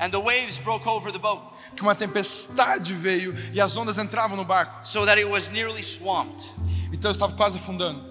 and 0.00 0.12
the 0.12 0.20
waves 0.20 0.58
broke 0.58 0.86
over 0.86 1.10
the 1.10 1.18
boat, 1.18 1.50
que 1.74 1.82
uma 1.82 1.94
tempestade 1.94 2.92
veio 2.92 3.34
e 3.54 3.60
as 3.60 3.74
ondas 3.74 3.96
entravam 3.96 4.36
no 4.36 4.44
barco. 4.44 4.86
so 4.86 5.06
that 5.06 5.18
it 5.18 5.26
was 5.26 5.50
nearly 5.50 5.82
swamped. 5.82 6.50
Então 6.92 7.10
estava 7.10 7.32
quase 7.34 7.56
afundando. 7.56 8.04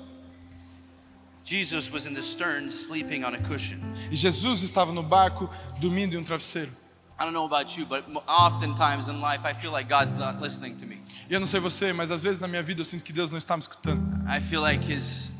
Jesus 1.45 1.91
was 1.91 2.07
in 2.07 2.15
the 2.15 2.21
stern, 2.21 2.71
sleeping 2.71 3.23
on 3.23 3.35
a 3.35 3.39
cushion. 3.39 3.79
E 4.09 4.15
Jesus 4.15 4.63
estava 4.63 4.91
no 4.91 5.03
barco, 5.03 5.47
dormindo 5.79 6.15
em 6.15 6.17
um 6.17 6.23
travesseiro. 6.23 6.71
I 7.19 7.25
don't 7.25 7.33
know 7.33 7.45
about 7.45 7.77
you, 7.77 7.85
but 7.85 8.05
oftentimes 8.27 9.07
in 9.07 9.21
life, 9.21 9.45
I 9.45 9.53
feel 9.53 9.71
like 9.71 9.87
God's 9.87 10.13
not 10.17 10.41
listening 10.41 10.77
to 10.77 10.87
me. 10.87 10.99
E 11.29 11.33
eu 11.35 11.39
não 11.39 11.45
sei 11.47 11.59
você, 11.59 11.93
mas 11.93 12.09
às 12.09 12.23
vezes 12.23 12.39
na 12.39 12.47
minha 12.47 12.63
vida 12.63 12.81
eu 12.81 12.85
sinto 12.85 13.03
que 13.03 13.13
Deus 13.13 13.29
não 13.29 13.37
está 13.37 13.55
me 13.55 13.61
escutando. 13.61 14.01
I 14.27 14.39
feel 14.39 14.61
like 14.61 14.91
His 14.91 15.31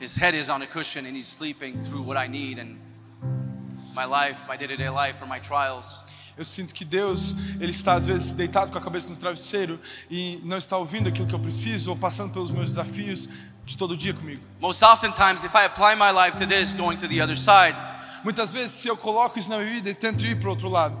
His 0.00 0.16
head 0.16 0.34
is 0.34 0.48
on 0.48 0.62
a 0.62 0.66
cushion 0.66 1.06
and 1.06 1.16
He's 1.16 1.26
sleeping 1.26 1.78
through 1.78 2.02
what 2.02 2.16
I 2.16 2.26
need 2.26 2.58
and 2.58 2.78
my 3.94 4.04
life, 4.04 4.46
my 4.48 4.56
day-to-day 4.56 4.88
life, 4.88 5.22
or 5.22 5.28
my 5.28 5.40
trials. 5.40 6.04
Eu 6.36 6.44
sinto 6.44 6.72
que 6.72 6.84
Deus, 6.84 7.34
Ele 7.60 7.70
está 7.70 7.94
às 7.94 8.06
vezes 8.06 8.32
deitado 8.32 8.72
com 8.72 8.78
a 8.78 8.80
cabeça 8.80 9.10
no 9.10 9.16
travesseiro 9.16 9.78
e 10.10 10.40
não 10.42 10.56
está 10.56 10.78
ouvindo 10.78 11.08
aquilo 11.08 11.26
que 11.26 11.34
eu 11.34 11.40
preciso 11.40 11.90
ou 11.90 11.96
passando 11.96 12.32
pelos 12.32 12.50
meus 12.50 12.70
desafios 12.70 13.28
de 13.66 13.76
todo 13.76 13.96
dia 13.96 14.14
comigo. 14.14 14.40
Most 14.58 14.82
oftentimes, 14.82 15.44
if 15.44 15.54
I 15.54 15.66
apply 15.66 15.94
my 15.96 16.10
life 16.10 16.38
to 16.38 16.46
this, 16.46 16.72
going 16.72 16.96
to 16.96 17.06
the 17.06 17.20
other 17.20 17.36
side, 17.36 17.76
Muitas 18.22 18.52
vezes, 18.52 18.72
se 18.72 18.88
eu 18.88 18.96
coloco 18.96 19.38
isso 19.38 19.48
na 19.48 19.58
minha 19.58 19.70
vida 19.70 19.90
e 19.90 19.94
tento 19.94 20.24
ir 20.24 20.38
para 20.38 20.48
o 20.48 20.50
outro 20.50 20.68
lado, 20.68 20.94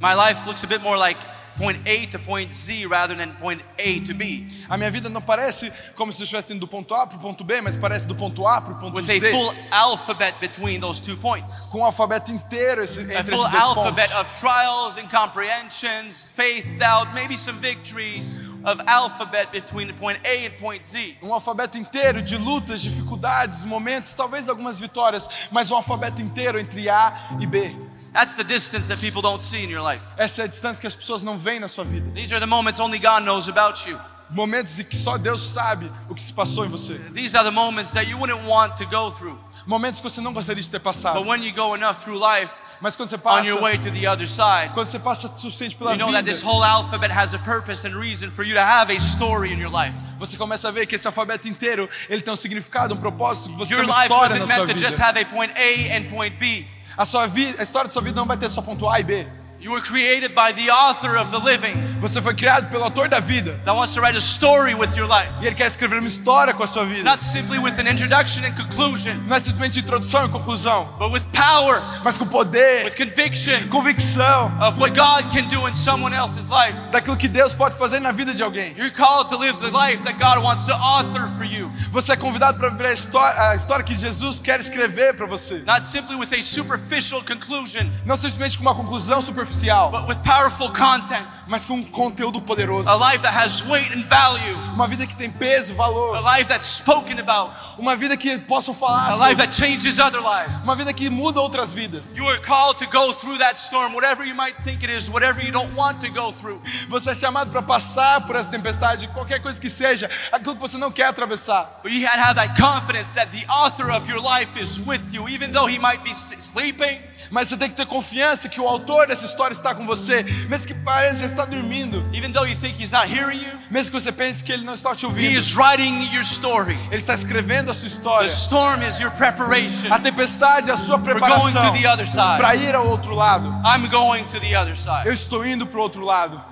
my 0.00 0.14
life 0.14 0.44
looks 0.46 0.64
a 0.64 0.66
bit 0.66 0.82
more 0.82 0.98
like 0.98 1.20
point 1.58 1.78
A 1.86 2.06
to 2.06 2.18
point 2.20 2.54
Z 2.54 2.86
rather 2.86 3.14
than 3.16 3.30
point 3.40 3.60
A 3.78 4.00
to 4.00 4.14
B, 4.14 4.46
a 4.68 4.76
minha 4.76 4.90
vida 4.90 5.08
não 5.08 5.20
parece 5.20 5.72
como 5.96 6.12
se 6.12 6.22
estivesse 6.22 6.52
indo 6.52 6.60
do 6.60 6.68
ponto 6.68 6.94
A 6.94 7.06
para 7.06 7.18
o 7.18 7.20
ponto 7.20 7.44
B, 7.44 7.60
mas 7.60 7.76
parece 7.76 8.06
do 8.06 8.14
ponto 8.14 8.46
A 8.46 8.60
para 8.60 8.72
o 8.72 8.78
ponto 8.78 8.96
with 8.96 9.04
Z, 9.04 9.16
a 9.26 9.30
full 9.30 9.54
alphabet 9.70 10.34
between 10.40 10.80
those 10.80 11.00
two 11.02 11.16
points. 11.18 11.60
com 11.70 11.80
o 11.80 11.84
alfabeto 11.84 12.30
inteiro 12.32 12.82
esse, 12.82 13.00
A 13.00 13.02
entre 13.02 13.34
full 13.34 13.44
esses 13.44 13.50
dois 13.50 13.62
alphabet 13.62 14.08
pontos. 14.10 14.32
of 14.32 14.40
trials 14.40 14.98
and 14.98 15.08
comprehensions, 15.10 16.30
faith, 16.34 16.66
doubt, 16.78 17.12
maybe 17.14 17.36
some 17.36 17.58
victories 17.58 18.38
of 18.64 18.80
alphabet 18.86 19.50
between 19.52 19.92
point 19.94 20.18
A 20.24 20.46
and 20.46 20.50
point 20.58 20.84
Z. 20.86 21.16
Um 21.22 21.32
alfabeto 21.32 21.78
inteiro 21.78 22.20
de 22.22 22.36
lutas, 22.36 22.80
dificuldades, 22.80 23.64
momentos, 23.64 24.14
talvez 24.14 24.48
algumas 24.48 24.78
vitórias, 24.78 25.28
mas 25.50 25.70
um 25.70 25.76
alfabeto 25.76 26.20
inteiro 26.22 26.58
entre 26.58 26.88
A 26.88 27.36
e 27.40 27.46
B. 27.46 27.74
That's 28.18 28.34
the 28.34 28.42
distance 28.42 28.88
that 28.88 28.98
people 28.98 29.22
don't 29.22 29.40
see 29.40 29.62
in 29.62 29.70
your 29.70 29.80
life. 29.80 30.02
Essa 30.16 30.42
é 30.42 30.44
a 30.46 30.48
distância 30.48 30.80
que 30.80 30.88
as 30.88 30.94
pessoas 30.94 31.22
não 31.22 31.38
veem 31.38 31.60
na 31.60 31.68
sua 31.68 31.84
vida. 31.84 32.10
These 32.16 32.34
are 32.34 32.40
the 32.40 32.48
moments 32.48 32.80
only 32.80 32.98
God 32.98 33.22
knows 33.22 33.48
about 33.48 33.88
you. 33.88 33.96
Momentos 34.28 34.80
em 34.80 34.84
que 34.84 34.96
só 34.96 35.16
Deus 35.16 35.40
sabe 35.40 35.88
o 36.08 36.16
que 36.16 36.22
se 36.22 36.32
passou 36.32 36.66
em 36.66 36.68
você. 36.68 36.94
These 37.14 37.36
are 37.36 37.44
the 37.44 37.54
moments 37.54 37.92
that 37.92 38.10
you 38.10 38.18
wouldn't 38.18 38.44
want 38.44 38.76
to 38.76 38.86
go 38.86 39.12
through. 39.12 39.38
Momentos 39.68 40.00
que 40.00 40.10
você 40.10 40.20
não 40.20 40.32
gostaria 40.32 40.60
de 40.60 40.68
ter 40.68 40.80
passado. 40.80 41.20
But 41.20 41.28
when 41.28 41.44
you 41.44 41.52
go 41.54 41.76
enough 41.76 42.02
through 42.02 42.18
life, 42.18 42.50
Mas 42.80 42.96
quando 42.96 43.08
você 43.08 43.14
on 43.14 43.20
passa, 43.20 43.46
your 43.46 43.60
way 43.60 43.78
to 43.78 43.90
the 43.92 44.08
other 44.08 44.26
side, 44.26 44.74
quando 44.74 44.88
você 44.88 44.98
passa 44.98 45.32
suficiente 45.32 45.76
pela 45.76 45.92
you 45.92 45.98
know 45.98 46.10
that 46.10 46.24
this 46.24 46.42
whole 46.42 46.64
alphabet 46.64 47.12
has 47.12 47.34
a 47.34 47.38
purpose 47.38 47.86
and 47.86 47.94
reason 47.96 48.32
for 48.32 48.44
you 48.44 48.54
to 48.54 48.60
have 48.60 48.92
a 48.92 48.98
story 48.98 49.52
in 49.52 49.60
your 49.60 49.70
life. 49.70 49.94
você 50.18 50.36
começa 50.36 50.66
a 50.66 50.72
ver 50.72 50.86
que 50.86 50.96
esse 50.96 51.06
alfabeto 51.06 51.46
inteiro, 51.46 51.88
ele 52.08 52.22
tem 52.22 52.34
um 52.34 52.36
significado, 52.36 52.94
um 52.94 52.98
propósito, 52.98 53.54
você 53.56 53.74
Your 53.74 53.84
tem 53.84 53.90
uma 53.90 54.02
life 54.02 54.12
história 54.12 54.34
wasn't 54.34 54.48
na 54.48 54.54
sua 54.56 54.66
meant 54.66 54.76
to 54.76 54.84
just 54.84 54.98
have 54.98 55.16
a 55.16 55.24
point 55.26 55.52
A 55.56 55.96
and 55.96 56.10
point 56.10 56.36
B. 56.36 56.66
A, 56.98 57.04
sua 57.04 57.28
vida, 57.28 57.60
a 57.60 57.62
história 57.62 57.86
da 57.86 57.92
sua 57.92 58.02
vida 58.02 58.16
não 58.16 58.26
vai 58.26 58.36
ter 58.36 58.48
só 58.48 58.60
ponto 58.60 58.88
A 58.88 58.98
e 58.98 59.04
B. 59.04 59.24
You 59.60 59.72
were 59.72 59.80
created 59.80 60.36
by 60.36 60.52
the 60.52 60.70
author 60.70 61.16
of 61.18 61.32
the 61.32 61.38
living 61.38 61.74
Você 62.00 62.22
foi 62.22 62.32
criado 62.32 62.70
pelo 62.70 62.84
autor 62.84 63.08
da 63.08 63.18
vida. 63.18 63.60
that 63.64 63.74
wants 63.74 63.92
to 63.94 64.00
write 64.00 64.16
a 64.16 64.20
story 64.20 64.72
with 64.72 64.94
your 64.96 65.08
life. 65.08 65.28
E 65.42 65.46
ele 65.46 65.56
quer 65.56 65.66
escrever 65.66 65.98
uma 65.98 66.06
história 66.06 66.54
com 66.54 66.62
a 66.62 66.66
sua 66.68 66.84
vida. 66.86 67.02
Not 67.02 67.24
simply 67.24 67.58
with 67.58 67.72
an 67.80 67.90
introduction 67.90 68.44
and 68.44 68.52
conclusion, 68.52 69.16
Não 69.26 69.34
é 69.36 69.40
simplesmente 69.40 69.80
introdução 69.80 70.26
e 70.26 70.28
conclusão, 70.28 70.94
but 70.96 71.10
with 71.10 71.24
power, 71.32 71.82
mas 72.04 72.16
com 72.16 72.24
poder, 72.24 72.84
with 72.84 72.92
conviction 72.94 73.68
convicção 73.68 74.46
of 74.62 74.78
what 74.78 74.94
God 74.96 75.24
can 75.32 75.48
do 75.48 75.68
in 75.68 75.74
someone 75.74 76.14
else's 76.14 76.46
life. 76.48 76.78
daquilo 76.92 77.16
que 77.16 77.26
Deus 77.26 77.52
pode 77.52 77.76
fazer 77.76 77.98
na 77.98 78.12
vida 78.12 78.32
de 78.32 78.44
alguém. 78.44 78.74
You're 78.76 78.92
called 78.94 79.28
to 79.30 79.36
live 79.36 79.58
the 79.58 79.76
life 79.76 80.00
that 80.04 80.20
God 80.20 80.40
wants 80.44 80.66
to 80.66 80.74
author 80.74 81.26
for 81.36 81.44
you. 81.44 81.72
Você 81.90 82.12
é 82.12 82.16
convidado 82.16 82.58
para 82.60 82.68
viver 82.68 82.86
a 82.86 82.92
história, 82.92 83.50
a 83.50 83.54
história 83.56 83.84
que 83.84 83.96
Jesus 83.96 84.38
quer 84.38 84.60
escrever 84.60 85.14
para 85.14 85.26
você. 85.26 85.64
Not 85.66 85.84
simply 85.84 86.14
with 86.14 86.28
a 86.32 86.40
superficial 86.42 87.24
conclusion, 87.24 87.90
Não 88.06 88.16
simplesmente 88.16 88.56
com 88.56 88.62
uma 88.62 88.74
conclusão 88.74 89.20
superficial, 89.20 89.47
but 89.90 90.06
with 90.08 90.18
powerful 90.22 90.70
content. 90.70 91.26
mas 91.48 91.64
com 91.64 91.74
um 91.76 91.84
conteúdo 91.84 92.40
poderoso. 92.42 92.88
A 92.88 92.94
life 92.94 93.22
that 93.22 93.34
has 93.34 93.62
weight 93.62 93.90
and 93.96 94.02
value. 94.04 94.54
Uma 94.74 94.86
vida 94.86 95.06
que 95.06 95.16
tem 95.16 95.30
peso, 95.30 95.72
A 95.72 95.76
valor. 95.76 96.20
life 96.20 96.46
that's 96.46 96.66
spoken 96.66 97.18
about. 97.18 97.52
Uma 97.78 97.96
vida 97.96 98.16
que 98.16 98.36
possam 98.38 98.74
falar. 98.74 99.12
A 99.12 99.16
life 99.28 99.36
that 99.36 99.54
changes 99.54 99.98
other 99.98 100.20
lives. 100.20 100.62
Uma 100.64 100.76
vida 100.76 100.92
que 100.92 101.08
muda 101.08 101.40
outras 101.40 101.72
vidas. 101.72 102.16
You 102.16 102.28
are 102.28 102.40
called 102.40 102.78
to 102.78 102.86
go 102.90 103.14
through 103.14 103.38
that 103.38 103.58
storm, 103.58 103.94
whatever 103.94 104.26
you 104.26 104.34
might 104.34 104.56
think 104.62 104.84
it 104.84 104.90
is, 104.90 105.08
whatever 105.08 105.42
you 105.42 105.50
don't 105.52 105.74
want 105.74 106.00
to 106.00 106.10
go 106.10 106.32
through. 106.32 106.60
Você 106.88 107.10
é 107.10 107.14
chamado 107.14 107.50
para 107.50 107.62
passar 107.62 108.26
por 108.26 108.36
essa 108.36 108.50
tempestade, 108.50 109.08
qualquer 109.08 109.40
coisa 109.40 109.58
que 109.58 109.70
seja, 109.70 110.10
aquilo 110.30 110.54
que 110.54 110.60
você 110.60 110.76
não 110.76 110.90
quer 110.90 111.06
atravessar. 111.06 111.80
But 111.82 111.92
you 111.92 112.06
had 112.06 112.16
to 112.16 112.26
have 112.26 112.34
that 112.34 112.60
confidence 112.60 113.12
that 113.14 113.30
the 113.30 113.46
author 113.48 113.90
of 113.90 114.10
your 114.10 114.20
life 114.20 114.60
is 114.60 114.78
with 114.80 115.00
you, 115.12 115.28
even 115.28 115.52
though 115.52 115.66
he 115.66 115.78
might 115.78 116.02
be 116.02 116.12
sleeping, 116.14 117.00
Mas 117.30 117.48
você 117.48 117.56
tem 117.56 117.68
que 117.68 117.76
ter 117.76 117.86
confiança 117.86 118.48
que 118.48 118.60
o 118.60 118.66
autor 118.66 119.06
dessa 119.06 119.26
história 119.26 119.37
está 119.52 119.74
com 119.74 119.86
você, 119.86 120.24
mesmo 120.48 120.66
que 120.66 120.74
pareça 120.74 121.24
está 121.24 121.44
dormindo, 121.44 122.04
even 122.12 122.32
though 122.32 122.44
you 122.48 122.56
think 122.56 122.82
he's 122.82 122.90
not 122.90 123.06
hearing 123.06 123.38
you. 123.40 123.58
mesmo 123.70 123.92
que 123.92 124.00
você 124.00 124.10
pense 124.10 124.42
que 124.42 124.50
ele 124.50 124.64
não 124.64 124.74
está 124.74 124.94
te 124.94 125.04
He 125.04 125.06
ouvindo. 125.06 125.38
is 125.38 125.54
writing 125.54 126.12
your 126.12 126.22
story. 126.24 126.76
Ele 126.90 126.96
está 126.96 127.14
escrevendo 127.14 127.70
a 127.70 127.74
sua 127.74 127.88
The 127.88 127.94
história. 127.94 128.26
storm 128.26 128.82
is 128.82 128.98
your 128.98 129.10
preparation 129.12 129.92
A 129.92 129.98
tempestade 130.00 130.70
é 130.70 130.72
a 130.72 130.76
sua 130.76 130.98
preparação 130.98 131.52
the 131.52 132.36
para 132.36 132.56
ir 132.56 132.74
ao 132.74 132.86
outro 132.88 133.14
lado. 133.14 133.48
I'm 133.64 133.86
going 133.88 134.24
to 134.24 134.40
the 134.40 134.56
other 134.56 134.76
side. 134.76 135.06
Eu 135.06 135.12
estou 135.12 135.46
indo 135.46 135.66
para 135.66 135.78
o 135.78 135.82
outro 135.82 136.04
lado. 136.04 136.42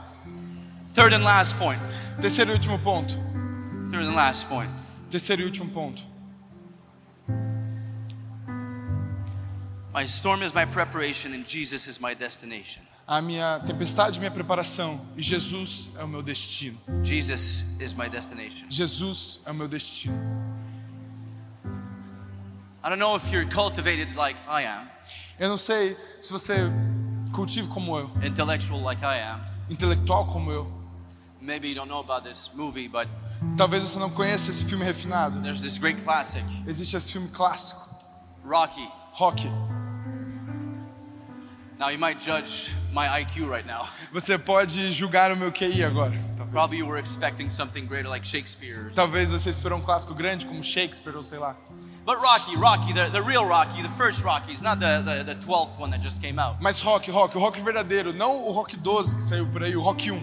Third 0.94 1.14
and 1.14 1.24
last 1.24 1.54
point. 1.56 1.80
Terceiro 2.20 2.52
e 2.52 2.54
último 2.54 2.78
ponto. 2.78 3.14
Third 3.90 4.06
and 4.06 4.14
last 4.14 4.46
point. 4.46 4.70
Terceiro 5.10 5.42
e 5.42 5.44
último 5.44 5.68
ponto. 5.70 6.02
My 9.96 10.04
storm 10.04 10.42
is 10.42 10.52
my 10.54 10.66
preparation, 10.66 11.32
and 11.32 11.46
Jesus 11.48 11.88
is 11.88 11.98
my 11.98 12.12
destination. 12.12 12.82
A 13.08 13.22
minha 13.22 13.58
tempestade 13.60 14.18
é 14.18 14.20
minha 14.20 14.30
preparação 14.30 15.00
e 15.16 15.22
Jesus 15.22 15.88
é 15.96 16.04
o 16.04 16.08
meu 16.08 16.22
destino. 16.22 16.78
Jesus 17.02 17.64
is 17.80 17.94
my 17.94 18.06
destination. 18.06 18.66
Jesus 18.68 19.40
é 19.46 19.50
o 19.52 19.54
meu 19.54 19.66
destino. 19.66 20.14
I 22.84 22.90
don't 22.90 22.98
know 22.98 23.16
if 23.16 23.32
you're 23.32 23.48
cultivated 23.48 24.14
like 24.16 24.36
I 24.46 24.64
am, 24.66 24.86
Eu 25.38 25.48
não 25.48 25.56
sei 25.56 25.96
se 26.20 26.30
você 26.30 26.56
cultiva 27.32 27.72
como 27.72 27.96
eu, 27.98 28.10
intellectual 28.22 28.82
like 28.82 29.02
I 29.02 29.18
am. 29.22 29.40
intelectual 29.70 30.26
como 30.26 30.50
eu. 30.52 30.70
Maybe 31.40 31.68
you 31.68 31.74
don't 31.74 31.88
know 31.88 32.00
about 32.00 32.28
this 32.28 32.50
movie, 32.54 32.86
but 32.86 33.08
Talvez 33.56 33.82
você 33.82 33.98
não 33.98 34.10
conheça 34.10 34.50
esse 34.50 34.62
filme 34.62 34.84
refinado. 34.84 35.40
there's 35.40 35.62
this 35.62 35.78
great 35.78 36.02
classic, 36.02 36.44
Existe 36.66 36.94
esse 36.98 37.12
filme 37.12 37.30
clássico, 37.30 37.80
Rocky. 38.44 38.86
Rock. 39.14 39.48
Now 41.78 41.90
you 41.90 41.98
might 41.98 42.18
judge 42.18 42.72
my 42.92 43.06
IQ 43.06 43.50
right 43.50 43.66
now. 43.66 43.86
Você 44.12 44.38
pode 44.38 44.92
julgar 44.92 45.30
o 45.30 45.36
meu 45.36 45.52
QI 45.52 45.84
agora. 45.84 46.12
Talvez. 46.36 46.50
Probably 46.50 46.78
you 46.78 46.86
were 46.86 46.98
expecting 46.98 47.50
something 47.50 47.86
greater 47.86 48.08
like 48.08 48.24
Shakespeare. 48.24 48.90
Talvez 48.94 49.30
você 49.30 49.50
esperou 49.50 49.78
um 49.78 49.82
clássico 49.82 50.14
grande 50.14 50.46
como 50.46 50.62
Shakespeare 50.62 51.14
ou 51.14 51.22
sei 51.22 51.38
lá. 51.38 51.54
But 52.06 52.18
Rocky, 52.18 52.56
Rocky, 52.56 52.94
the, 52.94 53.10
the 53.10 53.20
real 53.20 53.44
Rocky, 53.44 53.82
the 53.82 53.90
first 53.90 54.24
Rocky, 54.24 54.52
it's 54.52 54.62
not 54.62 54.78
the, 54.78 55.02
the, 55.02 55.24
the 55.24 55.34
12th 55.44 55.78
one 55.78 55.90
that 55.90 56.00
just 56.02 56.22
came 56.22 56.38
out. 56.38 56.56
Mas 56.60 56.80
rock, 56.80 57.10
rock, 57.10 57.36
o 57.36 57.40
rock 57.40 57.60
verdadeiro, 57.60 58.12
não 58.12 58.46
o 58.46 58.52
rock 58.52 58.76
12 58.76 59.16
que 59.16 59.22
saiu 59.22 59.46
por 59.48 59.62
aí, 59.62 59.76
o 59.76 59.82
rock 59.82 60.10
1. 60.10 60.22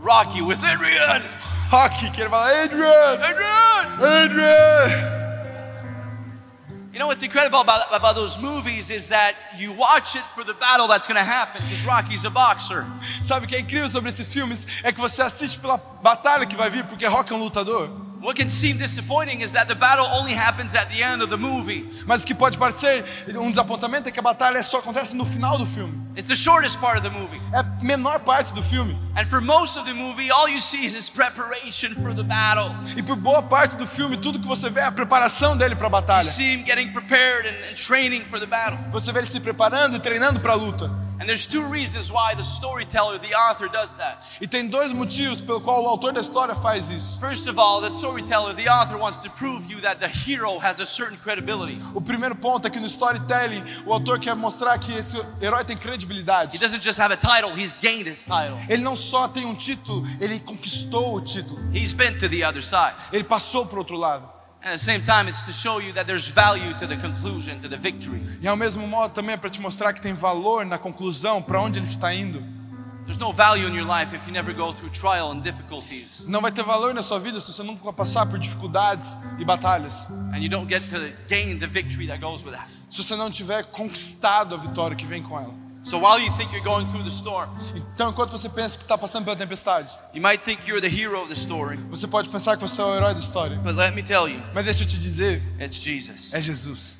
Rocky 0.00 0.42
with 0.42 0.58
Adrian! 0.62 1.22
Rock, 1.68 2.12
que 2.12 2.20
ele 2.20 2.30
fala, 2.30 2.46
Adrian! 2.62 2.86
Adrian! 3.14 3.24
Adrian! 3.24 3.95
What's 7.16 7.24
incredible 7.24 7.62
about, 7.62 7.80
about 7.94 8.14
those 8.14 8.38
movies 8.42 8.90
is 8.90 9.08
that 9.08 9.34
you 9.56 9.72
watch 9.72 10.16
it 10.16 10.22
for 10.22 10.44
the 10.44 10.52
battle 10.54 10.86
that's 10.86 11.06
going 11.06 11.16
to 11.16 11.24
happen 11.24 11.62
because 11.62 11.82
Rocky's 11.86 12.26
a 12.26 12.30
boxer. 12.30 12.84
Sabe 13.22 13.46
o 13.46 13.48
que 13.48 13.56
é 13.56 13.60
incrível 13.60 13.88
sobre 13.88 14.10
esses 14.10 14.30
filmes? 14.30 14.66
É 14.82 14.92
que 14.92 15.00
você 15.00 15.22
assiste 15.22 15.58
pela 15.58 15.78
batalha 16.02 16.44
que 16.44 16.54
vai 16.54 16.68
vir, 16.68 16.84
porque 16.84 17.06
rock 17.06 17.32
é 17.32 17.34
um 17.34 17.38
lutador. 17.38 18.05
What 18.22 18.34
can 18.36 18.48
seem 18.48 18.76
disappointing 18.78 19.42
is 19.42 19.52
that 19.52 19.68
the 19.68 19.74
battle 19.74 20.06
only 20.14 20.32
happens 20.34 20.74
at 20.74 20.88
the 20.88 21.02
end 21.02 21.22
of 21.22 21.28
the 21.28 21.36
movie. 21.36 21.86
Mas 22.06 22.22
o 22.22 22.26
que 22.26 22.34
pode 22.34 22.58
parecer 22.58 23.04
um 23.36 23.50
desapontamento 23.50 24.08
é 24.08 24.12
que 24.12 24.18
a 24.18 24.22
batalha 24.22 24.62
só 24.62 24.78
acontece 24.78 25.14
no 25.14 25.24
final 25.24 25.58
do 25.58 25.66
filme. 25.66 26.04
It's 26.16 26.28
the 26.28 26.34
shortest 26.34 26.78
part 26.78 26.96
of 26.98 27.02
the 27.02 27.10
movie. 27.10 27.40
É 27.52 27.58
a 27.58 27.62
menor 27.82 28.20
parte 28.20 28.54
do 28.54 28.62
filme. 28.62 28.98
And 29.16 29.24
for 29.26 29.40
most 29.40 29.76
of 29.78 29.84
the 29.86 29.92
movie, 29.94 30.30
all 30.30 30.48
you 30.48 30.60
see 30.60 30.86
is 30.86 30.94
his 30.94 31.10
preparation 31.10 31.92
for 31.94 32.14
the 32.14 32.22
battle. 32.22 32.70
E 32.96 33.02
por 33.02 33.16
boa 33.16 33.42
parte 33.42 33.76
do 33.76 33.86
filme, 33.86 34.16
tudo 34.16 34.38
que 34.38 34.46
você 34.46 34.70
vê 34.70 34.80
é 34.80 34.84
a 34.84 34.92
preparação 34.92 35.56
dele 35.56 35.74
para 35.76 35.86
a 35.86 35.88
You 35.88 35.92
batalha. 35.92 36.28
see 36.28 36.54
him 36.54 36.64
getting 36.66 36.90
prepared 36.92 37.46
and, 37.48 37.70
and 37.70 37.74
training 37.76 38.22
for 38.24 38.40
the 38.40 38.46
battle. 38.46 38.78
Você 38.92 39.12
vê 39.12 39.20
ele 39.20 39.26
se 39.26 39.40
preparando 39.40 39.96
e 39.96 40.00
treinando 40.00 40.40
para 40.40 40.52
a 40.52 40.56
luta. 40.56 40.90
And 41.18 41.26
there's 41.26 41.46
two 41.46 41.62
reasons 41.70 42.12
why 42.12 42.34
the 42.34 42.42
storyteller, 42.42 43.18
the 43.18 43.34
author, 43.34 43.68
does 43.68 43.94
that. 43.96 44.18
E 44.40 44.46
tem 44.46 44.68
dois 44.68 44.92
motivos 44.92 45.40
pelo 45.40 45.60
qual 45.60 45.82
o 45.82 45.88
autor 45.88 46.12
da 46.12 46.20
história 46.20 46.54
faz 46.54 46.90
isso. 46.90 47.18
First 47.18 47.48
of 47.48 47.58
all, 47.58 47.80
the 47.80 47.90
storyteller, 47.96 48.54
the 48.54 48.68
author, 48.68 48.98
wants 48.98 49.20
to 49.20 49.30
prove 49.30 49.66
you 49.70 49.80
that 49.80 49.98
the 49.98 50.08
hero 50.08 50.58
has 50.58 50.78
a 50.78 50.84
certain 50.84 51.16
credibility. 51.16 51.80
O 51.94 52.00
primeiro 52.00 52.34
ponto 52.34 52.66
é 52.66 52.70
que 52.70 52.78
no 52.78 52.86
storytelling, 52.86 53.64
o 53.86 53.92
autor 53.92 54.20
quer 54.20 54.34
mostrar 54.36 54.78
que 54.78 54.92
esse 54.92 55.16
herói 55.40 55.64
tem 55.64 55.76
He 55.76 55.80
credibilidade. 55.80 56.58
doesn't 56.58 56.82
just 56.82 56.98
have 56.98 57.12
a 57.12 57.16
title, 57.16 57.50
he's 57.50 57.78
gained 57.78 58.06
his 58.06 58.22
title. 58.22 58.58
Ele 58.68 58.82
não 58.82 58.94
só 58.94 59.26
tem 59.26 59.46
um 59.46 59.54
título, 59.54 60.06
ele 60.20 60.38
conquistou 60.40 61.14
o 61.16 61.20
título. 61.22 61.58
He's 61.72 61.94
been 61.94 62.18
to 62.18 62.28
the 62.28 62.44
other 62.46 62.62
side. 62.62 62.94
Ele 63.10 63.24
passou 63.24 63.64
para 63.64 63.76
o 63.76 63.78
outro 63.78 63.96
lado. 63.96 64.35
And 64.66 64.72
at 64.72 64.80
the 64.80 64.84
same 64.84 65.00
time, 65.02 65.28
it's 65.28 65.42
to 65.42 65.52
show 65.52 65.78
you 65.78 65.92
that 65.92 66.08
there's 66.08 66.26
value 66.28 66.74
to 66.80 66.88
the 66.88 66.96
conclusion, 66.96 67.60
to 67.60 67.68
the 67.68 67.76
victory. 67.76 68.20
E 68.42 68.48
ao 68.48 68.56
mesmo 68.56 68.84
modo 68.84 69.14
também 69.14 69.34
é 69.34 69.36
para 69.36 69.48
te 69.48 69.60
mostrar 69.60 69.92
que 69.92 70.00
tem 70.00 70.12
valor 70.12 70.66
na 70.66 70.76
conclusão, 70.76 71.40
para 71.40 71.62
onde 71.62 71.78
ele 71.78 71.86
está 71.86 72.12
indo. 72.12 72.42
There's 73.04 73.16
no 73.16 73.32
value 73.32 73.68
in 73.68 73.76
your 73.76 73.86
life 73.86 74.12
if 74.12 74.26
you 74.26 74.32
never 74.32 74.52
go 74.52 74.72
through 74.72 74.90
trial 74.90 75.30
and 75.30 75.38
difficulties 75.40 76.24
Não 76.26 76.40
vai 76.40 76.50
ter 76.50 76.64
valor 76.64 76.92
na 76.92 77.02
sua 77.02 77.20
vida 77.20 77.38
se 77.38 77.52
você 77.52 77.62
nunca 77.62 77.92
passar 77.92 78.26
por 78.26 78.36
dificuldades 78.40 79.16
e 79.38 79.44
batalhas. 79.44 80.08
and 80.34 80.38
you 80.40 80.48
don't 80.48 80.68
get 80.68 80.82
to 80.88 80.98
gain 81.28 81.60
the 81.60 81.68
victory 81.68 82.08
that 82.08 82.20
goes 82.20 82.42
with 82.44 82.50
that. 82.50 82.66
Se 82.90 83.04
você 83.04 83.14
não 83.14 83.30
tiver 83.30 83.62
conquistado 83.66 84.56
a 84.56 84.58
vitória 84.58 84.96
que 84.96 85.06
vem 85.06 85.22
com 85.22 85.38
ela. 85.38 85.54
So 85.88 85.98
while 85.98 86.18
you 86.18 86.32
think 86.32 86.50
you're 86.52 86.64
going 86.64 86.84
through 86.86 87.04
the 87.04 87.10
storm, 87.10 87.48
Então, 87.94 88.10
enquanto 88.10 88.32
você 88.32 88.48
pensa 88.48 88.76
que 88.76 88.82
está 88.84 88.98
passando 88.98 89.24
pela 89.24 89.36
tempestade, 89.36 89.96
you 90.12 90.20
might 90.20 90.42
think 90.42 90.66
you're 90.66 90.80
the 90.80 90.88
hero 90.88 91.20
of 91.22 91.28
the 91.28 91.36
story, 91.36 91.76
você 91.88 92.08
pode 92.08 92.28
pensar 92.28 92.56
que 92.56 92.62
você 92.66 92.80
é 92.80 92.84
o 92.84 92.92
herói 92.96 93.14
da 93.14 93.20
história. 93.20 93.56
but 93.62 93.76
let 93.76 93.94
me 93.94 94.02
tell 94.02 94.28
you, 94.28 94.42
Mas 94.52 94.64
deixa 94.64 94.82
eu 94.82 94.86
te 94.88 94.98
dizer, 94.98 95.40
it's 95.60 95.76
Jesus. 95.80 96.34
é 96.34 96.42
Jesus. 96.42 96.98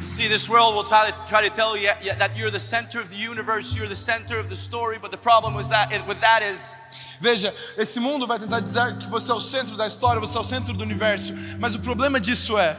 You 0.00 0.06
see, 0.10 0.28
this 0.28 0.48
world 0.50 0.74
will 0.74 0.84
try 0.84 1.10
to, 1.10 1.26
try 1.26 1.42
to 1.46 1.50
tell 1.54 1.76
you 1.76 1.88
that 2.18 2.36
you're 2.36 2.50
the 2.50 2.58
center 2.58 3.00
of 3.00 3.08
the 3.10 3.16
universe, 3.16 3.74
you're 3.74 3.88
the 3.88 3.96
center 3.96 4.38
of 4.38 4.50
the 4.50 4.56
story, 4.56 4.98
but 5.00 5.10
the 5.10 5.16
problem 5.16 5.54
with 5.54 5.68
that, 5.70 5.90
with 6.06 6.20
that 6.20 6.42
is 6.42 6.74
Veja, 7.20 7.54
esse 7.76 8.00
mundo 8.00 8.26
vai 8.26 8.38
tentar 8.38 8.60
dizer 8.60 8.96
que 8.98 9.06
você 9.08 9.30
é 9.30 9.34
o 9.34 9.40
centro 9.40 9.76
da 9.76 9.86
história, 9.86 10.20
você 10.20 10.36
é 10.36 10.40
o 10.40 10.44
centro 10.44 10.74
do 10.74 10.82
universo. 10.82 11.32
Mas 11.58 11.74
o 11.74 11.80
problema 11.80 12.20
disso 12.20 12.58
é 12.58 12.76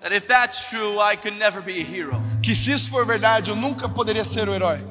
that 0.00 0.14
if 0.14 0.26
that's 0.26 0.68
true, 0.70 0.98
I 1.00 1.16
could 1.16 1.36
never 1.38 1.62
be 1.62 1.72
a 1.80 1.84
hero. 1.84 2.22
que 2.42 2.54
se 2.54 2.72
isso 2.72 2.90
for 2.90 3.06
verdade, 3.06 3.50
eu 3.50 3.56
nunca 3.56 3.88
poderia 3.88 4.24
ser 4.24 4.48
o 4.48 4.54
herói. 4.54 4.84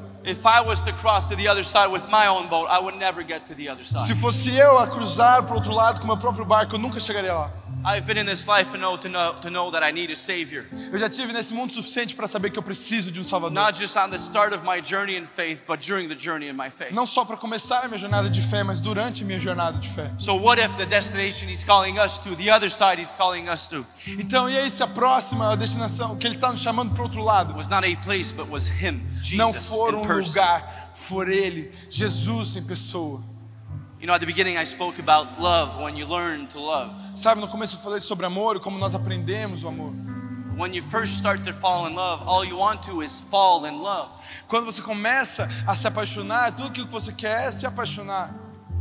Se 3.99 4.13
fosse 4.15 4.55
eu 4.55 4.77
a 4.77 4.87
cruzar 4.87 5.43
para 5.43 5.53
o 5.53 5.55
outro 5.55 5.73
lado 5.73 5.99
com 5.99 6.05
meu 6.07 6.17
próprio 6.17 6.45
barco, 6.45 6.75
eu 6.75 6.79
nunca 6.79 6.99
chegaria 6.99 7.33
lá. 7.33 7.49
I've 7.83 8.05
been 8.05 8.17
in 8.17 8.27
this 8.27 8.47
life 8.47 8.75
enough 8.75 8.99
to 9.01 9.09
know, 9.09 9.35
to 9.41 9.49
know 9.49 9.71
that 9.71 9.81
I 9.81 9.89
need 9.89 10.11
a 10.11 10.15
Savior. 10.15 10.65
Eu 10.91 10.99
já 10.99 11.09
tive 11.09 11.33
nesse 11.33 11.51
mundo 11.51 11.73
suficiente 11.73 12.15
para 12.15 12.27
saber 12.27 12.51
que 12.51 12.59
eu 12.59 12.61
preciso 12.61 13.11
de 13.11 13.19
um 13.19 13.23
Salvador. 13.23 13.53
Not 13.53 13.79
just 13.79 13.97
on 13.97 14.09
the 14.09 14.17
start 14.17 14.53
of 14.53 14.63
my 14.63 14.81
journey 14.81 15.17
in 15.17 15.25
faith, 15.25 15.63
but 15.65 15.79
during 15.79 16.07
the 16.07 16.15
journey 16.15 16.47
in 16.47 16.53
my 16.53 16.69
faith. 16.69 16.93
Não 16.93 17.07
só 17.07 17.25
para 17.25 17.37
começar 17.37 17.83
a 17.83 17.87
minha 17.87 17.97
jornada 17.97 18.29
de 18.29 18.39
fé, 18.39 18.63
mas 18.63 18.79
durante 18.79 19.23
a 19.23 19.25
minha 19.25 19.39
jornada 19.39 19.79
de 19.79 19.89
fé. 19.89 20.11
So, 20.19 20.35
what 20.35 20.61
if 20.61 20.77
the 20.77 20.85
destination 20.85 21.49
He's 21.49 21.63
calling 21.63 21.97
us 21.97 22.19
to, 22.19 22.35
the 22.35 22.51
other 22.51 22.69
side 22.69 23.01
He's 23.01 23.13
calling 23.13 23.49
us 23.49 23.67
to, 23.69 23.83
Então, 24.05 24.47
e 24.47 24.57
aí 24.57 24.69
se 24.69 24.83
a 24.83 24.87
próxima 24.87 25.57
destinação, 25.57 26.15
que 26.17 26.27
Ele 26.27 26.35
está 26.35 26.51
nos 26.51 26.61
chamando 26.61 26.93
para 26.93 27.01
outro 27.01 27.23
lado, 27.23 27.55
was 27.55 27.67
not 27.67 27.83
a 27.83 27.97
place, 28.03 28.31
but 28.31 28.47
was 28.47 28.69
Him, 28.69 29.01
não 29.33 29.51
Jesus, 29.51 29.69
for 29.69 29.93
in 29.93 29.97
um 29.97 30.19
lugar, 30.19 30.93
for 30.95 31.27
Ele, 31.29 31.71
Jesus 31.89 32.55
em 32.55 32.63
pessoa. 32.63 33.23
You 33.99 34.07
know, 34.07 34.13
at 34.13 34.19
the 34.19 34.25
beginning, 34.25 34.57
I 34.57 34.65
spoke 34.65 34.99
about 34.99 35.39
love 35.39 35.79
when 35.81 35.95
you 35.95 36.07
learn 36.07 36.47
to 36.47 36.59
love. 36.59 37.00
Sabe, 37.15 37.41
no 37.41 37.47
começo 37.47 37.75
eu 37.75 37.79
falei 37.79 37.99
sobre 37.99 38.25
amor 38.25 38.55
e 38.55 38.59
como 38.59 38.77
nós 38.77 38.95
aprendemos 38.95 39.63
o 39.63 39.67
amor. 39.67 39.93
When 40.57 40.73
you 40.73 40.81
first 40.81 41.13
start 41.15 41.43
to 41.45 41.53
fall 41.53 41.87
in 41.87 41.95
love, 41.95 42.23
all 42.25 42.45
you 42.45 42.57
want 42.57 42.83
to 42.83 43.01
is 43.01 43.19
fall 43.29 43.65
in 43.65 43.81
love. 43.81 44.09
Quando 44.47 44.65
você 44.65 44.81
começa 44.81 45.49
a 45.67 45.75
se 45.75 45.87
apaixonar, 45.87 46.53
tudo 46.53 46.69
aquilo 46.69 46.87
que 46.87 46.93
você 46.93 47.11
quer 47.11 47.47
é 47.47 47.51
se 47.51 47.65
apaixonar. 47.65 48.33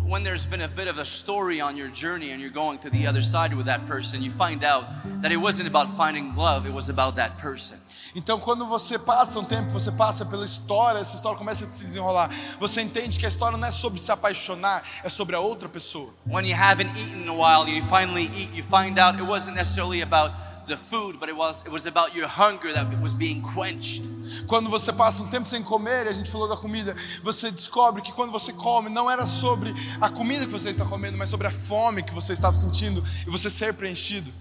When 0.07 0.23
there's 0.23 0.45
been 0.45 0.63
a 0.63 0.69
bit 0.69 0.89
of 0.89 1.01
a 1.01 1.05
story 1.05 1.61
on 1.61 1.77
your 1.77 1.89
journey 1.89 2.33
and 2.33 2.41
you're 2.41 2.53
going 2.53 2.79
to 2.79 2.91
the 2.91 3.07
other 3.07 3.23
side 3.23 3.55
with 3.55 3.67
that 3.67 3.85
person, 3.87 4.23
you 4.23 4.31
find 4.31 4.65
out 4.65 4.87
that 5.23 5.33
it 5.33 5.41
wasn't 5.41 5.69
about 5.69 5.89
finding 5.97 6.35
love, 6.35 6.67
it 6.67 6.73
was 6.73 6.89
about 6.89 7.17
that 7.17 7.39
person. 7.39 7.79
Então, 8.15 8.39
quando 8.39 8.67
você 8.67 8.99
passa 8.99 9.39
um 9.39 9.45
tempo, 9.45 9.71
você 9.71 9.93
passa 9.93 10.27
pela 10.27 10.45
história, 10.45 10.99
essa 10.99 11.15
história 11.15 11.39
começa 11.39 11.65
a 11.65 11.71
se 11.71 11.85
desenrolar. 11.85 12.31
Você 12.59 12.81
entende 12.81 13.19
que 13.19 13.27
a 13.27 13.29
história 13.29 13.57
não 13.57 13.67
é 13.67 13.71
sobre 13.71 14.01
se 14.01 14.11
apaixonar, 14.11 14.83
é 15.05 15.09
sobre 15.09 15.37
a 15.37 15.41
outra 15.41 15.69
pessoa. 15.69 16.13
When 16.27 16.49
you 16.49 16.57
haven't 16.57 16.91
eaten 16.99 17.23
in 17.23 17.29
a 17.29 17.33
while, 17.33 17.69
you 17.69 17.83
finally 17.83 18.31
eat, 18.35 18.51
you 18.55 18.65
find 18.65 18.99
out 18.99 19.19
it 19.19 19.23
wasn't 19.23 19.57
necessarily 19.57 20.03
about 20.03 20.35
the 20.67 20.77
food, 20.77 21.19
but 21.19 21.29
it 21.29 21.37
was 21.37 21.63
it 21.63 21.71
was 21.71 21.87
about 21.87 22.17
your 22.17 22.29
hunger 22.29 22.73
that 22.73 22.87
was 23.01 23.15
being 23.15 23.43
quenched. 23.43 24.03
Quando 24.47 24.71
você 24.71 24.93
passa 24.93 25.23
um 25.23 25.29
tempo 25.29 25.49
sem 25.49 25.63
comer, 25.63 26.07
e 26.07 26.09
a 26.09 26.13
gente 26.13 26.31
falou 26.31 26.49
da 26.49 26.57
comida, 26.57 26.97
você 27.23 27.51
descobre 27.51 28.03
que 28.03 28.13
quando 28.13 28.33
você 28.33 28.53
come, 28.53 28.89
não 28.89 29.11
era 29.11 29.27
sobre 29.27 29.75
a 30.01 30.09
comida 30.09 30.47
que 30.47 30.53
você 30.53 30.71
está 30.71 30.85
comendo, 30.85 31.17
mas 31.17 31.29
sobre 31.29 31.47
a 31.47 31.51
fome 31.51 32.03
que 32.03 32.15
você 32.15 32.33
estava 32.33 32.57
sentindo 32.57 33.05
e 33.27 33.31
você 33.31 33.51
ser 33.51 33.75
preenchido. 33.75 34.33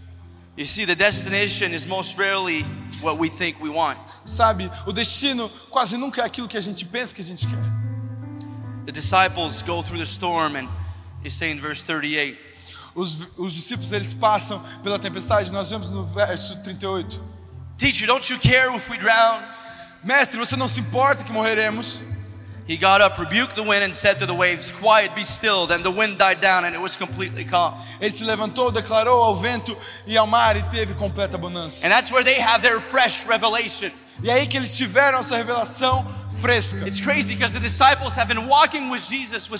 You 0.59 0.65
see, 0.65 0.83
the 0.83 0.93
destination 0.93 1.71
is 1.71 1.87
most 1.87 2.17
rarely 2.17 2.63
what 2.99 3.17
we 3.17 3.29
think 3.29 3.61
we 3.61 3.69
want. 3.69 3.97
Sabe, 4.25 4.69
o 4.85 4.91
destino 4.91 5.49
quase 5.69 5.95
nunca 5.95 6.21
é 6.21 6.25
aquilo 6.25 6.49
que 6.49 6.57
a 6.57 6.61
gente 6.61 6.83
pensa 6.83 7.15
que 7.15 7.21
a 7.21 7.23
gente 7.23 7.47
quer. 7.47 7.63
The 8.85 8.91
disciples 8.91 9.61
go 9.61 9.81
through 9.81 9.99
the 9.99 10.05
storm, 10.05 10.57
and 10.57 10.67
he's 11.23 11.33
saying 11.33 11.53
in 11.53 11.61
verse 11.61 11.81
38, 11.81 12.37
Os, 12.93 13.25
os 13.37 13.53
discípulos 13.53 13.93
eles 13.93 14.11
passam 14.11 14.61
pela 14.83 14.99
tempestade, 14.99 15.49
nós 15.49 15.69
vemos 15.69 15.89
no 15.89 16.03
verso 16.03 16.61
38. 16.61 17.23
Teacher, 17.77 18.05
don't 18.05 18.29
you 18.29 18.37
care 18.37 18.69
if 18.75 18.89
we 18.89 18.97
drown? 18.97 19.41
Mestre, 20.03 20.37
você 20.37 20.57
não 20.57 20.67
se 20.67 20.81
importa 20.81 21.23
que 21.23 21.31
morreremos? 21.31 22.01
He 22.69 22.77
got 22.77 23.01
up, 23.01 23.17
rebuked 23.17 23.55
the 23.55 23.63
wind, 23.63 23.83
and 23.83 23.95
said 23.95 24.19
to 24.19 24.27
the 24.27 24.33
waves, 24.35 24.69
Quiet, 24.69 25.15
be 25.15 25.23
still. 25.23 25.65
Then 25.65 25.81
the 25.81 25.89
wind 25.89 26.19
died 26.19 26.39
down, 26.39 26.65
and 26.65 26.75
it 26.75 26.79
was 26.79 26.95
completely 26.95 27.43
calm. 27.43 27.73
Ele 27.99 28.11
se 28.11 28.23
levantou, 28.23 28.71
declarou 28.71 29.23
ao 29.23 29.35
vento 29.35 29.75
e 30.05 30.15
ao 30.15 30.27
mar 30.27 30.55
e 30.55 30.61
teve 30.69 30.93
completa 30.93 31.35
bonança. 31.35 31.83
And 31.83 31.89
that's 31.89 32.11
where 32.11 32.23
they 32.23 32.39
have 32.39 32.61
their 32.61 32.79
fresh 32.79 33.25
revelation. 33.25 33.89
E 34.21 34.29
é 34.29 34.33
aí 34.33 34.47
que 34.47 34.55
eles 34.55 34.77
tiveram 34.77 35.17
essa 35.17 35.35
revelação 35.35 36.05
fresca. 36.39 36.87
It's 36.87 37.01
crazy 37.01 37.33
because 37.33 37.55
the 37.55 37.59
disciples 37.59 38.13
have 38.15 38.27
been 38.27 38.47
walking 38.47 38.91
with 38.91 39.01
Jesus 39.01 39.47
for 39.47 39.57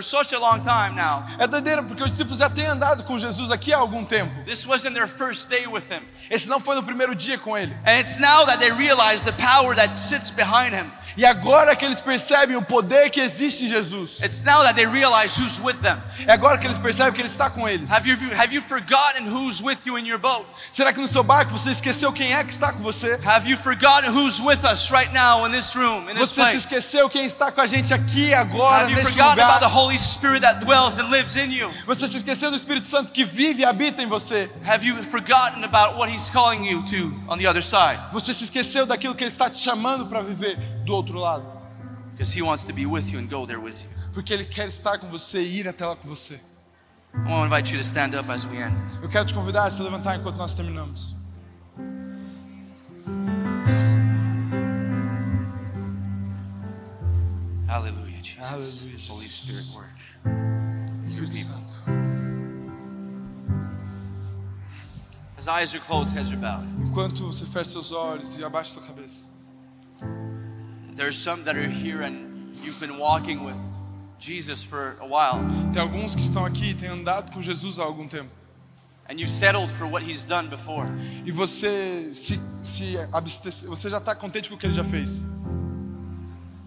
such 0.00 0.32
a 0.32 0.38
long 0.38 0.60
time 0.60 0.94
now. 0.94 1.26
É 1.40 1.48
doideira 1.48 1.82
porque 1.82 2.04
os 2.04 2.12
discípulos 2.12 2.38
já 2.38 2.48
têm 2.48 2.66
andado 2.66 3.02
com 3.02 3.18
Jesus 3.18 3.50
aqui 3.50 3.72
há 3.72 3.78
algum 3.78 4.04
tempo. 4.04 4.32
This 4.44 4.64
wasn't 4.64 4.94
their 4.94 5.08
first 5.08 5.48
day 5.48 5.66
with 5.66 5.90
him. 5.90 6.02
Esse 6.30 6.48
não 6.48 6.60
foi 6.60 6.76
no 6.76 6.84
primeiro 6.84 7.12
dia 7.16 7.38
com 7.38 7.58
ele. 7.58 7.74
And 7.84 7.98
it's 7.98 8.18
now 8.18 8.46
that 8.46 8.60
they 8.60 8.70
realize 8.70 9.24
the 9.24 9.32
power 9.32 9.74
that 9.74 9.98
sits 9.98 10.30
behind 10.30 10.72
him. 10.72 10.88
E 11.16 11.24
agora 11.24 11.76
que 11.76 11.84
eles 11.84 12.00
percebem 12.00 12.56
o 12.56 12.62
poder 12.62 13.10
que 13.10 13.20
existe 13.20 13.64
em 13.66 13.68
Jesus. 13.68 14.20
It's 14.22 14.42
now 14.42 14.62
that 14.62 14.74
they 14.74 14.86
realize 14.86 15.38
who's 15.40 15.58
with 15.60 15.76
them. 15.82 15.96
É 16.26 16.32
agora 16.32 16.58
que 16.58 16.66
eles 16.66 16.78
percebem 16.78 17.12
que 17.12 17.20
ele 17.20 17.28
está 17.28 17.50
com 17.50 17.68
eles. 17.68 17.90
Have 17.92 18.08
you, 18.08 18.16
have 18.36 18.54
you 18.54 18.62
forgotten 18.62 19.26
who's 19.26 19.60
with 19.62 19.78
you 19.84 19.98
in 19.98 20.06
your 20.06 20.18
boat? 20.18 20.46
Será 20.70 20.92
que 20.92 21.00
no 21.00 21.08
seu 21.08 21.22
barco 21.22 21.50
você 21.50 21.70
esqueceu 21.70 22.12
quem 22.12 22.32
é 22.32 22.42
que 22.44 22.52
está 22.52 22.72
com 22.72 22.78
você? 22.78 23.18
Have 23.24 23.48
you 23.48 23.56
forgotten 23.56 24.10
who's 24.10 24.40
with 24.40 24.60
us 24.64 24.90
right 24.90 25.12
now 25.12 25.46
in 25.46 25.52
this 25.52 25.74
room, 25.74 26.08
in 26.08 26.14
this 26.14 26.30
Você 26.30 26.34
se 26.34 26.34
place? 26.34 26.56
esqueceu 26.56 27.10
quem 27.10 27.24
está 27.26 27.52
com 27.52 27.60
a 27.60 27.66
gente 27.66 27.92
aqui 27.92 28.32
agora 28.32 28.84
Have 28.84 28.90
you 28.90 28.96
neste 28.96 29.12
forgotten 29.12 29.42
about 29.42 29.60
the 29.60 29.66
lugar? 29.66 29.82
Holy 29.82 29.98
Spirit 29.98 30.40
that 30.42 30.60
dwells 30.64 30.98
and 30.98 31.10
lives 31.10 31.36
in 31.36 31.50
you? 31.50 31.70
Você 31.86 32.08
se 32.08 32.16
esqueceu 32.16 32.50
do 32.50 32.56
Espírito 32.56 32.86
Santo 32.86 33.12
que 33.12 33.24
vive 33.24 33.62
e 33.62 33.64
habita 33.64 34.02
em 34.02 34.06
você? 34.06 34.50
Have 34.66 34.86
you 34.86 34.96
forgotten 35.02 35.64
about 35.64 35.98
what 35.98 36.10
He's 36.10 36.30
calling 36.30 36.64
you 36.64 36.82
to 36.86 37.12
on 37.28 37.36
the 37.36 37.46
other 37.46 37.62
side? 37.62 37.98
Você 38.12 38.32
se 38.32 38.44
esqueceu 38.44 38.86
daquilo 38.86 39.14
que 39.14 39.24
ele 39.24 39.30
está 39.30 39.50
te 39.50 39.58
chamando 39.58 40.06
para 40.06 40.22
viver 40.22 40.58
do 40.84 40.94
outro 40.94 41.18
lado? 41.18 41.44
Because 42.12 42.32
He 42.32 42.42
wants 42.42 42.64
to 42.64 42.72
be 42.72 42.86
with 42.86 43.10
you 43.12 43.18
and 43.18 43.28
go 43.28 43.46
there 43.46 43.60
with 43.60 43.82
you. 43.82 43.88
Porque 44.12 44.32
ele 44.32 44.44
quer 44.44 44.68
estar 44.68 44.98
com 44.98 45.08
você 45.08 45.42
e 45.42 45.60
ir 45.60 45.68
até 45.68 45.86
lá 45.86 45.96
com 45.96 46.06
você. 46.06 46.38
I 47.14 47.18
want 47.28 47.50
to 47.50 47.56
invite 47.56 47.72
you 47.72 47.78
to 47.78 47.84
stand 47.84 48.14
up 48.14 48.30
as 48.30 48.46
we 48.46 48.58
end. 48.58 48.74
Eu 49.02 49.08
quero 49.08 49.26
te 49.26 49.34
convidar 49.34 49.66
a 49.66 49.70
se 49.70 49.82
levantar 49.82 50.16
enquanto 50.16 50.36
nós 50.36 50.54
terminamos. 50.54 51.14
Hallelujah, 57.68 58.22
Jesus. 58.22 58.38
Hallelujah, 58.38 58.98
Jesus. 58.98 59.08
Holy 59.08 59.28
Spirit 59.28 59.66
work. 59.74 60.02
Espírito. 61.04 61.44
Santo. 61.44 62.02
As 65.36 65.48
eyes 65.48 65.74
are 65.74 65.80
closed, 65.80 66.14
heads 66.14 66.32
are 66.32 66.36
bowed. 66.36 66.66
Enquanto 66.84 67.26
você 67.26 67.44
fecha 67.44 67.70
seus 67.70 67.92
olhos 67.92 68.38
e 68.38 68.44
abaixa 68.44 68.74
sua 68.74 68.82
cabeça. 68.82 69.26
There's 70.94 71.16
some 71.16 71.42
that 71.44 71.56
are 71.56 71.68
here 71.68 72.02
and 72.02 72.54
you've 72.62 72.78
been 72.80 72.98
walking 72.98 73.44
with 73.44 73.58
Jesus 74.18 74.62
for 74.62 74.96
a 75.00 75.06
while, 75.06 75.40
Tem 75.72 75.80
alguns 75.82 76.14
que 76.14 76.22
estão 76.22 76.44
aqui 76.44 76.70
e 76.70 76.74
têm 76.74 76.88
andado 76.88 77.32
com 77.32 77.42
Jesus 77.42 77.78
há 77.78 77.82
algum 77.84 78.06
tempo. 78.06 78.30
and 79.08 79.18
you've 79.18 79.32
settled 79.32 79.70
for 79.72 79.86
what 79.86 80.02
He's 80.02 80.24
done 80.24 80.48
before. 80.48 80.86
E 81.26 81.32
você 81.32 82.14
se, 82.14 82.38
se 82.62 82.96
abstece, 83.12 83.66
você 83.66 83.90
já 83.90 83.98
está 83.98 84.14
contente 84.14 84.48
com 84.48 84.54
o 84.54 84.58
que 84.58 84.66
ele 84.66 84.74
já 84.74 84.84
fez. 84.84 85.24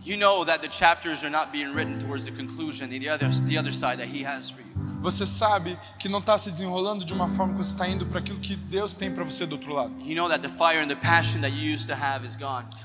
You 0.04 0.18
know 0.18 0.44
that 0.46 0.62
the 0.62 0.70
chapters 0.70 1.24
are 1.24 1.32
not 1.32 1.52
being 1.52 1.74
written 1.74 1.98
towards 2.00 2.26
the 2.26 2.32
conclusion, 2.32 2.90
the 2.90 3.10
other, 3.10 3.30
the 3.48 3.58
other 3.58 3.72
side 3.72 3.98
that 3.98 4.08
He 4.08 4.24
has 4.24 4.50
for 4.52 4.62
you. 4.62 4.65
Você 5.06 5.24
sabe 5.24 5.78
que 6.00 6.10
não 6.10 6.18
está 6.18 6.36
se 6.36 6.50
desenrolando 6.50 7.06
de 7.06 7.14
uma 7.14 7.28
forma 7.28 7.54
que 7.54 7.60
você 7.60 7.74
está 7.74 7.88
indo 7.88 8.08
para 8.08 8.18
aquilo 8.18 8.40
que 8.40 8.56
Deus 8.56 8.96
tem 8.96 9.12
para 9.12 9.24
você 9.24 9.46
do 9.46 9.54
outro 9.54 9.72
lado. 9.72 9.94
You 10.02 10.16
know. 10.16 10.28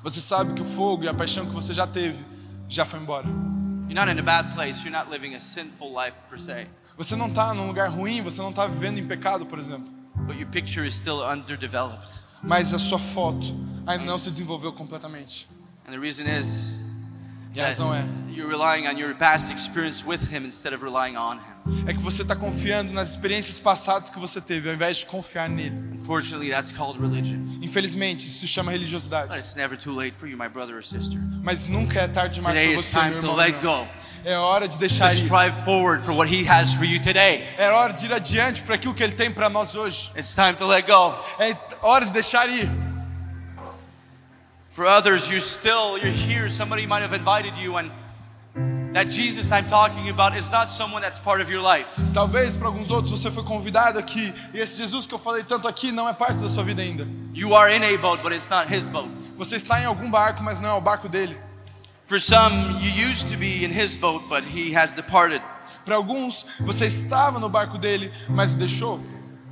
Você 0.02 0.20
sabe 0.20 0.52
que 0.52 0.60
o 0.60 0.64
fogo 0.66 1.04
e 1.04 1.08
a 1.08 1.14
paixão 1.14 1.46
que 1.46 1.54
você 1.54 1.72
já 1.72 1.86
teve 1.86 2.22
já 2.68 2.84
foi 2.84 3.00
embora. 3.00 3.26
Você 6.98 7.16
não 7.16 7.26
está 7.28 7.54
num 7.54 7.66
lugar 7.66 7.88
ruim, 7.88 8.20
você 8.20 8.42
não 8.42 8.50
está 8.50 8.66
vivendo 8.66 8.98
em 8.98 9.06
pecado, 9.06 9.46
por 9.46 9.58
exemplo. 9.58 9.90
but 10.26 10.36
your 10.36 10.48
picture 10.48 10.84
is 10.84 10.94
still 10.94 11.24
underdeveloped. 11.24 12.20
Mas 12.42 12.74
a 12.74 12.78
sua 12.78 12.98
foto 12.98 13.46
ainda 13.86 14.04
não 14.04 14.18
se 14.18 14.30
desenvolveu 14.30 14.74
completamente. 14.74 15.48
And 15.86 15.92
the 15.92 15.98
reason 15.98 16.26
is 16.26 16.78
E 17.54 17.60
a 17.60 17.64
that 17.64 17.70
razão 17.80 17.92
é, 17.94 18.04
you're 18.28 18.48
relying 18.48 18.86
on 18.86 18.96
your 18.98 19.14
past 19.16 19.52
experience 19.52 20.04
with 20.06 20.32
Him 20.32 20.44
instead 20.46 20.72
of 20.74 20.84
relying 20.84 21.16
on 21.16 21.36
Him. 21.36 21.84
é 21.86 21.92
que 21.94 22.00
você 22.02 22.22
está 22.22 22.36
confiando 22.36 22.92
nas 22.92 23.10
experiências 23.10 23.58
passadas 23.58 24.08
que 24.08 24.18
você 24.20 24.40
teve, 24.40 24.68
ao 24.68 24.74
invés 24.74 24.98
de 24.98 25.06
confiar 25.06 25.48
nele. 25.48 25.74
Unfortunately, 25.94 26.50
that's 26.50 26.70
called 26.72 27.00
religion. 27.00 27.38
Infelizmente, 27.62 28.24
isso 28.26 28.40
se 28.40 28.46
chama 28.48 28.70
But 28.70 28.78
religiosidade. 28.80 29.36
it's 29.36 29.54
never 29.56 29.76
too 29.76 29.92
late 29.94 30.14
for 30.16 30.28
you, 30.28 30.36
my 30.38 30.48
brother 30.48 30.76
or 30.76 30.84
sister. 30.84 31.18
Mas 31.42 31.66
nunca 31.66 32.00
é 32.00 32.08
tarde 32.08 32.36
demais 32.36 32.56
para 32.56 32.76
você, 32.76 32.96
meu 32.96 33.02
time 33.04 33.20
to 33.20 33.26
irmão. 33.26 33.36
let 33.36 33.52
go. 33.60 33.68
irmão. 33.68 33.88
É 34.22 34.36
hora 34.36 34.68
de 34.68 34.78
deixar 34.78 35.12
ir. 35.14 35.16
strive 35.24 35.56
forward 35.64 36.02
for 36.04 36.12
what 36.14 36.28
He 36.32 36.46
has 36.48 36.72
for 36.74 36.84
you 36.84 37.00
today. 37.02 37.42
É 37.56 37.70
hora 37.70 37.92
de 37.92 38.06
ir 38.06 38.12
adiante 38.12 38.62
para 38.62 38.74
aquilo 38.76 38.94
que 38.94 39.02
ele 39.02 39.14
tem 39.14 39.30
para 39.30 39.48
nós 39.48 39.74
hoje. 39.74 40.12
It's 40.16 40.34
time 40.34 40.54
to 40.54 40.66
let 40.66 40.86
go. 40.86 41.14
É 41.38 41.56
hora 41.82 42.04
de 42.04 42.12
deixar 42.12 42.48
ir. 42.48 42.68
For 44.80 44.86
others, 44.86 45.30
you're 45.30 45.40
still, 45.40 45.98
you're 45.98 46.10
here. 46.10 46.48
Somebody 46.48 46.86
might 46.86 47.02
have 47.02 47.12
invited 47.12 47.54
you, 47.58 47.76
and 47.76 47.90
that 48.94 49.10
Jesus 49.10 49.52
I'm 49.52 49.66
talking 49.66 50.08
about 50.08 50.34
is 50.34 50.50
not 50.50 50.70
someone 50.70 51.02
that's 51.02 51.18
part 51.18 51.42
of 51.42 51.50
your 51.50 51.60
life. 51.60 51.84
Talvez 52.14 52.56
para 52.56 52.68
alguns 52.68 52.90
outros 52.90 53.10
você 53.10 53.30
foi 53.30 53.42
convidado 53.42 53.98
aqui 53.98 54.32
e 54.54 54.58
esse 54.58 54.78
Jesus 54.78 55.06
que 55.06 55.12
eu 55.12 55.18
falei 55.18 55.44
tanto 55.44 55.68
aqui 55.68 55.92
não 55.92 56.08
é 56.08 56.14
parte 56.14 56.40
da 56.40 56.48
sua 56.48 56.64
vida 56.64 56.80
ainda. 56.80 57.06
You 57.34 57.54
are 57.54 57.70
in 57.70 57.82
a 57.82 57.98
boat, 57.98 58.22
but 58.22 58.32
it's 58.32 58.48
not 58.48 58.74
His 58.74 58.86
boat. 58.86 59.10
Você 59.36 59.56
está 59.56 59.82
em 59.82 59.84
algum 59.84 60.10
barco, 60.10 60.42
mas 60.42 60.58
não 60.60 60.70
é 60.70 60.72
o 60.72 60.80
barco 60.80 61.10
dele. 61.10 61.36
For 62.06 62.18
some, 62.18 62.56
you 62.80 63.06
used 63.06 63.30
to 63.30 63.36
be 63.36 63.62
in 63.62 63.70
His 63.70 63.98
boat, 63.98 64.26
but 64.30 64.44
He 64.44 64.74
has 64.74 64.94
departed. 64.94 65.42
Para 65.84 65.96
alguns, 65.96 66.46
você 66.60 66.86
estava 66.86 67.38
no 67.38 67.50
barco 67.50 67.76
dele, 67.76 68.10
mas 68.30 68.54
o 68.54 68.56
deixou. 68.56 68.98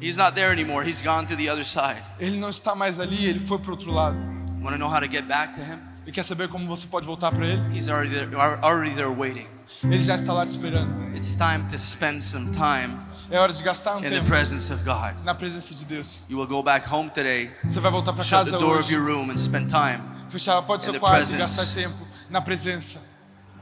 He's 0.00 0.16
not 0.16 0.32
there 0.34 0.50
anymore. 0.50 0.88
He's 0.88 1.02
gone 1.02 1.26
to 1.26 1.36
the 1.36 1.50
other 1.50 1.66
side. 1.66 2.02
Ele 2.18 2.38
não 2.38 2.48
está 2.48 2.74
mais 2.74 2.98
ali, 2.98 3.26
ele 3.26 3.38
foi 3.38 3.58
para 3.58 3.72
outro 3.72 3.92
lado. 3.92 4.37
Want 4.62 4.72
to 4.74 4.78
know 4.78 4.88
how 4.88 5.00
to 5.00 5.08
get 5.08 5.26
back 5.28 5.54
to 5.54 5.60
Him? 5.60 5.78
E 6.06 6.12
quer 6.12 6.22
saber 6.22 6.48
como 6.48 6.66
você 6.66 6.86
pode 6.86 7.06
voltar 7.06 7.30
para 7.30 7.46
ele? 7.46 7.62
He's 7.76 7.88
already 7.88 8.10
there, 8.14 8.34
already 8.62 8.94
there 8.94 9.10
waiting. 9.10 9.46
Ele 9.82 10.02
já 10.02 10.14
está 10.16 10.32
lá 10.32 10.44
te 10.46 10.50
esperando. 10.50 11.14
It's 11.16 11.36
time 11.36 11.64
to 11.70 11.78
spend 11.78 12.22
some 12.22 12.50
time 12.52 12.96
É 13.30 13.38
hora 13.38 13.52
de 13.52 13.62
gastar 13.62 13.96
um 13.96 13.98
in 13.98 14.02
the 14.04 14.10
tempo 14.10 14.26
presence 14.26 14.72
of 14.72 14.82
God. 14.84 15.14
na 15.24 15.34
presença 15.34 15.74
de 15.74 15.84
Deus. 15.84 16.24
You 16.30 16.38
will 16.38 16.46
go 16.46 16.62
back 16.62 16.88
home 16.90 17.10
today, 17.10 17.50
Você 17.62 17.78
vai 17.78 17.90
voltar 17.90 18.12
para 18.14 18.24
shut 18.24 18.38
casa 18.38 18.52
the 18.52 18.58
door 18.58 18.78
of 18.78 18.84
hoje, 18.86 18.94
your 18.94 19.04
room, 19.04 19.30
and 19.30 19.36
spend 19.36 19.68
time 19.68 20.00
fechar 20.28 20.56
a 20.58 20.62
porta 20.62 20.78
do 20.78 20.84
seu 20.84 20.92
the 20.94 20.98
quarto 20.98 21.32
e 21.34 21.36
gastar 21.36 21.66
tempo 21.74 21.96
na 22.30 22.40
presença. 22.40 23.00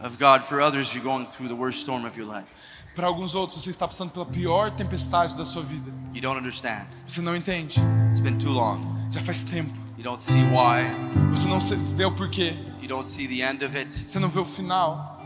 of 0.03 0.17
God. 0.19 0.41
For 0.43 0.61
others, 0.61 0.95
you're 0.95 1.03
going 1.05 1.27
through 1.27 1.49
the 1.49 1.55
worst 1.57 1.81
storm 1.81 2.05
of 2.07 2.17
your 2.19 2.29
life. 2.29 2.47
Para 2.95 3.09
alguns 3.09 3.35
outros, 3.35 3.63
você 3.63 3.71
está 3.71 3.87
passando 3.89 4.11
pela 4.11 4.25
pior 4.25 4.71
tempestade 4.71 5.37
da 5.37 5.45
sua 5.45 5.63
vida. 5.63 5.91
You 6.15 6.23
don't 6.23 6.39
understand. 6.39 6.87
Você 7.07 7.21
não 7.21 7.35
entende. 7.35 7.81
It's 8.09 8.21
been 8.21 8.39
too 8.39 8.53
long. 8.53 8.81
Já 9.11 9.21
faz 9.21 9.43
tempo. 9.43 9.86
You 10.07 10.13
don't 10.13 10.23
see 10.23 10.45
why. 10.53 10.85
Você 11.33 11.49
não 11.49 11.59
vê 11.97 12.05
o 12.05 12.13
porquê. 12.13 12.55
You 12.81 12.87
don't 12.87 13.09
see 13.09 13.27
the 13.27 13.43
end 13.43 13.65
of 13.65 13.77
it. 13.77 13.93
Você 14.07 14.21
não 14.21 14.29
vê 14.29 14.39
o 14.39 14.45
final. 14.45 15.21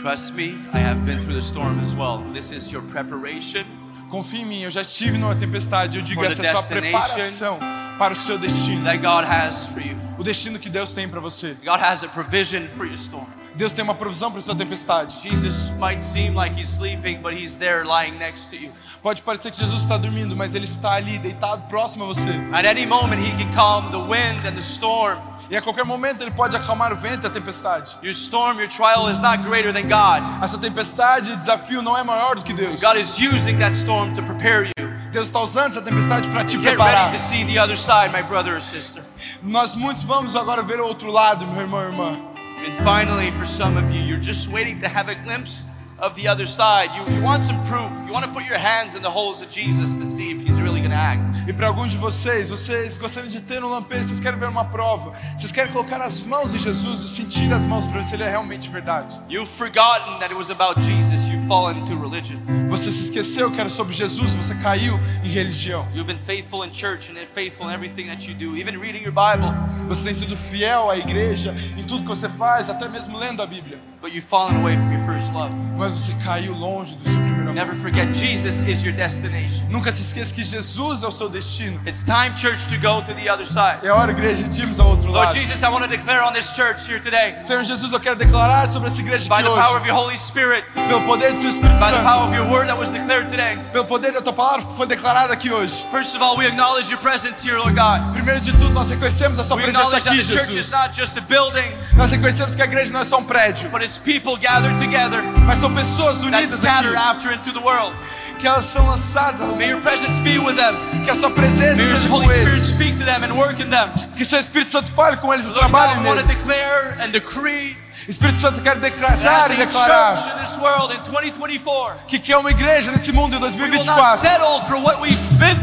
Trust 0.00 0.34
me, 0.34 0.50
I 0.72 0.78
have 0.78 1.00
been 1.04 1.18
through 1.18 1.34
the 1.34 1.42
storm 1.42 1.80
as 1.80 1.92
well. 1.92 2.18
This 2.32 2.52
is 2.52 2.70
your 2.70 2.82
preparation 2.84 3.64
Confie 4.08 4.42
em 4.42 4.44
mim, 4.46 4.60
eu 4.60 4.70
já 4.70 4.82
estive 4.82 5.18
numa 5.18 5.34
tempestade. 5.34 5.98
Eu 5.98 6.04
digo, 6.04 6.24
essa 6.24 6.46
é 6.46 6.48
a 6.48 6.52
sua 6.52 6.62
preparação 6.62 7.58
para 7.98 8.12
o 8.12 8.16
seu 8.16 8.38
destino. 8.38 8.84
that 8.84 8.98
God 8.98 9.24
has 9.24 9.66
for 9.66 9.80
you. 9.80 9.96
O 10.16 10.22
destino 10.22 10.60
que 10.60 10.70
Deus 10.70 10.92
tem 10.92 11.08
para 11.08 11.18
você. 11.18 11.56
God 11.64 11.80
has 11.80 12.04
a 12.04 12.08
provision 12.08 12.68
for 12.68 12.86
your 12.86 12.94
storm. 12.94 13.26
Deus 13.56 13.72
tem 13.72 13.82
uma 13.82 13.94
provisão 13.94 14.30
para 14.30 14.40
sua 14.42 14.54
tempestade. 14.54 15.18
Jesus 15.22 15.70
might 15.78 16.02
seem 16.02 16.34
like 16.34 16.54
he's 16.54 16.68
sleeping, 16.68 17.22
but 17.22 17.32
he's 17.32 17.56
there 17.56 17.84
lying 17.84 18.18
next 18.18 18.50
to 18.50 18.56
you. 18.56 18.70
Pode 19.02 19.22
parecer 19.22 19.50
que 19.50 19.56
Jesus 19.56 19.82
está 19.82 19.96
dormindo, 19.96 20.36
mas 20.36 20.54
Ele 20.54 20.66
está 20.66 20.92
ali, 20.92 21.18
deitado, 21.18 21.62
próximo 21.68 22.04
a 22.04 22.08
você. 22.08 22.30
At 22.52 22.66
any 22.66 22.84
moment, 22.84 23.18
he 23.18 23.30
can 23.42 23.50
calm 23.54 23.90
the 23.90 23.98
wind 23.98 24.44
and 24.46 24.52
the 24.52 24.60
storm. 24.60 25.18
E 25.48 25.56
a 25.56 25.62
qualquer 25.62 25.84
momento 25.84 26.22
Ele 26.22 26.32
pode 26.32 26.54
acalmar 26.56 26.92
o 26.92 26.96
vento 26.96 27.24
e 27.24 27.26
a 27.28 27.30
tempestade. 27.30 27.96
Your 28.02 28.12
storm, 28.12 28.58
your 28.58 28.68
trial 28.68 29.08
is 29.08 29.20
not 29.20 29.38
greater 29.44 29.72
than 29.72 29.84
God. 29.88 30.22
A 30.42 30.46
sua 30.48 30.58
tempestade 30.58 31.32
e 31.32 31.36
desafio 31.36 31.80
não 31.80 31.96
é 31.96 32.02
maior 32.04 32.36
do 32.36 32.42
que 32.42 32.52
Deus. 32.52 32.82
God 32.82 32.96
is 32.96 33.16
using 33.18 33.56
that 33.58 33.74
storm 33.74 34.12
to 34.14 34.22
prepare 34.22 34.66
you. 34.66 34.86
Deus 35.12 35.28
está 35.28 35.40
usando 35.40 35.68
essa 35.68 35.82
tempestade 35.82 36.28
para 36.28 36.44
te 36.44 36.58
Get 36.58 36.74
preparar. 36.74 37.06
ready 37.06 37.16
to 37.16 37.22
see 37.22 37.44
the 37.44 37.58
other 37.58 37.76
side, 37.76 38.10
my 38.12 38.22
brother 38.22 38.54
or 38.56 38.60
sister. 38.60 39.02
Nós 39.42 39.74
muitos 39.74 40.02
vamos 40.02 40.36
agora 40.36 40.62
ver 40.62 40.78
o 40.78 40.86
outro 40.86 41.10
lado, 41.10 41.46
meu 41.46 41.62
irmão 41.62 41.80
e 41.80 41.84
irmã. 41.86 42.35
And 42.64 42.74
finally, 42.84 43.30
for 43.30 43.44
some 43.44 43.76
of 43.76 43.90
you, 43.92 44.00
you're 44.00 44.18
just 44.18 44.48
waiting 44.50 44.80
to 44.80 44.88
have 44.88 45.08
a 45.08 45.14
glimpse 45.14 45.66
of 45.98 46.14
the 46.16 46.26
other 46.26 46.46
side. 46.46 46.90
You, 46.94 47.14
you 47.14 47.22
want 47.22 47.42
some 47.42 47.62
proof. 47.64 47.90
You 48.06 48.12
want 48.12 48.24
to 48.24 48.30
put 48.30 48.44
your 48.44 48.58
hands 48.58 48.96
in 48.96 49.02
the 49.02 49.10
holes 49.10 49.42
of 49.42 49.50
Jesus 49.50 49.96
to 49.96 50.06
see 50.06 50.30
if 50.30 50.40
he's 50.42 50.60
really 50.60 50.80
going 50.80 50.90
to 50.90 50.96
act. 50.96 51.35
E 51.46 51.52
para 51.52 51.68
alguns 51.68 51.92
de 51.92 51.98
vocês, 51.98 52.50
vocês 52.50 52.98
gostariam 52.98 53.30
de 53.30 53.40
ter 53.40 53.62
um 53.62 53.68
lampejo, 53.68 54.08
vocês 54.08 54.18
querem 54.18 54.36
ver 54.36 54.48
uma 54.48 54.64
prova, 54.64 55.12
vocês 55.36 55.52
querem 55.52 55.72
colocar 55.72 56.00
as 56.00 56.20
mãos 56.20 56.52
em 56.52 56.58
Jesus 56.58 57.04
e 57.04 57.08
sentir 57.08 57.52
as 57.52 57.64
mãos 57.64 57.86
para 57.86 57.98
ver 57.98 58.04
se 58.04 58.14
ele 58.16 58.24
é 58.24 58.28
realmente 58.28 58.68
verdade. 58.68 59.16
You've 59.30 59.48
forgotten 59.48 60.18
that 60.18 60.24
it 60.24 60.34
was 60.34 60.50
about 60.50 60.80
Jesus. 60.82 61.28
You've 61.28 61.46
fallen 61.46 61.78
into 61.78 61.96
religion. 61.96 62.40
Você 62.68 62.90
se 62.90 63.04
esqueceu 63.04 63.48
que 63.52 63.60
era 63.60 63.70
sobre 63.70 63.94
Jesus, 63.94 64.34
você 64.34 64.56
caiu 64.56 64.98
em 65.22 65.28
religião. 65.28 65.86
You've 65.94 66.12
been 66.12 66.18
faithful 66.18 66.64
in 66.64 66.72
church 66.72 67.12
and 67.12 67.14
faithful 67.32 67.70
in 67.70 67.74
everything 67.74 68.08
that 68.08 68.28
you 68.28 68.34
do, 68.34 68.56
even 68.56 68.76
reading 68.76 69.04
your 69.04 69.12
Bible, 69.14 69.54
Você 69.88 70.02
tem 70.02 70.14
sido 70.14 70.36
fiel 70.36 70.90
à 70.90 70.98
igreja 70.98 71.54
em 71.78 71.84
tudo 71.84 72.02
que 72.02 72.08
você 72.08 72.28
faz, 72.28 72.68
até 72.68 72.88
mesmo 72.88 73.16
lendo 73.16 73.40
a 73.40 73.46
Bíblia. 73.46 73.78
but 74.02 74.12
you've 74.12 74.24
fallen 74.24 74.56
away 74.56 74.76
from 74.76 74.92
your 74.92 75.04
first 75.06 75.32
love. 75.32 75.52
Mas 75.76 75.94
você 75.96 76.12
caiu 76.24 76.52
longe 76.52 76.96
do 76.96 77.04
seu 77.04 77.25
Never 77.52 77.74
forget, 77.74 78.12
Jesus 78.14 78.62
is 78.62 78.84
your 78.84 78.94
destination. 78.94 79.66
Nunca 79.68 79.90
se 79.92 80.02
esqueça 80.02 80.32
que 80.34 80.44
Jesus 80.44 81.02
é 81.02 81.06
o 81.06 81.10
seu 81.10 81.28
destino. 81.28 81.80
It's 81.86 82.04
time, 82.04 82.34
church, 82.36 82.66
to 82.68 82.76
go 82.78 83.02
to 83.02 83.14
the 83.14 83.28
other 83.30 83.46
side. 83.46 83.78
É 83.86 83.90
hora, 83.90 84.12
igreja, 84.12 84.44
de 84.44 84.60
irmos 84.62 84.78
ao 84.80 84.90
outro 84.90 85.10
Lord 85.10 85.26
lado. 85.26 85.34
Jesus, 85.34 85.62
I 85.62 85.68
want 85.68 85.82
to 85.84 85.88
declare 85.88 86.22
on 86.22 86.32
this 86.32 86.52
church 86.52 86.88
here 86.88 87.00
today, 87.00 87.36
Senhor 87.40 87.64
Jesus, 87.64 87.92
eu 87.92 88.00
quero 88.00 88.16
declarar 88.16 88.66
sobre 88.68 88.88
essa 88.88 89.00
igreja 89.00 89.28
by 89.28 89.36
aqui 89.36 89.44
the 89.44 89.48
power 89.50 89.76
of 89.76 89.80
hoje, 89.80 89.88
your 89.88 89.96
Holy 89.96 90.16
Spirit, 90.18 90.64
pelo 90.74 91.02
poder 91.02 91.32
do 91.32 91.38
seu 91.38 91.50
Espírito 91.50 91.78
by 91.78 91.90
the 91.90 92.02
power 92.02 92.24
Santo, 92.24 92.28
of 92.28 92.34
your 92.34 92.46
word 92.50 92.66
that 92.68 92.78
was 92.78 92.90
declared 92.90 93.28
today. 93.28 93.58
pelo 93.72 93.84
poder 93.86 94.12
da 94.12 94.20
tua 94.22 94.32
palavra 94.32 94.66
que 94.66 94.74
foi 94.74 94.86
declarada 94.86 95.32
aqui 95.32 95.50
hoje. 95.52 95.84
First 95.90 96.14
of 96.16 96.22
all, 96.22 96.36
we 96.36 96.46
acknowledge 96.46 96.90
your 96.90 97.00
presence 97.00 97.42
here, 97.46 97.58
Lord 97.58 97.74
God. 97.74 98.12
Primeiro 98.12 98.40
de 98.40 98.52
tudo, 98.52 98.70
nós 98.70 98.90
reconhecemos 98.90 99.38
a 99.38 99.44
sua 99.44 99.56
We 99.56 99.64
presença 99.64 99.96
aqui, 99.96 100.16
the 100.18 100.24
church 100.24 100.48
is 100.58 100.66
Jesus. 100.66 100.70
not 100.70 100.94
just 100.94 101.16
a 101.16 101.20
building, 101.22 101.74
Nós 101.94 102.10
reconhecemos 102.10 102.54
que 102.54 102.62
a 102.62 102.66
igreja 102.66 102.92
não 102.92 103.00
é 103.00 103.04
só 103.04 103.18
um 103.18 103.24
prédio, 103.24 103.70
but 103.70 103.82
it's 103.82 103.98
people 103.98 104.36
gathered 104.36 104.78
together 104.78 105.22
mas 105.46 105.58
são 105.58 105.72
pessoas 105.72 106.22
unidas 106.22 106.64
aqui, 106.64 106.96
after 106.96 107.32
into 107.36 107.52
the 107.52 107.60
world. 107.64 107.94
que 108.38 108.46
elas 108.46 108.64
são 108.66 108.86
lançadas, 108.86 109.40
May 109.56 109.70
your 109.70 109.80
presence 109.80 110.20
be 110.20 110.38
with 110.38 110.56
them. 110.56 110.74
que 111.04 111.10
a 111.10 111.14
sua 111.16 111.30
presença 111.30 111.76
May 111.76 111.86
your 111.86 111.94
esteja 111.96 112.14
Holy 112.14 112.26
com 112.26 112.32
Spirit 112.32 112.50
eles, 112.50 112.68
speak 112.68 112.98
to 112.98 113.04
them 113.04 113.24
and 113.24 113.32
work 113.34 113.62
in 113.62 113.70
them. 113.70 113.88
que 114.16 114.24
seu 114.24 114.38
Espírito 114.38 114.70
Santo 114.70 114.90
fale 114.92 115.16
com 115.16 115.32
eles 115.32 115.46
e 115.46 115.48
Lord 115.48 115.60
trabalhe 115.60 116.06
want 116.06 116.20
to 116.20 116.26
declare 116.26 116.98
and 117.02 117.08
decree 117.12 117.76
Espírito 118.08 118.38
Santo 118.38 118.60
quer 118.62 118.76
declarar 118.76 119.50
e 119.50 119.56
declarar 119.56 120.16
church 120.16 120.30
in 120.36 120.40
this 120.44 120.56
world 120.58 120.94
in 120.94 120.98
2024, 121.10 121.94
que 122.06 122.20
que 122.20 122.32
é 122.32 122.36
uma 122.36 122.50
igreja 122.50 122.92
nesse 122.92 123.10
mundo 123.10 123.34
em 123.34 123.40
we 123.40 123.68
will 123.68 123.84
not 123.84 124.20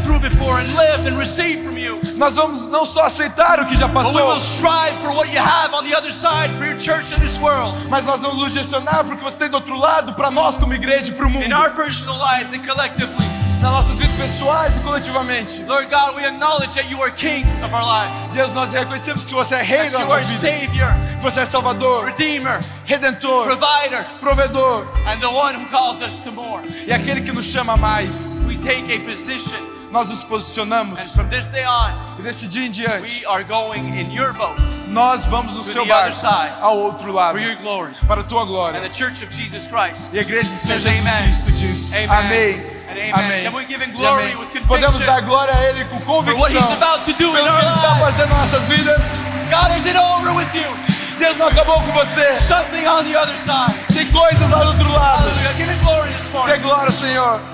2024. 0.04 0.43
For 0.54 0.60
and 0.60 0.74
lived 0.76 1.06
and 1.08 1.18
received 1.18 1.64
from 1.64 1.76
you. 1.76 2.00
Nós 2.16 2.36
vamos 2.36 2.66
não 2.66 2.86
só 2.86 3.02
aceitar 3.04 3.60
o 3.60 3.66
que 3.66 3.76
já 3.76 3.88
But 3.88 4.06
we 4.06 4.12
will 4.12 4.34
passou, 4.34 4.58
strive 4.58 4.96
for 5.02 5.12
what 5.14 5.28
you 5.32 5.40
have 5.40 5.74
on 5.74 5.84
the 5.84 5.96
other 5.96 6.12
side 6.12 6.50
for 6.56 6.64
your 6.64 6.78
church 6.78 7.12
in 7.12 7.20
this 7.20 7.38
world, 7.38 7.88
mas 7.88 8.04
nós 8.04 8.22
vamos 8.22 8.38
nos 8.38 8.54
porque 9.06 9.22
você 9.22 9.38
tem 9.38 9.50
do 9.50 9.56
outro 9.56 9.76
lado 9.76 10.14
para 10.14 10.30
nós 10.30 10.56
como 10.56 10.72
igreja 10.72 11.10
e 11.10 11.14
para 11.14 11.26
o 11.26 11.30
mundo, 11.30 11.44
in 11.44 11.52
our 11.52 11.70
personal 11.72 12.16
lives 12.18 12.52
and 12.52 12.64
collectively. 12.66 13.24
nas 13.60 13.72
nossas 13.72 13.98
vidas 13.98 14.14
pessoais 14.16 14.76
e 14.76 14.80
coletivamente. 14.80 15.64
Lord 15.64 15.88
God, 15.90 16.16
we 16.16 16.24
acknowledge 16.26 16.74
that 16.74 16.90
you 16.90 17.02
are 17.02 17.10
King 17.12 17.44
of 17.64 17.74
our 17.74 17.82
lives, 17.82 18.32
Deus, 18.32 18.52
nós 18.52 18.72
reconhecemos 18.72 19.24
que 19.24 19.34
você 19.34 19.54
é 19.54 19.62
rei 19.62 19.90
das 19.90 20.06
nossas 20.06 20.26
vidas, 20.26 20.60
Savior, 20.60 20.94
você 21.20 21.40
é 21.40 21.46
Salvador, 21.46 22.04
Redeemer, 22.04 22.62
Redentor, 22.84 23.46
Provider, 23.46 24.04
Provedor 24.20 24.86
and 25.06 25.18
the 25.20 25.28
one 25.28 25.54
who 25.54 25.66
calls 25.70 26.00
us 26.02 26.20
to 26.20 26.30
more. 26.30 26.62
e 26.86 26.92
aquele 26.92 27.22
que 27.22 27.32
nos 27.32 27.46
chama 27.46 27.76
mais. 27.76 28.36
We 28.46 28.56
take 28.58 28.94
a 28.94 29.00
position, 29.00 29.73
Nós 29.94 30.08
nos 30.08 30.24
posicionamos 30.24 30.98
on, 30.98 32.16
e 32.18 32.22
desse 32.22 32.48
dia 32.48 32.66
em 32.66 32.70
diante 32.72 33.24
nós 34.88 35.24
vamos 35.26 35.52
no 35.52 35.62
seu 35.62 35.86
barco 35.86 36.16
side. 36.16 36.52
ao 36.60 36.76
outro 36.76 37.12
lado 37.12 37.38
glory. 37.62 37.94
para 38.04 38.22
a 38.22 38.24
tua 38.24 38.44
glória. 38.44 38.80
Christ. 39.68 40.12
E 40.12 40.18
a 40.18 40.22
igreja 40.22 40.52
do 40.52 40.58
Senhor 40.58 40.80
Jesus 40.80 40.98
amen. 41.00 41.22
Cristo 41.22 41.52
diz 41.52 41.92
amém. 41.92 42.66
Amém. 42.90 43.12
Amém. 43.12 43.48
with 44.34 44.48
conviction 44.52 44.66
Podemos 44.66 44.98
dar 44.98 45.22
glória 45.22 45.54
a 45.54 45.64
Ele 45.64 45.84
com 45.84 46.00
for 46.00 46.24
what 46.24 46.52
he's 46.52 46.60
convicção 46.60 46.72
about 46.72 47.04
to 47.04 47.12
do 47.12 47.30
in 47.30 47.32
pelo 47.32 47.46
que 47.46 47.64
Ele 47.64 47.74
está 47.74 47.96
fazendo 48.00 48.32
em 48.32 48.36
nossas 48.36 48.64
vidas. 48.64 49.18
God 49.48 49.78
isn't 49.78 49.96
over 49.96 50.34
with 50.34 50.52
you. 50.54 50.76
Deus 51.20 51.36
não 51.36 51.46
acabou 51.46 51.80
com 51.82 51.92
você. 51.92 52.34
Something 52.40 52.84
on 52.88 53.04
the 53.04 53.16
other 53.16 53.36
side. 53.36 53.78
Tem 53.94 54.10
coisas 54.10 54.50
lá 54.50 54.64
do 54.64 54.70
outro 54.70 54.90
lado. 54.90 55.22
Dê 56.46 56.58
glória, 56.58 56.90
Senhor. 56.90 57.53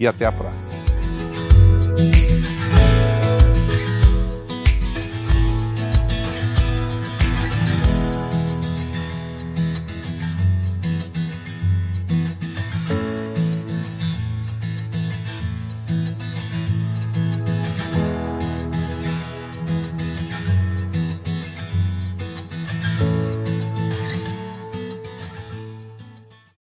e 0.00 0.06
até 0.06 0.24
a 0.24 0.32
próxima. 0.32 0.80